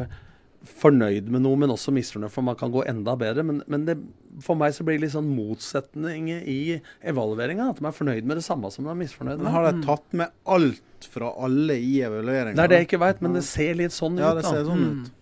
fornøyd 0.68 1.28
med 1.32 1.42
noe, 1.44 1.58
men 1.58 1.72
også 1.74 1.92
misfornøyd, 1.94 2.30
for 2.32 2.46
man 2.46 2.56
kan 2.58 2.72
gå 2.74 2.84
enda 2.88 3.14
bedre. 3.18 3.44
Men, 3.46 3.62
men 3.70 3.86
det, 3.88 3.96
for 4.44 4.58
meg 4.58 4.74
så 4.76 4.86
blir 4.86 4.98
det 4.98 5.06
litt 5.06 5.14
sånn 5.16 5.30
motsetning 5.34 6.30
i 6.30 6.78
evalueringa. 7.08 7.70
At 7.72 7.80
de 7.80 7.88
er 7.88 7.96
fornøyd 7.96 8.28
med 8.28 8.38
det 8.40 8.46
samme 8.46 8.70
som 8.74 8.86
de 8.86 8.92
er 8.92 9.00
misfornøyd 9.00 9.42
Men 9.42 9.54
har 9.54 9.68
de 9.68 9.82
tatt 9.86 10.06
med 10.18 10.32
alt 10.44 11.08
fra 11.12 11.32
alle 11.46 11.78
i 11.82 11.96
evalueringa? 12.06 12.56
Det 12.58 12.66
er 12.66 12.74
det 12.74 12.82
jeg 12.82 12.90
ikke 12.90 13.02
veit, 13.02 13.24
men 13.24 13.34
det 13.38 13.44
ser 13.48 13.74
litt 13.80 13.96
sånn 13.96 14.20
Ja, 14.22 14.30
ut. 14.32 14.40
det 14.40 14.46
ser 14.46 14.66
sånn 14.68 14.84
ut. 14.86 15.12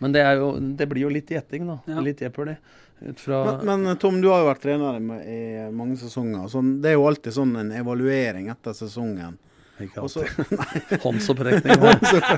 Men 0.00 0.16
det, 0.16 0.22
er 0.24 0.38
jo, 0.40 0.54
det 0.56 0.86
blir 0.88 1.04
jo 1.04 1.12
litt 1.12 1.28
gjetting, 1.28 1.66
da. 1.68 1.76
Ja. 1.90 2.00
Litt 2.00 2.22
jeopardy. 2.24 2.56
Men, 3.00 3.84
men 3.84 3.96
Tom, 4.00 4.20
du 4.20 4.28
har 4.28 4.42
jo 4.42 4.48
vært 4.48 4.62
trener 4.64 4.96
i, 4.96 5.36
i 5.68 5.68
mange 5.72 5.96
sesonger. 6.00 6.48
Sånn, 6.52 6.74
det 6.84 6.92
er 6.92 6.98
jo 6.98 7.06
alltid 7.08 7.36
sånn 7.36 7.54
en 7.60 7.70
evaluering 7.76 8.48
etter 8.52 8.76
sesongen. 8.76 9.38
Ikke 9.80 10.02
alltid. 10.02 10.28
Håndsopprekning. 11.04 11.84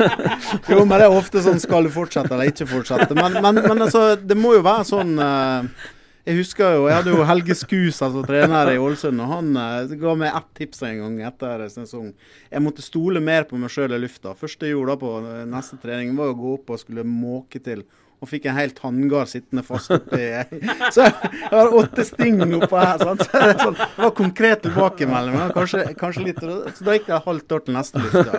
jo, 0.71 0.85
men 0.85 0.95
det 0.97 1.07
er 1.07 1.17
ofte 1.17 1.43
sånn 1.45 1.61
skal 1.63 1.89
du 1.89 1.93
fortsette 1.95 2.33
eller 2.35 2.53
ikke 2.53 2.69
fortsette. 2.71 3.17
Men, 3.19 3.41
men, 3.43 3.63
men 3.65 3.89
altså, 3.89 4.13
det 4.17 4.39
må 4.39 4.55
jo 4.57 4.65
være 4.67 4.87
sånn 4.89 5.17
uh, 5.19 5.89
Jeg 6.29 6.39
husker 6.39 6.77
jo, 6.77 6.85
jeg 6.91 7.01
hadde 7.01 7.15
jo 7.17 7.25
Helge 7.27 7.57
Skusa 7.59 8.11
som 8.15 8.27
trener 8.27 8.71
i 8.71 8.79
Ålesund, 8.79 9.19
og 9.25 9.33
han 9.33 9.57
eh, 9.59 9.97
ga 9.99 10.13
meg 10.19 10.37
ett 10.39 10.53
tips 10.61 10.85
en 10.87 11.01
gang 11.01 11.17
etter 11.33 11.65
sesong. 11.73 12.13
Jeg 12.47 12.63
måtte 12.63 12.85
stole 12.85 13.23
mer 13.25 13.49
på 13.51 13.59
meg 13.59 13.73
sjøl 13.75 13.97
i 13.97 13.99
lufta. 13.99 14.37
Første 14.39 14.69
jeg 14.69 14.77
gjorde 14.77 14.95
da 14.95 15.01
på 15.03 15.17
eh, 15.19 15.43
neste 15.51 15.81
trening, 15.83 16.15
var 16.15 16.31
å 16.31 16.39
gå 16.39 16.55
opp 16.61 16.71
og 16.71 16.79
skulle 16.85 17.03
måke 17.09 17.59
til. 17.65 17.83
Og 18.23 18.29
fikk 18.31 18.45
en 18.47 18.55
helt 18.55 18.79
hanngard 18.85 19.27
sittende 19.33 19.65
fast 19.67 19.91
oppi 19.91 20.21
Så 20.95 21.09
jeg 21.09 21.15
har 21.51 21.73
åtte 21.75 22.05
sting 22.07 22.39
oppå 22.61 22.79
her. 22.79 23.01
Sant? 23.03 23.25
Så 23.27 23.41
det, 23.43 23.57
sånn, 23.59 23.79
det 23.81 24.05
var 24.05 24.13
konkret 24.19 24.63
tilbakemelding. 24.67 25.35
men 25.41 25.55
Kanskje, 25.57 25.81
kanskje 25.99 26.27
litt, 26.29 26.39
så 26.43 26.87
da 26.87 26.95
gikk 26.97 27.07
det 27.09 27.17
et 27.17 27.27
halvt 27.27 27.49
år 27.57 27.61
til 27.67 27.75
neste 27.79 27.97
lufta. 28.05 28.33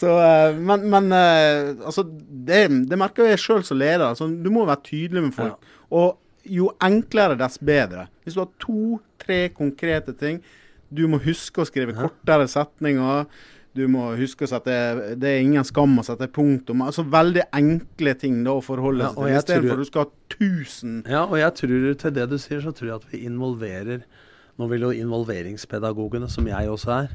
Så, 0.00 0.10
eh, 0.22 0.54
men 0.54 0.84
men 0.90 1.12
eh, 1.14 1.72
altså, 1.86 2.02
det, 2.06 2.60
det 2.90 2.98
merker 2.98 3.26
jeg 3.30 3.42
sjøl 3.42 3.64
som 3.66 3.78
leder. 3.80 4.08
Altså, 4.12 4.24
du 4.30 4.50
må 4.54 4.66
være 4.68 4.84
tydelig 4.86 5.22
med 5.28 5.34
folk. 5.36 5.58
Og 5.90 6.18
jo 6.50 6.70
enklere, 6.82 7.38
dess 7.38 7.58
bedre. 7.58 8.06
Hvis 8.24 8.36
du 8.36 8.40
har 8.44 8.50
to-tre 8.62 9.40
konkrete 9.54 10.12
ting 10.16 10.40
Du 10.90 11.04
må 11.06 11.20
huske 11.22 11.62
å 11.62 11.66
skrive 11.68 11.94
kortere 11.94 12.48
setninger. 12.50 13.26
Du 13.76 13.84
må 13.86 14.08
huske 14.18 14.46
å 14.46 14.50
sette 14.50 14.72
Det 15.20 15.28
er 15.30 15.44
ingen 15.44 15.66
skam 15.66 15.92
å 16.00 16.04
sette 16.06 16.26
punktum. 16.34 16.82
Altså 16.82 17.04
Veldig 17.06 17.44
enkle 17.54 18.14
ting 18.18 18.40
da 18.46 18.56
å 18.58 18.64
forholde 18.64 19.04
Ja, 19.06 19.12
seg 19.14 19.22
til. 19.22 19.36
Istedenfor 19.38 19.76
at 19.76 19.84
du 19.84 19.90
skal 19.90 20.06
ha 20.06 20.10
1000 20.40 20.96
Ja, 21.06 21.22
og 21.28 21.36
jeg 21.38 21.54
tror 21.60 21.94
til 22.02 22.16
det 22.18 22.26
du 22.32 22.36
sier, 22.42 22.64
så 22.64 22.74
tror 22.74 22.88
jeg 22.90 22.98
at 22.98 23.08
vi 23.12 23.22
involverer 23.28 24.02
Nå 24.58 24.66
vil 24.72 24.88
jo 24.88 24.90
involveringspedagogene, 24.92 26.28
som 26.28 26.48
jeg 26.50 26.68
også 26.68 26.90
er 26.98 27.14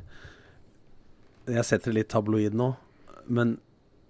Jeg 1.59 1.67
setter 1.67 1.93
litt 1.93 2.09
tabloid 2.09 2.55
nå, 2.57 2.71
men 3.27 3.57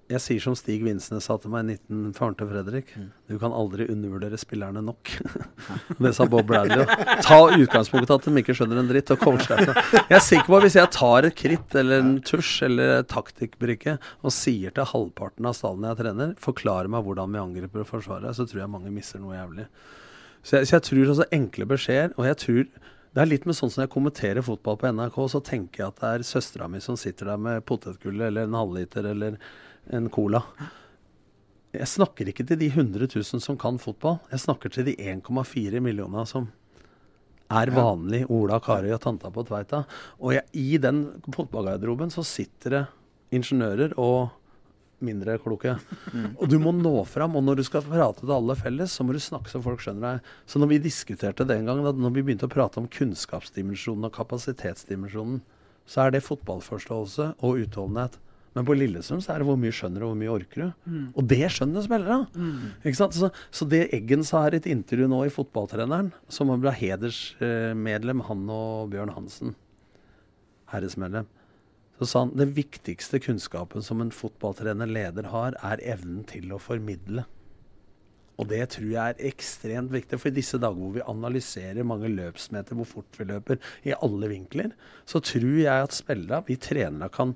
jeg 0.06 0.22
sier 0.22 0.42
som 0.44 0.54
Stig 0.58 0.84
Vinsnes 0.86 1.26
sa 1.26 1.34
til 1.42 1.50
meg 1.50 1.66
i 1.66 1.76
19, 1.80 2.12
faren 2.14 2.36
til 2.38 2.50
Fredrik. 2.52 2.92
Du 3.26 3.40
kan 3.42 3.54
aldri 3.58 3.88
undervurdere 3.90 4.38
spillerne 4.38 4.84
nok. 4.86 5.10
det 6.04 6.12
sa 6.14 6.28
Bob 6.30 6.46
Bradley. 6.52 6.86
Ta 7.26 7.40
utgangspunktet 7.56 8.14
at 8.14 8.28
de 8.28 8.44
ikke 8.44 8.54
skjønner 8.58 8.84
en 8.84 8.92
dritt, 8.92 9.10
og. 9.16 9.26
Jeg 9.26 10.14
er 10.14 10.22
sikker 10.22 10.46
på 10.46 10.60
at 10.60 10.68
hvis 10.68 10.78
jeg 10.78 10.94
tar 10.94 11.26
et 11.26 11.38
kritt 11.40 11.78
eller 11.82 12.06
en 12.06 12.16
tusj 12.26 12.54
eller 12.70 13.02
taktikkbrikke 13.10 13.98
og 14.22 14.36
sier 14.36 14.76
til 14.76 14.90
halvparten 14.94 15.50
av 15.50 15.58
stallen 15.58 15.90
jeg 15.90 16.02
trener, 16.04 16.38
forklarer 16.44 16.92
meg 16.94 17.06
hvordan 17.08 17.34
vi 17.34 17.42
angriper 17.42 17.82
og 17.82 17.90
forsvarer, 17.90 18.30
så 18.38 18.46
tror 18.46 18.62
jeg 18.62 18.74
mange 18.78 18.94
misser 18.94 19.24
noe 19.24 19.40
jævlig. 19.40 19.66
Så 20.46 20.60
jeg, 20.60 20.70
så 20.70 20.78
jeg 20.78 20.86
tror 20.92 21.16
også 21.16 21.32
enkle 21.34 21.72
beskjeder, 21.74 22.14
og 22.14 22.30
jeg 22.30 22.44
tror 22.46 22.66
det 23.16 23.24
er 23.24 23.30
litt 23.32 23.46
med 23.48 23.56
sånn 23.56 23.72
som 23.72 23.86
jeg 23.86 23.94
kommenterer 23.94 24.44
fotball 24.44 24.76
på 24.78 24.90
NRK, 24.92 25.22
så 25.32 25.40
tenker 25.42 25.82
jeg 25.82 25.94
at 25.94 26.02
det 26.02 26.10
er 26.12 26.26
søstera 26.28 26.68
mi 26.70 26.82
som 26.84 26.98
sitter 27.00 27.32
der 27.32 27.40
med 27.40 27.64
potetgullet 27.66 28.28
eller 28.28 28.46
en 28.46 28.58
halvliter 28.60 29.08
eller 29.08 29.38
en 29.94 30.10
cola. 30.10 30.42
Jeg 31.76 31.90
snakker 31.92 32.30
ikke 32.32 32.46
til 32.48 32.60
de 32.62 32.70
100 32.72 33.10
000 33.12 33.42
som 33.44 33.58
kan 33.60 33.80
fotball. 33.82 34.20
Jeg 34.32 34.46
snakker 34.46 34.72
til 34.72 34.88
de 34.88 34.96
1,4 34.96 35.82
millioner 35.84 36.30
som 36.30 36.48
er 37.52 37.70
vanlig 37.74 38.24
Ola, 38.34 38.60
Kari 38.64 38.94
og 38.96 39.02
tanta 39.04 39.30
på 39.34 39.44
Tveita. 39.46 39.84
Og 40.22 40.34
jeg, 40.38 40.48
i 40.58 40.80
den 40.82 41.06
fotballgarderoben 41.36 42.14
så 42.14 42.24
sitter 42.26 42.74
det 42.74 42.84
ingeniører 43.36 43.94
og 44.02 44.32
mindre 45.06 45.36
kloke. 45.44 45.76
Og 46.40 46.48
du 46.50 46.58
må 46.62 46.72
nå 46.76 46.96
fram. 47.10 47.36
Og 47.38 47.44
når 47.46 47.60
du 47.60 47.66
skal 47.68 47.86
prate 47.86 48.24
til 48.24 48.34
alle 48.34 48.56
felles, 48.58 48.96
så 48.96 49.06
må 49.06 49.14
du 49.14 49.22
snakke 49.22 49.52
så 49.52 49.62
folk 49.62 49.84
skjønner 49.84 50.16
deg. 50.16 50.34
Så 50.50 50.62
når 50.62 50.72
vi 50.72 50.84
diskuterte 50.88 51.48
den 51.48 51.68
gangen, 51.68 51.86
når 51.86 52.16
vi 52.16 52.24
begynte 52.24 52.50
å 52.50 52.56
prate 52.56 52.82
om 52.82 52.90
kunnskapsdimensjonen 52.90 54.08
og 54.08 54.16
kapasitetsdimensjonen, 54.16 55.42
så 55.86 56.08
er 56.08 56.16
det 56.16 56.26
fotballforståelse 56.26 57.36
og 57.46 57.60
utholdenhet. 57.62 58.18
Men 58.56 58.68
på 58.68 58.76
Lillesund 58.78 59.24
så 59.24 59.34
er 59.34 59.42
det 59.42 59.50
hvor 59.50 59.58
mye 59.60 59.76
skjønner 59.76 60.00
du, 60.00 60.06
og 60.08 60.14
hvor 60.14 60.20
mye 60.22 60.32
orker 60.32 60.62
du. 60.62 60.68
Mm. 60.88 61.08
Og 61.12 61.28
det 61.28 61.42
skjønner 61.52 61.84
spillere. 61.84 62.20
Ikke 62.86 63.00
sant? 63.02 63.18
Så, 63.18 63.30
så 63.52 63.68
det 63.68 63.82
Eggen 63.96 64.24
sa 64.28 64.46
her 64.46 64.56
i 64.56 64.62
et 64.62 64.70
intervju 64.72 65.10
nå 65.12 65.26
i 65.28 65.34
Fotballtreneren, 65.34 66.14
som 66.32 66.54
ble 66.64 66.72
hedersmedlem, 66.80 68.24
han 68.30 68.46
og 68.56 68.94
Bjørn 68.94 69.12
Hansen, 69.18 69.56
herresmedlem, 70.72 71.28
så 72.00 72.08
sa 72.08 72.24
han 72.26 72.34
det 72.36 72.50
viktigste 72.56 73.22
kunnskapen 73.24 73.84
som 73.84 74.02
en 74.04 74.12
fotballtrener 74.12 74.90
leder 74.90 75.30
har, 75.32 75.56
er 75.64 75.84
evnen 75.96 76.26
til 76.28 76.52
å 76.52 76.60
formidle. 76.60 77.24
Og 78.36 78.50
det 78.52 78.66
tror 78.74 78.90
jeg 78.92 79.00
er 79.14 79.30
ekstremt 79.30 79.94
viktig. 79.94 80.20
For 80.20 80.28
i 80.28 80.36
disse 80.36 80.60
dager 80.60 80.76
hvor 80.76 80.96
vi 80.98 81.06
analyserer 81.08 81.88
mange 81.88 82.12
løpsmeter, 82.12 82.76
hvor 82.76 82.90
fort 82.90 83.20
vi 83.20 83.30
løper, 83.30 83.62
i 83.88 83.96
alle 83.96 84.28
vinkler, 84.32 84.74
så 85.08 85.24
tror 85.24 85.54
jeg 85.62 85.88
at 85.88 85.96
spillere, 85.96 86.44
vi 86.50 86.60
trenere, 86.60 87.08
kan 87.16 87.32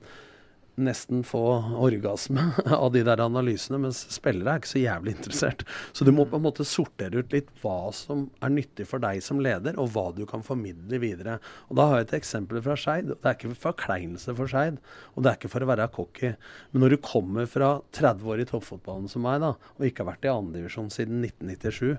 nesten 0.81 1.21
få 1.27 1.41
orgasme 1.79 2.43
av 2.75 2.91
de 2.93 3.03
der 3.05 3.21
analysene, 3.23 3.79
mens 3.83 4.01
spillere 4.13 4.55
er 4.55 4.61
ikke 4.61 4.71
så 4.71 4.81
jævlig 4.81 5.15
interessert. 5.17 5.65
Så 5.95 6.07
du 6.07 6.11
må 6.15 6.25
på 6.29 6.39
en 6.39 6.45
måte 6.45 6.65
sortere 6.67 7.21
ut 7.21 7.35
litt 7.35 7.49
hva 7.61 7.91
som 7.95 8.27
er 8.43 8.53
nyttig 8.53 8.87
for 8.89 9.03
deg 9.03 9.21
som 9.25 9.41
leder, 9.43 9.79
og 9.81 9.91
hva 9.93 10.09
du 10.15 10.25
kan 10.29 10.45
formidle 10.45 11.01
videre. 11.01 11.39
Og 11.69 11.79
Da 11.79 11.87
har 11.89 12.01
jeg 12.01 12.09
et 12.09 12.17
eksempel 12.19 12.61
fra 12.65 12.77
Skeid. 12.79 13.13
Det 13.13 13.29
er 13.29 13.37
ikke 13.37 13.55
forkleinelse 13.67 14.35
for 14.37 14.51
Skeid, 14.51 14.79
og 15.15 15.23
det 15.23 15.31
er 15.31 15.39
ikke 15.39 15.53
for 15.55 15.65
å 15.65 15.71
være 15.71 15.89
cocky. 15.95 16.33
Men 16.71 16.85
når 16.85 16.95
du 16.95 17.01
kommer 17.03 17.49
fra 17.49 17.75
30 17.95 18.33
år 18.33 18.43
i 18.43 18.49
toppfotballen 18.49 19.09
som 19.11 19.25
meg, 19.27 19.41
da, 19.43 19.55
og 19.77 19.87
ikke 19.87 20.05
har 20.05 20.13
vært 20.13 20.27
i 20.27 20.33
andredivisjon 20.33 20.91
siden 20.93 21.23
1997, 21.25 21.97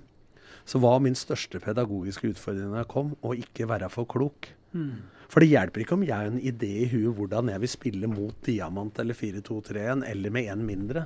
så 0.68 0.80
var 0.82 1.00
min 1.02 1.16
største 1.18 1.60
pedagogiske 1.62 2.34
utfordring 2.34 2.72
da 2.72 2.82
jeg 2.82 2.92
kom, 2.92 3.14
å 3.24 3.34
ikke 3.36 3.68
være 3.70 3.88
for 3.92 4.08
klok. 4.10 4.52
For 5.30 5.42
det 5.42 5.52
hjelper 5.52 5.84
ikke 5.84 5.94
om 5.94 6.02
jeg 6.02 6.16
har 6.16 6.26
en 6.26 6.40
idé 6.42 6.70
i 6.82 6.88
huet 6.90 7.14
hvordan 7.14 7.52
jeg 7.52 7.62
vil 7.62 7.70
spille 7.70 8.08
mot 8.10 8.34
diamant 8.46 8.96
eller 8.98 9.14
4-2-3-1 9.14 10.02
eller 10.08 10.34
med 10.34 10.48
én 10.50 10.64
mindre. 10.66 11.04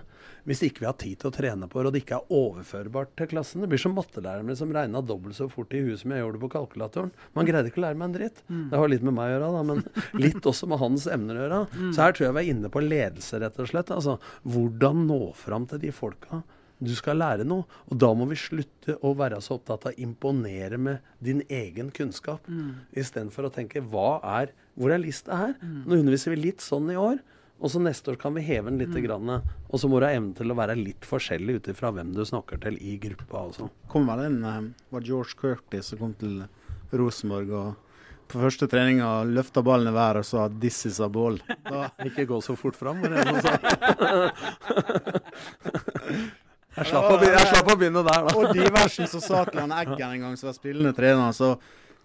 Hvis 0.48 0.62
ikke 0.64 0.84
vi 0.84 0.88
har 0.88 0.96
tid 1.00 1.20
til 1.20 1.28
å 1.28 1.34
trene 1.34 1.68
på 1.68 1.80
det, 1.80 1.90
og 1.90 1.94
det 1.94 2.02
ikke 2.04 2.20
er 2.22 2.32
overførbart 2.38 3.12
til 3.20 3.28
klassen. 3.34 3.60
Det 3.60 3.68
blir 3.72 3.82
som 3.82 3.92
mattelæreren 3.96 4.48
min 4.48 4.56
som 4.56 4.72
regna 4.72 5.04
dobbelt 5.04 5.36
så 5.36 5.48
fort 5.52 5.76
i 5.76 5.82
huet 5.84 6.00
som 6.00 6.12
jeg 6.14 6.24
gjorde 6.24 6.38
det 6.38 6.44
på 6.46 6.52
kalkulatoren. 6.56 7.12
Man 7.36 7.48
greide 7.48 7.68
ikke 7.68 7.82
å 7.82 7.86
lære 7.86 8.00
meg 8.00 8.10
en 8.10 8.16
dritt. 8.16 8.42
Det 8.72 8.80
har 8.80 8.92
litt 8.92 9.04
med 9.04 9.16
meg 9.18 9.28
å 9.28 9.34
gjøre, 9.34 9.52
da, 9.58 9.62
men 9.70 9.84
litt 10.24 10.50
også 10.52 10.68
med 10.72 10.80
hans 10.80 11.08
emner 11.18 11.36
å 11.36 11.44
gjøre. 11.44 11.62
Så 11.92 12.06
her 12.06 12.16
tror 12.16 12.28
jeg 12.28 12.36
vi 12.38 12.44
er 12.46 12.52
inne 12.56 12.72
på 12.72 12.84
ledelse, 12.84 13.40
rett 13.44 13.60
og 13.60 13.72
slett. 13.72 13.92
Altså 13.92 14.16
hvordan 14.48 15.04
nå 15.08 15.22
fram 15.36 15.68
til 15.68 15.84
de 15.84 15.92
folka. 15.92 16.40
Du 16.82 16.90
skal 16.98 17.20
lære 17.20 17.46
noe, 17.46 17.64
og 17.86 17.98
da 18.02 18.10
må 18.16 18.26
vi 18.30 18.38
slutte 18.38 18.96
å 19.04 19.12
være 19.16 19.38
så 19.44 19.58
opptatt 19.58 19.86
av 19.86 19.94
å 19.94 20.00
imponere 20.02 20.78
med 20.80 21.14
din 21.22 21.42
egen 21.48 21.92
kunnskap, 21.94 22.48
mm. 22.48 22.90
istedenfor 22.98 23.48
å 23.48 23.52
tenke 23.54 23.82
hva 23.92 24.18
er, 24.40 24.50
hvor 24.74 24.90
er 24.94 25.00
lista 25.02 25.38
her? 25.38 25.54
Nå 25.62 26.00
underviser 26.00 26.34
vi 26.34 26.42
litt 26.48 26.64
sånn 26.64 26.90
i 26.90 26.98
år, 26.98 27.22
og 27.62 27.70
så 27.70 27.80
neste 27.80 28.10
år 28.12 28.18
kan 28.20 28.34
vi 28.34 28.42
heve 28.44 28.68
den 28.68 28.80
litt. 28.82 28.96
Grann, 29.04 29.30
og 29.30 29.80
så 29.80 29.88
må 29.88 30.00
du 30.00 30.06
ha 30.08 30.12
evnen 30.12 30.34
til 30.36 30.50
å 30.50 30.58
være 30.58 30.74
litt 30.76 31.06
forskjellig 31.06 31.60
ut 31.60 31.70
ifra 31.72 31.92
hvem 31.94 32.10
du 32.16 32.24
snakker 32.26 32.60
til 32.60 32.76
i 32.82 32.98
gruppa. 33.00 33.46
Også. 33.48 33.70
Kom 33.88 34.10
vel 34.10 34.20
en, 34.26 34.44
eh, 34.44 34.60
var 34.90 35.00
George 35.06 35.34
Curtis 35.38 35.86
som 35.92 35.98
kom 35.98 36.14
til 36.14 36.44
Rosenborg 36.92 37.50
og 37.50 37.74
på 38.28 38.40
første 38.40 38.66
treninga 38.66 39.24
løfta 39.28 39.62
ballen 39.62 39.88
i 39.92 39.96
været 39.96 40.18
og 40.18 40.24
sa 40.24 40.48
'this 40.48 40.86
is 40.86 41.00
a 41.00 41.08
ball'. 41.08 41.40
Da, 41.70 41.90
Ikke 42.04 42.26
gå 42.26 42.40
så 42.42 42.56
fort 42.56 42.76
fram, 42.76 43.00
var 43.00 43.08
det 43.08 43.24
noen 43.24 43.42
sa. 43.42 43.58
Jeg 46.74 46.90
slapp, 46.90 47.06
å 47.06 47.16
begynne, 47.20 47.38
jeg 47.38 47.50
slapp 47.52 47.70
å 47.70 47.76
begynne 47.78 48.02
der, 48.02 48.26
da. 48.26 48.34
og 48.34 48.52
Diversen 48.56 49.08
som 49.10 49.22
sa 49.22 49.44
til 49.46 49.60
han 49.62 49.74
Eggen 49.78 50.08
en 50.08 50.26
gang 50.26 50.36
som 50.38 50.50
var 50.50 50.56
spillende 50.56 50.94
trener, 50.96 51.34
så 51.36 51.54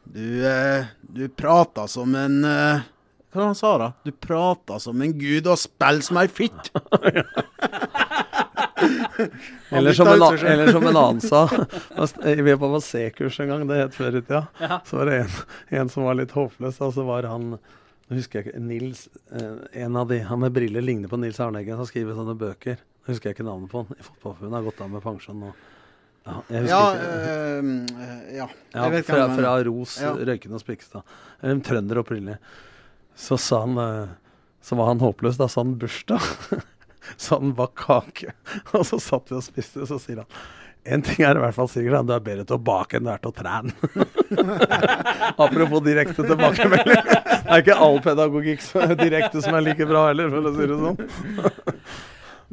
du, 0.04 0.46
eh, 0.46 0.90
du 1.02 1.26
prater 1.30 1.90
som 1.92 2.14
en 2.16 2.38
eh, 2.46 2.86
Hva 3.30 3.40
var 3.40 3.44
det 3.44 3.48
han 3.48 3.58
sa, 3.58 3.72
da? 3.82 3.90
Du 4.06 4.12
prater 4.14 4.82
som 4.82 5.02
en 5.06 5.16
gud 5.18 5.50
og 5.50 5.58
spiller 5.62 6.06
som 6.06 6.22
ei 6.22 6.28
fitt. 6.30 6.72
Eller 9.70 9.94
som, 9.94 10.08
en, 10.08 10.22
eller 10.48 10.72
som 10.72 10.86
en 10.88 10.98
annen 10.98 11.22
sa. 11.22 11.42
Vi 12.24 12.54
var 12.54 12.58
på 12.62 12.82
C-kurs 12.82 13.40
en 13.44 13.52
gang, 13.52 13.66
det 13.68 13.82
het 13.82 13.98
før 13.98 14.18
i 14.18 14.22
tida. 14.24 14.46
Ja. 14.62 14.80
Så 14.88 15.02
var 15.02 15.10
det 15.12 15.18
en, 15.26 15.36
en 15.82 15.92
som 15.92 16.08
var 16.08 16.16
litt 16.18 16.32
håpløs, 16.36 16.80
og 16.86 16.96
så 16.96 17.06
var 17.08 17.28
han 17.30 17.58
Nå 18.10 18.18
husker 18.18 18.40
jeg 18.40 18.48
ikke 18.50 18.62
Nils, 18.66 19.04
eh, 19.38 19.84
en 19.84 19.98
av 20.00 20.08
de 20.10 20.18
Han 20.26 20.40
med 20.42 20.56
briller 20.56 20.82
ligner 20.82 21.12
på 21.12 21.20
Nils 21.22 21.38
Arneggen, 21.44 21.78
som 21.78 21.86
skriver 21.86 22.16
sånne 22.18 22.34
bøker. 22.40 22.80
Nå 23.00 23.14
husker 23.14 23.30
jeg 23.30 23.38
ikke 23.38 23.48
navnet 23.48 23.72
på 23.72 23.84
han. 23.84 23.98
I 23.98 24.06
Fotballforbundet 24.06 24.58
har 24.60 24.66
gått 24.68 24.82
av 24.86 24.90
med 24.94 25.04
pensjon 25.06 25.44
nå. 25.44 25.52
Ja, 26.30 26.36
jeg 26.52 26.70
Ja, 26.70 26.82
eh, 26.94 27.70
ja. 28.38 28.48
Jeg 28.76 28.92
vet 28.96 29.08
fra, 29.08 29.28
fra. 29.34 29.54
Ros, 29.66 29.96
Ja. 30.02 30.14
Røyken 30.14 30.54
og 30.54 30.62
Spikstad. 30.62 31.16
En 31.42 31.64
trønder 31.66 32.02
opprinnelig. 32.04 32.38
Så 33.16 33.40
sa 33.42 33.64
han 33.66 33.78
eh, 33.78 34.12
Så 34.62 34.76
var 34.76 34.92
han 34.92 35.02
håpløs. 35.02 35.40
Da 35.40 35.48
sa 35.48 35.64
han 35.64 35.78
bursdag. 35.80 36.22
så 37.18 37.40
han 37.40 37.56
bak 37.58 37.76
kake. 37.80 38.36
Og 38.78 38.86
så 38.86 39.00
satt 39.02 39.32
vi 39.32 39.40
og 39.40 39.46
spiste, 39.46 39.82
og 39.82 39.88
så 39.90 40.00
sier 40.04 40.24
han 40.24 40.40
en 40.90 41.02
ting 41.04 41.26
er 41.28 41.36
i 41.38 41.42
hvert 41.44 41.54
fall 41.54 41.68
sikkert, 41.70 42.08
du 42.08 42.14
er 42.16 42.22
bedre 42.24 42.46
til 42.48 42.56
å 42.56 42.62
bake 42.64 42.98
enn 42.98 43.06
du 43.06 43.10
er 43.12 43.20
til 43.22 43.30
å 43.30 43.36
trene. 43.36 43.74
Apropos 45.44 45.84
direkte 45.86 46.24
tilbakemelding. 46.24 47.02
Det 47.04 47.42
er 47.44 47.64
ikke 47.66 47.76
all 47.84 48.00
pedagogikk 48.04 48.64
som 48.64 48.96
direkte 48.98 49.44
som 49.44 49.58
er 49.60 49.66
like 49.68 49.86
bra 49.90 50.08
heller, 50.08 50.32
for 50.32 50.50
å 50.50 50.54
si 50.56 50.70
det 50.72 50.80
sånn. 50.80 51.84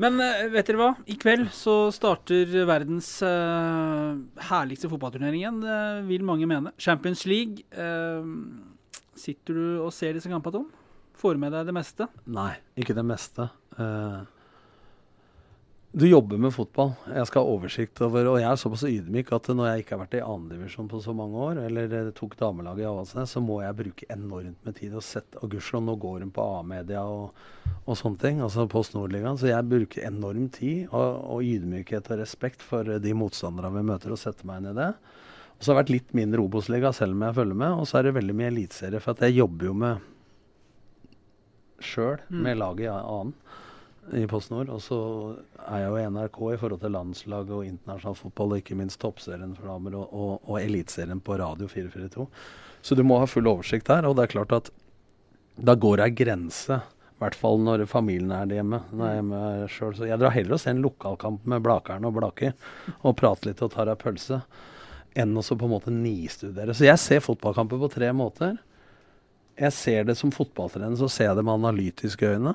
Men 0.01 0.21
eh, 0.21 0.47
vet 0.53 0.69
dere 0.69 0.81
hva? 0.81 0.91
I 1.09 1.17
kveld 1.21 1.49
så 1.57 1.89
starter 1.95 2.51
verdens 2.69 3.09
uh, 3.25 4.17
herligste 4.51 4.91
fotballturnering 4.93 5.41
igjen, 5.41 5.63
det 5.65 5.79
vil 6.11 6.27
mange 6.27 6.49
mene. 6.49 6.75
Champions 6.77 7.25
League. 7.29 7.65
Uh, 7.73 8.23
sitter 9.17 9.57
du 9.57 9.67
og 9.87 9.95
ser 9.97 10.17
disse 10.17 10.31
kampene, 10.31 10.61
Tom? 10.61 10.67
Får 11.17 11.39
med 11.41 11.55
deg 11.57 11.69
det 11.69 11.75
meste? 11.77 12.09
Nei, 12.29 12.53
ikke 12.77 12.95
det 12.97 13.05
meste. 13.09 13.49
Eh, 13.81 14.19
du 15.97 16.05
jobber 16.09 16.37
med 16.37 16.53
fotball. 16.53 16.91
Jeg 17.09 17.25
skal 17.31 17.41
ha 17.41 17.53
oversikt 17.55 18.01
over 18.05 18.27
Og 18.29 18.35
jeg 18.37 18.51
er 18.51 18.59
såpass 18.61 18.83
ydmyk 18.85 19.31
at 19.33 19.47
når 19.49 19.69
jeg 19.71 19.83
ikke 19.83 19.95
har 19.95 20.01
vært 20.03 20.17
i 20.19 20.27
andredivisjon 20.27 20.91
på 20.93 21.01
så 21.01 21.15
mange 21.17 21.41
år, 21.41 21.61
eller 21.71 21.95
eh, 21.97 22.11
tok 22.19 22.35
damelaget 22.37 22.85
i 22.85 22.89
Avaldsnes, 22.91 23.33
så 23.33 23.41
må 23.41 23.63
jeg 23.63 23.79
bruke 23.79 24.09
enormt 24.13 24.69
med 24.69 24.77
tid. 24.77 24.93
Og 24.93 25.07
sett, 25.07 25.39
og 25.41 25.49
gudskjelov, 25.55 25.87
nå 25.87 25.97
går 26.03 26.27
hun 26.27 26.35
på 26.37 26.45
A-media 26.59 27.01
og, 27.09 27.41
og 27.87 27.97
sånne 27.97 28.21
ting, 28.21 28.45
altså 28.45 28.69
Post 28.69 28.93
Nordligaen. 28.93 29.41
Så 29.41 29.49
jeg 29.49 29.71
bruker 29.73 30.05
enorm 30.05 30.51
tid 30.53 30.85
og, 30.91 31.25
og 31.33 31.49
ydmykhet 31.49 32.13
og 32.13 32.21
respekt 32.21 32.69
for 32.69 32.93
eh, 32.93 33.01
de 33.01 33.17
motstanderne 33.17 33.73
vi 33.81 33.89
møter, 33.95 34.13
og 34.13 34.21
setter 34.21 34.53
meg 34.53 34.61
inn 34.61 34.75
i 34.75 34.79
det. 34.83 34.93
Og 35.57 35.65
så 35.65 35.71
har 35.71 35.79
det 35.79 35.83
vært 35.87 35.97
litt 35.97 36.17
mindre 36.21 36.45
Obos-liga, 36.45 36.93
selv 36.93 37.17
om 37.17 37.25
jeg 37.25 37.41
følger 37.41 37.65
med. 37.65 37.81
Og 37.81 37.89
så 37.89 38.03
er 38.03 38.11
det 38.11 38.19
veldig 38.21 38.37
mye 38.37 38.53
eliteserie, 38.53 39.01
for 39.01 39.17
at 39.17 39.25
jeg 39.25 39.41
jobber 39.41 39.73
jo 39.73 39.79
med 39.81 40.13
sjøl, 41.81 42.21
med 42.29 42.61
laget 42.61 42.91
i 42.91 42.93
annen 42.93 43.39
i 44.15 44.27
Post 44.31 44.53
Nord. 44.53 44.71
Og 44.73 44.83
så 44.85 44.99
er 45.67 45.83
jeg 45.83 45.91
jo 45.91 45.99
i 45.99 46.07
NRK 46.15 46.41
i 46.53 46.59
forhold 46.61 46.83
til 46.83 46.95
landslaget 46.95 47.55
og 47.57 47.67
internasjonal 47.67 48.19
fotball, 48.19 48.55
og 48.55 48.63
ikke 48.63 48.79
minst 48.79 49.01
toppserien 49.03 49.55
for 49.57 49.71
damer 49.73 49.97
og, 49.99 50.13
og, 50.13 50.35
og 50.45 50.61
eliteserien 50.61 51.23
på 51.25 51.39
Radio 51.41 51.69
442. 51.71 52.27
Så 52.87 52.95
du 52.95 53.03
må 53.07 53.19
ha 53.19 53.27
full 53.31 53.49
oversikt 53.51 53.91
her. 53.91 54.07
Og 54.07 54.17
det 54.19 54.27
er 54.27 54.35
klart 54.37 54.55
at 54.55 54.71
da 55.57 55.75
går 55.75 55.99
det 55.99 56.07
ei 56.07 56.17
grense. 56.23 56.79
I 57.17 57.23
hvert 57.25 57.39
fall 57.39 57.63
når 57.65 57.87
familien 57.89 58.35
er 58.37 58.59
hjemme. 58.59 58.83
Når 58.93 59.07
jeg 59.07 59.17
er 59.17 59.21
hjemme 59.23 59.43
selv. 59.73 59.99
Så 59.99 60.11
jeg 60.11 60.21
drar 60.21 60.37
heller 60.37 60.59
og 60.59 60.63
ser 60.63 60.77
en 60.77 60.85
lokalkamp 60.85 61.49
med 61.49 61.65
Blakeren 61.65 62.07
og 62.07 62.17
Blaker 62.19 62.55
og 63.01 63.17
prater 63.19 63.51
litt 63.51 63.65
og 63.65 63.73
tar 63.73 63.91
ei 63.91 63.99
pølse, 63.99 64.43
enn 65.17 65.33
å 65.33 65.43
på 65.43 65.65
en 65.65 65.73
måte 65.73 65.95
nistudere. 65.95 66.77
Så 66.77 66.87
jeg 66.87 67.01
ser 67.01 67.25
fotballkamper 67.25 67.81
på 67.81 67.91
tre 67.97 68.13
måter. 68.13 68.59
Jeg 69.57 69.73
ser 69.73 70.05
det 70.05 70.19
som 70.21 70.31
fotballtrener, 70.35 70.99
så 71.01 71.09
ser 71.09 71.31
jeg 71.31 71.39
det 71.39 71.47
med 71.47 71.57
analytiske 71.57 72.35
øyne. 72.37 72.53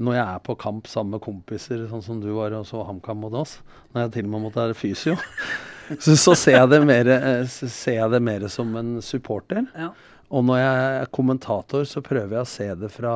Når 0.00 0.16
jeg 0.16 0.26
er 0.26 0.42
på 0.46 0.56
kamp 0.60 0.88
sammen 0.90 1.14
med 1.16 1.22
kompiser, 1.24 1.82
sånn 1.90 2.02
som 2.04 2.20
du 2.22 2.30
var 2.36 2.54
og 2.56 2.64
så 2.68 2.80
HamKam 2.88 3.20
mot 3.22 3.34
oss, 3.36 3.58
når 3.92 4.06
jeg 4.06 4.12
til 4.16 4.28
og 4.28 4.32
med 4.34 4.44
måtte 4.46 4.62
være 4.62 4.78
fysio, 4.78 5.16
så, 6.04 6.14
så 6.16 6.34
ser, 6.38 6.56
jeg 6.58 6.70
det 6.72 6.80
mer, 6.88 7.10
eh, 7.16 7.42
så 7.50 7.68
ser 7.68 7.98
jeg 8.00 8.14
det 8.14 8.22
mer 8.24 8.46
som 8.52 8.72
en 8.80 8.96
supporter. 9.04 9.66
Ja. 9.76 9.90
Og 10.30 10.44
når 10.46 10.60
jeg 10.62 10.82
er 11.02 11.12
kommentator, 11.12 11.84
så 11.90 12.02
prøver 12.06 12.38
jeg 12.38 12.46
å 12.46 12.48
se 12.48 12.68
det 12.78 12.92
fra 12.94 13.14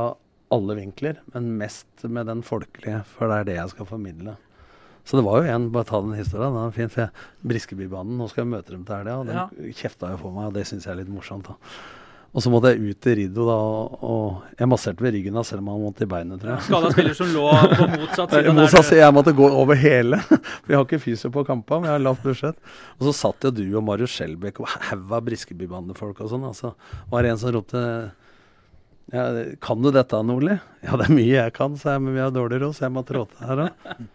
alle 0.55 0.74
vinkler, 0.78 1.20
men 1.32 1.53
mest 1.59 2.05
med 2.05 2.28
den 2.30 2.43
folkelige, 2.47 3.01
for 3.16 3.30
det 3.30 3.37
er 3.41 3.49
det 3.49 3.57
jeg 3.61 3.72
skal 3.72 3.89
formidle. 3.89 4.37
Så 5.05 5.18
det 5.18 5.24
var 5.26 5.43
jo 5.43 5.51
en, 5.53 5.66
bare 5.72 5.85
ta 5.89 5.99
den 6.01 6.14
historien, 6.16 6.55
den 6.55 6.68
er 6.68 6.74
fin, 6.76 6.89
for 6.93 7.24
Briskebybanen, 7.45 8.14
nå 8.20 8.28
skal 8.30 8.45
jeg 8.45 8.53
møte 8.55 8.72
dem 8.72 8.85
til 8.89 8.97
helga, 8.97 9.18
og 9.20 9.26
den 9.28 9.37
Ja. 9.37 9.72
kjefta 9.76 10.12
jo 10.14 10.20
på 10.22 10.30
meg, 10.32 10.47
og 10.49 10.55
det 10.57 10.66
syns 10.68 10.87
jeg 10.87 10.95
er 10.95 11.01
litt 11.03 11.12
morsomt. 11.12 11.49
da. 11.51 11.57
Og 12.35 12.43
så 12.43 12.51
måtte 12.51 12.72
jeg 12.72 12.91
ut 12.91 13.07
i 13.07 13.12
Riddo, 13.20 13.45
da, 13.47 13.57
og, 14.03 14.39
jeg 14.59 14.66
masserte 14.66 15.05
ved 15.05 15.12
ryggen 15.14 15.37
da, 15.39 15.45
selv 15.47 15.62
om 15.62 15.68
han 15.70 15.85
vondt 15.85 16.01
i 16.03 16.09
beinet, 16.11 16.41
tror 16.43 16.51
jeg. 16.51 16.64
Skada 16.66 16.91
spiller 16.91 17.14
som 17.14 17.28
lå 17.30 17.45
på 17.47 17.87
motsatt 18.01 18.35
side. 18.35 18.55
Må 18.57 18.64
der 18.66 18.99
jeg 18.99 19.14
måtte 19.14 19.35
gå 19.39 19.51
over 19.62 19.78
hele. 19.78 20.18
For 20.64 20.74
jeg 20.74 20.80
har 20.80 20.89
ikke 20.89 21.01
fysio 21.05 21.30
på 21.35 21.45
kampene, 21.47 21.85
men 21.85 21.93
jeg 21.93 21.95
har 21.95 22.03
lavt 22.09 22.26
budsjett. 22.26 22.59
Og 22.99 23.07
så 23.07 23.14
satt 23.20 23.47
jo 23.47 23.53
du 23.55 23.62
og 23.68 23.85
Marius 23.87 24.16
Skjelbæk 24.18 24.59
og 24.64 24.72
haug 24.72 25.14
av 25.14 25.22
Briskebybandefolk 25.28 26.24
og 26.26 26.32
sånn. 26.32 26.49
Altså, 26.51 26.72
var 27.12 27.22
det 27.22 27.30
en 27.37 27.41
som 27.45 27.55
ropte 27.55 27.85
ja, 29.12 29.24
'Kan 29.61 29.82
du 29.85 29.93
dette, 29.93 30.16
Nordli?' 30.16 30.59
'Ja, 30.82 30.97
det 30.97 31.07
er 31.07 31.14
mye 31.14 31.39
jeg 31.39 31.55
kan', 31.55 31.78
sa 31.78 31.95
jeg, 31.95 32.03
'men 32.03 32.14
vi 32.16 32.24
har 32.24 32.35
dårlig 32.35 32.62
råd, 32.62 32.74
så 32.74 32.89
jeg 32.89 32.95
må 32.97 33.05
tråte 33.07 33.47
her 33.47 33.68
òg'. 33.68 34.07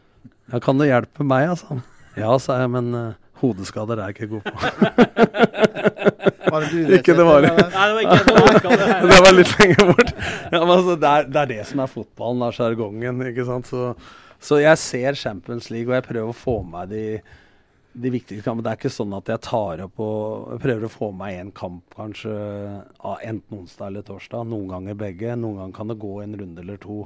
'Ja, 0.52 0.60
kan 0.60 0.78
du 0.82 0.84
hjelpe 0.84 1.24
meg', 1.24 1.56
altså? 1.56 1.80
'Ja', 2.18 2.36
sa 2.42 2.60
jeg, 2.60 2.72
men 2.74 2.92
uh, 2.92 3.14
hodeskader 3.42 4.00
er 4.00 4.12
jeg 4.12 4.18
ikke 4.18 4.32
god 4.36 4.44
på. 4.46 4.54
Var 6.50 6.66
det 6.66 6.70
du 6.72 6.94
Ikke 6.98 7.16
det 7.18 7.26
var 7.26 7.44
det. 7.44 7.52
Nei, 7.54 7.84
det 7.90 7.96
var 7.96 8.04
ikke 8.04 8.78
det 8.78 8.88
det 9.12 9.20
var 9.26 9.36
litt 9.36 9.52
lenger 9.60 9.92
bort. 9.92 10.14
Ja, 10.50 10.62
men 10.62 10.72
altså, 10.76 10.96
det, 10.96 11.12
er, 11.12 11.28
det 11.30 11.42
er 11.42 11.52
det 11.52 11.60
som 11.70 11.84
er 11.84 11.92
fotballen, 11.92 12.46
er 12.46 12.58
sjargongen. 12.58 13.22
ikke 13.30 13.46
sant? 13.48 13.70
Så, 13.70 13.92
så 14.42 14.60
jeg 14.62 14.82
ser 14.82 15.20
Champions 15.20 15.70
League, 15.74 15.90
og 15.92 16.00
jeg 16.00 16.08
prøver 16.10 16.32
å 16.32 16.38
få 16.38 16.60
med 16.64 16.74
meg 16.74 16.94
de, 16.94 17.04
de 18.06 18.14
viktigste 18.14 18.46
kampene. 18.46 18.66
Det 18.68 18.74
er 18.74 18.82
ikke 18.82 18.94
sånn 18.98 19.18
at 19.18 19.34
jeg 19.34 19.44
tar 19.46 19.84
opp 19.86 20.04
og 20.06 20.56
prøver 20.64 20.88
å 20.88 20.94
få 20.94 21.12
med 21.12 21.22
meg 21.24 21.42
én 21.44 21.52
kamp, 21.56 21.84
kanskje 21.98 22.34
ah, 22.34 23.20
enten 23.20 23.62
onsdag 23.62 23.92
eller 23.92 24.08
torsdag. 24.08 24.48
Noen 24.50 24.72
ganger 24.74 25.00
begge. 25.00 25.36
Noen 25.38 25.62
ganger 25.64 25.78
kan 25.78 25.94
det 25.94 26.00
gå 26.02 26.16
en 26.26 26.40
runde 26.42 26.66
eller 26.66 26.82
to. 26.82 27.04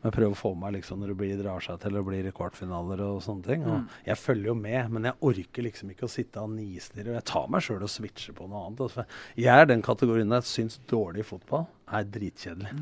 Men 0.00 0.14
prøver 0.14 0.32
å 0.32 0.38
få 0.38 0.54
meg 0.56 0.78
liksom 0.78 1.02
når 1.02 1.12
det 1.12 1.16
blir, 1.20 1.32
drar 1.42 1.60
seg 1.60 1.80
til 1.82 1.98
og 2.00 2.06
blir 2.08 2.30
kvartfinaler 2.32 3.02
og 3.04 3.18
sånne 3.24 3.44
ting. 3.44 3.64
Og 3.68 3.80
Mm. 3.80 3.88
Jeg 4.06 4.16
følger 4.16 4.46
jo 4.46 4.54
med, 4.56 4.90
men 4.90 5.08
jeg 5.10 5.18
orker 5.20 5.62
liksom 5.66 5.90
ikke 5.92 6.06
å 6.06 6.10
sitte 6.10 6.40
og 6.40 6.50
nistirre. 6.54 7.16
Jeg 7.18 7.24
tar 7.28 7.48
meg 7.52 7.64
sjøl 7.66 7.82
og 7.84 7.90
switcher 7.92 8.32
på 8.36 8.48
noe 8.48 8.66
annet. 8.66 8.80
Altså. 8.86 9.04
Jeg 9.36 9.60
er 9.60 9.66
den 9.68 9.82
kategorien 9.82 10.32
der 10.32 10.40
jeg 10.40 10.48
syns 10.54 10.80
dårlig 10.88 11.26
fotball 11.28 11.66
er 11.92 12.04
dritkjedelig. 12.04 12.72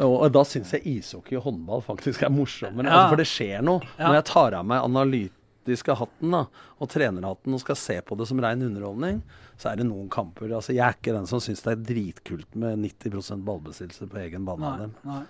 Og, 0.00 0.14
og 0.24 0.32
da 0.32 0.42
syns 0.48 0.72
jeg 0.72 0.86
ishockey 0.88 1.36
og 1.36 1.44
håndball 1.46 1.84
faktisk 1.84 2.24
er 2.24 2.32
morsommere. 2.32 2.88
Ja. 2.88 2.96
Altså, 2.96 3.12
for 3.12 3.22
det 3.22 3.28
skjer 3.28 3.62
noe. 3.66 3.84
Ja. 3.98 4.08
Når 4.08 4.18
jeg 4.18 4.26
tar 4.30 4.56
av 4.58 4.66
meg 4.66 4.86
analytiske 4.88 5.96
hatten 6.00 6.34
da, 6.34 6.42
og 6.80 6.90
trenerhatten 6.90 7.54
og 7.54 7.62
skal 7.62 7.78
se 7.78 7.98
på 8.02 8.18
det 8.18 8.26
som 8.30 8.40
rein 8.42 8.64
underholdning, 8.66 9.20
så 9.60 9.70
er 9.70 9.78
det 9.78 9.86
noen 9.86 10.08
kamper 10.10 10.50
altså, 10.50 10.72
Jeg 10.74 10.82
er 10.88 10.96
ikke 10.96 11.14
den 11.14 11.28
som 11.30 11.42
syns 11.44 11.62
det 11.62 11.76
er 11.76 11.84
dritkult 11.92 12.58
med 12.58 12.80
90% 12.82 13.44
ballbesittelse 13.46 14.08
på 14.10 14.22
egen 14.24 14.48
Nei, 14.48 14.90
nei. 15.06 15.22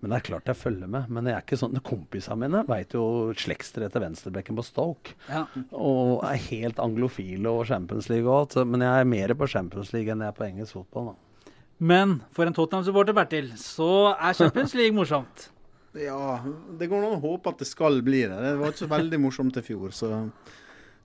Men 0.00 0.12
det 0.12 0.16
er 0.18 0.24
klart 0.28 0.50
jeg 0.50 0.58
følger 0.60 0.90
med. 0.92 1.08
Men 1.08 1.24
jeg 1.30 1.34
er 1.38 1.44
ikke 1.44 1.56
sånn 1.58 1.78
Kompisene 1.82 2.36
mine 2.42 2.60
veit 2.68 2.92
jo 2.94 3.32
slektstreet 3.38 3.94
til 3.94 4.02
venstrebekken 4.04 4.58
på 4.58 4.64
Stoke. 4.66 5.14
Ja. 5.30 5.46
Og 5.72 6.20
er 6.28 6.36
helt 6.50 6.78
anglofile 6.82 7.48
og 7.48 7.64
Champions 7.70 8.10
League 8.12 8.28
og 8.28 8.42
alt. 8.44 8.58
Men 8.68 8.84
jeg 8.84 9.00
er 9.06 9.08
mer 9.16 9.34
på 9.40 9.48
Champions 9.48 9.92
League 9.96 10.12
enn 10.12 10.20
jeg 10.20 10.28
er 10.34 10.36
på 10.36 10.44
engelsk 10.50 10.76
fotball. 10.78 11.12
da. 11.14 11.52
Men 11.78 12.14
for 12.32 12.48
en 12.48 12.54
Tottenham-supporter, 12.56 13.12
Bertil, 13.16 13.50
så 13.60 13.88
er 14.16 14.32
Champions 14.38 14.74
League 14.78 14.96
morsomt. 14.96 15.50
Ja, 15.96 16.42
det 16.76 16.90
går 16.90 17.06
an 17.06 17.14
å 17.16 17.20
håpe 17.22 17.48
at 17.54 17.62
det 17.62 17.66
skal 17.70 18.02
bli 18.04 18.18
det. 18.28 18.36
Det 18.36 18.50
var 18.60 18.68
ikke 18.68 18.82
så 18.82 18.88
veldig 18.90 19.16
morsomt 19.22 19.56
i 19.56 19.62
fjor, 19.64 19.94
så, 19.96 20.10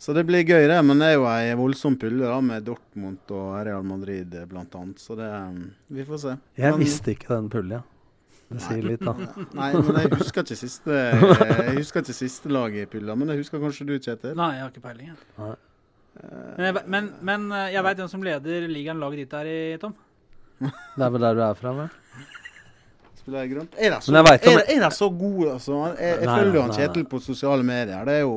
så 0.04 0.12
det 0.18 0.26
blir 0.28 0.44
gøy, 0.44 0.66
det. 0.68 0.80
Men 0.84 1.00
det 1.00 1.14
er 1.14 1.16
jo 1.16 1.24
ei 1.32 1.54
voldsom 1.56 1.96
pulle 2.02 2.28
da, 2.28 2.42
med 2.44 2.66
Dortmund 2.68 3.32
og 3.32 3.54
Real 3.70 3.86
Madrid 3.88 4.36
bl.a. 4.52 4.82
Så 5.00 5.16
det 5.16 5.30
Vi 5.96 6.04
får 6.10 6.20
se. 6.26 6.34
Jeg 6.60 6.74
Men- 6.76 6.84
visste 6.84 7.14
ikke 7.16 7.32
den 7.38 7.48
pulja. 7.54 7.80
Det 8.52 8.62
sier 8.66 8.84
litt, 8.84 9.04
da. 9.06 9.14
Nei, 9.56 9.72
men 9.78 10.00
jeg 10.02 10.12
husker 10.18 10.44
ikke 10.44 10.58
siste 10.60 10.96
Jeg 10.98 11.76
husker 11.78 12.04
ikke 12.04 12.16
siste 12.18 12.52
lag 12.52 12.76
i 12.76 12.86
pulla, 12.92 13.16
men 13.16 13.32
det 13.32 13.38
husker 13.40 13.62
kanskje 13.64 13.88
du, 13.88 13.94
Kjetil? 13.98 14.36
Nei, 14.38 14.50
jeg 14.58 14.66
har 14.66 14.74
ikke 14.74 14.84
peiling. 14.84 15.14
Nei. 15.40 15.54
Men 16.58 16.66
jeg, 16.68 16.84
men, 16.92 17.10
men 17.24 17.46
eh, 17.56 17.70
jeg 17.78 17.86
veit 17.88 18.02
hvem 18.02 18.10
som 18.12 18.26
leder 18.26 18.66
ligaen 18.68 19.00
laget 19.00 19.24
ditt 19.24 19.36
er 19.40 19.50
i, 19.50 19.60
Tom. 19.82 19.94
Det 20.62 21.06
er 21.06 21.14
vel 21.16 21.24
der 21.24 21.38
du 21.38 21.44
er 21.46 21.56
fra, 21.58 21.72
vel? 21.78 22.28
Spiller 23.22 23.46
jeg 23.46 23.54
grønt? 23.54 23.78
Er 23.78 23.94
de 23.94 24.02
så, 24.02 24.14
jeg 24.18 24.42
er, 24.52 24.60
er 24.76 24.84
de 24.84 24.92
så 24.98 25.08
gode, 25.14 25.48
altså? 25.56 25.80
Jeg, 25.94 26.18
jeg 26.18 26.28
Nei, 26.28 26.36
følger 26.42 26.58
jo 26.58 26.66
han. 26.66 26.76
Kjetil 26.76 27.08
på 27.10 27.22
sosiale 27.24 27.66
medier. 27.66 28.04
Det 28.10 28.18
er 28.20 28.26
jo 28.26 28.36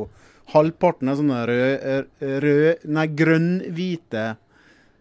halvparten 0.55 1.09
er 1.11 1.19
sånne 1.21 1.43
rød, 1.49 2.17
rød 2.45 2.89
Nei, 2.93 3.07
grønn-hvite 3.21 4.25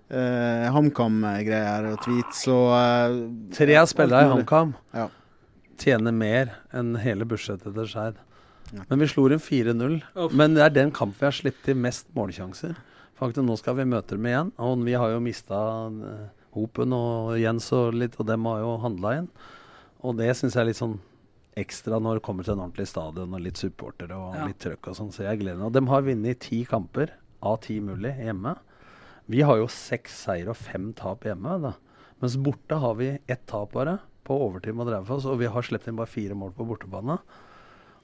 eh, 0.09 0.67
HamKam-greier 0.73 1.87
og 1.93 1.99
tweets 2.03 2.43
og 2.51 2.69
uh, 2.73 3.17
Tre 3.55 3.75
av 3.79 3.87
spillerne 3.91 4.29
i. 4.29 4.33
HamKam 4.37 4.73
Ja. 4.93 5.07
tjener 5.77 6.11
mer 6.15 6.51
enn 6.73 6.95
hele 7.01 7.25
budsjettet 7.25 7.73
til 7.73 7.87
Skeid. 7.89 8.15
Ja. 8.73 8.83
Men 8.89 8.99
vi 8.99 9.07
slo 9.07 9.27
dem 9.29 9.39
4-0. 9.39 9.99
Men 10.33 10.55
det 10.55 10.63
er 10.65 10.69
den 10.73 10.91
kampen 10.91 11.19
vi 11.19 11.25
har 11.27 11.35
sluppet 11.35 11.63
til 11.67 11.75
mest 11.77 12.07
målsjanser. 12.15 12.75
Faktisk, 13.19 13.45
Nå 13.45 13.57
skal 13.59 13.75
vi 13.77 13.85
møte 13.85 14.15
dem 14.17 14.25
igjen, 14.25 14.51
og 14.57 14.79
vi 14.83 14.93
har 14.97 15.11
jo 15.13 15.19
mista 15.21 15.59
uh, 15.89 16.27
Hopen 16.55 16.93
og 16.93 17.35
Jens 17.39 17.71
og 17.73 17.93
litt, 17.97 18.15
og 18.19 18.25
dem 18.29 18.45
har 18.49 18.59
jo 18.63 18.77
handla 18.81 19.17
inn. 19.21 19.27
Og 20.03 20.17
det 20.17 20.31
syns 20.35 20.53
jeg 20.57 20.61
er 20.63 20.69
litt 20.71 20.79
sånn 20.81 20.97
ekstra 21.55 21.99
når 22.01 22.17
det 22.17 22.23
kommer 22.25 22.43
til 22.45 22.55
en 22.55 22.63
ordentlig 22.65 22.87
stadion 22.89 23.33
og 23.37 23.41
litt 23.45 23.59
supportere 23.61 24.15
og 24.17 24.33
Ja. 24.35 24.47
litt 24.49 24.57
trøkk 24.59 24.87
og 24.89 24.95
sånn. 24.97 25.11
Så 25.13 25.23
jeg 25.27 25.39
gleder 25.43 25.57
meg. 25.61 25.67
Og 25.69 25.73
de 25.77 25.83
har 25.91 26.01
vunnet 26.01 26.39
ti 26.41 26.63
kamper 26.65 27.11
av 27.45 27.59
ti 27.61 27.79
mulig 27.79 28.15
hjemme. 28.17 28.55
Vi 29.31 29.41
har 29.45 29.59
jo 29.61 29.69
seks 29.71 30.15
seier 30.25 30.49
og 30.51 30.57
fem 30.59 30.91
tap 30.97 31.23
hjemme. 31.27 31.57
da. 31.63 31.73
Mens 32.23 32.35
borte 32.39 32.79
har 32.79 32.95
vi 32.99 33.13
ett 33.27 33.45
tap 33.47 33.71
bare, 33.75 33.97
på 34.23 34.35
overtid 34.45 34.75
mot 34.75 34.87
Raufoss. 34.87 35.25
Og 35.27 35.39
vi 35.41 35.49
har 35.51 35.65
sluppet 35.65 35.91
inn 35.91 35.99
bare 35.99 36.11
fire 36.11 36.35
mål 36.37 36.53
på 36.57 36.67
bortebane. 36.67 37.17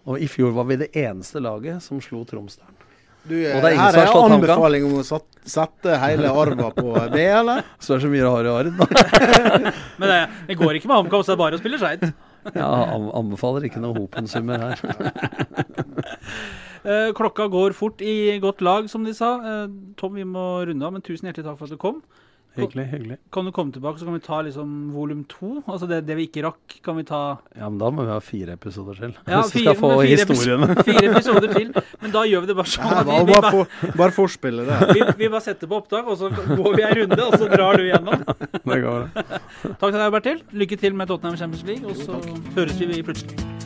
Og 0.10 0.20
i 0.20 0.28
fjor 0.32 0.54
var 0.56 0.68
vi 0.70 0.80
det 0.80 0.94
eneste 0.98 1.42
laget 1.44 1.84
som 1.84 2.00
slo 2.04 2.24
Tromsdalen. 2.28 2.76
Du, 3.28 3.36
eh, 3.36 3.52
Og 3.56 3.62
det 3.62 3.68
er 3.68 3.74
ingen 3.76 3.84
her 3.84 3.98
er 4.00 4.08
en 4.08 4.32
anbefaling 4.38 4.86
om 4.88 4.94
å 5.02 5.04
sette 5.04 5.98
hele 6.00 6.30
arva 6.32 6.70
på 6.72 6.94
B, 7.12 7.20
eller? 7.20 7.66
Så 7.84 7.94
det 7.94 7.98
er 8.00 8.06
så 8.06 8.12
mye 8.14 8.24
rare 8.24 8.54
arv, 8.62 8.80
da. 8.80 8.88
Men 10.00 10.08
det, 10.14 10.20
det 10.48 10.58
går 10.58 10.80
ikke 10.80 10.88
med 10.88 11.02
HamKam, 11.02 11.24
så 11.24 11.34
det 11.34 11.36
er 11.36 11.42
bare 11.44 11.60
å 11.60 11.62
spille 11.62 11.80
Skeid. 11.82 12.08
Ja, 12.56 12.70
anbefaler 13.20 13.68
ikke 13.68 13.82
noe 13.84 13.98
Hopen-summer 14.00 14.64
her. 14.64 14.80
Eh, 16.86 17.12
klokka 17.18 17.50
går 17.52 17.74
fort 17.78 18.02
i 18.02 18.38
godt 18.44 18.62
lag, 18.66 18.90
som 18.90 19.04
de 19.04 19.14
sa. 19.14 19.36
Eh, 19.44 19.68
Tom, 20.00 20.14
vi 20.16 20.24
må 20.28 20.66
runde 20.70 20.86
av, 20.86 20.94
men 20.96 21.02
tusen 21.06 21.28
hjertelig 21.30 21.46
takk 21.50 21.60
for 21.60 21.66
at 21.70 21.76
du 21.76 21.82
kom. 21.82 22.02
Hyggelig, 22.58 22.88
hyggelig. 22.92 23.16
Kan 23.32 23.46
du 23.46 23.52
komme 23.56 23.72
tilbake, 23.72 24.00
så 24.02 24.08
kan 24.08 24.16
vi 24.18 24.20
ta 24.26 24.40
liksom 24.44 24.90
volum 24.92 25.22
to? 25.30 25.62
Altså 25.70 25.88
det, 25.88 26.00
det 26.08 26.16
vi 26.18 26.26
ikke 26.28 26.42
rakk, 26.44 26.80
kan 26.84 26.98
vi 26.98 27.04
ta 27.08 27.20
Ja, 27.56 27.70
men 27.70 27.78
da 27.80 27.92
må 27.94 28.04
vi 28.04 28.10
ha 28.12 28.18
fire 28.26 28.56
episoder 28.58 28.98
til. 29.00 29.14
Ja, 29.30 29.42
Hvis 29.46 29.54
vi 29.54 29.62
skal 29.68 29.78
få 29.80 29.92
fire 30.02 30.18
historiene. 30.18 30.68
epis- 30.74 30.84
Fire 30.90 31.12
episoder 31.12 31.54
til. 31.54 31.70
Men 32.02 32.16
da 32.18 32.24
gjør 32.28 32.42
vi 32.44 32.50
det 32.50 32.58
bare 32.58 32.74
sånn. 32.74 32.90
Ja, 32.90 32.98
da 32.98 33.06
bare, 33.06 33.22
vi, 33.22 33.30
vi, 33.30 33.38
bare, 33.38 33.54
for, 33.54 33.94
bare 34.02 34.16
forspille 34.18 34.66
det. 34.68 34.80
vi, 34.98 35.06
vi 35.22 35.30
bare 35.38 35.46
setter 35.46 35.72
på 35.72 35.80
opptak, 35.80 36.10
og 36.10 36.18
så 36.20 36.34
går 36.34 36.76
vi 36.82 36.88
en 36.90 36.98
runde, 37.04 37.22
og 37.30 37.38
så 37.38 37.52
drar 37.54 37.78
du 37.80 37.86
igjennom. 37.86 38.28
Det 38.66 38.82
går 38.82 39.08
bra. 39.14 39.40
Takk 39.70 39.88
til 39.88 40.02
deg, 40.02 40.12
Bertil. 40.18 40.44
Lykke 40.66 40.82
til 40.88 41.00
med 41.00 41.14
Tottenham 41.14 41.38
Champions 41.40 41.64
League, 41.70 41.86
og 41.86 41.96
så 42.02 42.20
høres 42.58 42.82
vi 42.82 43.04
plutselig. 43.06 43.59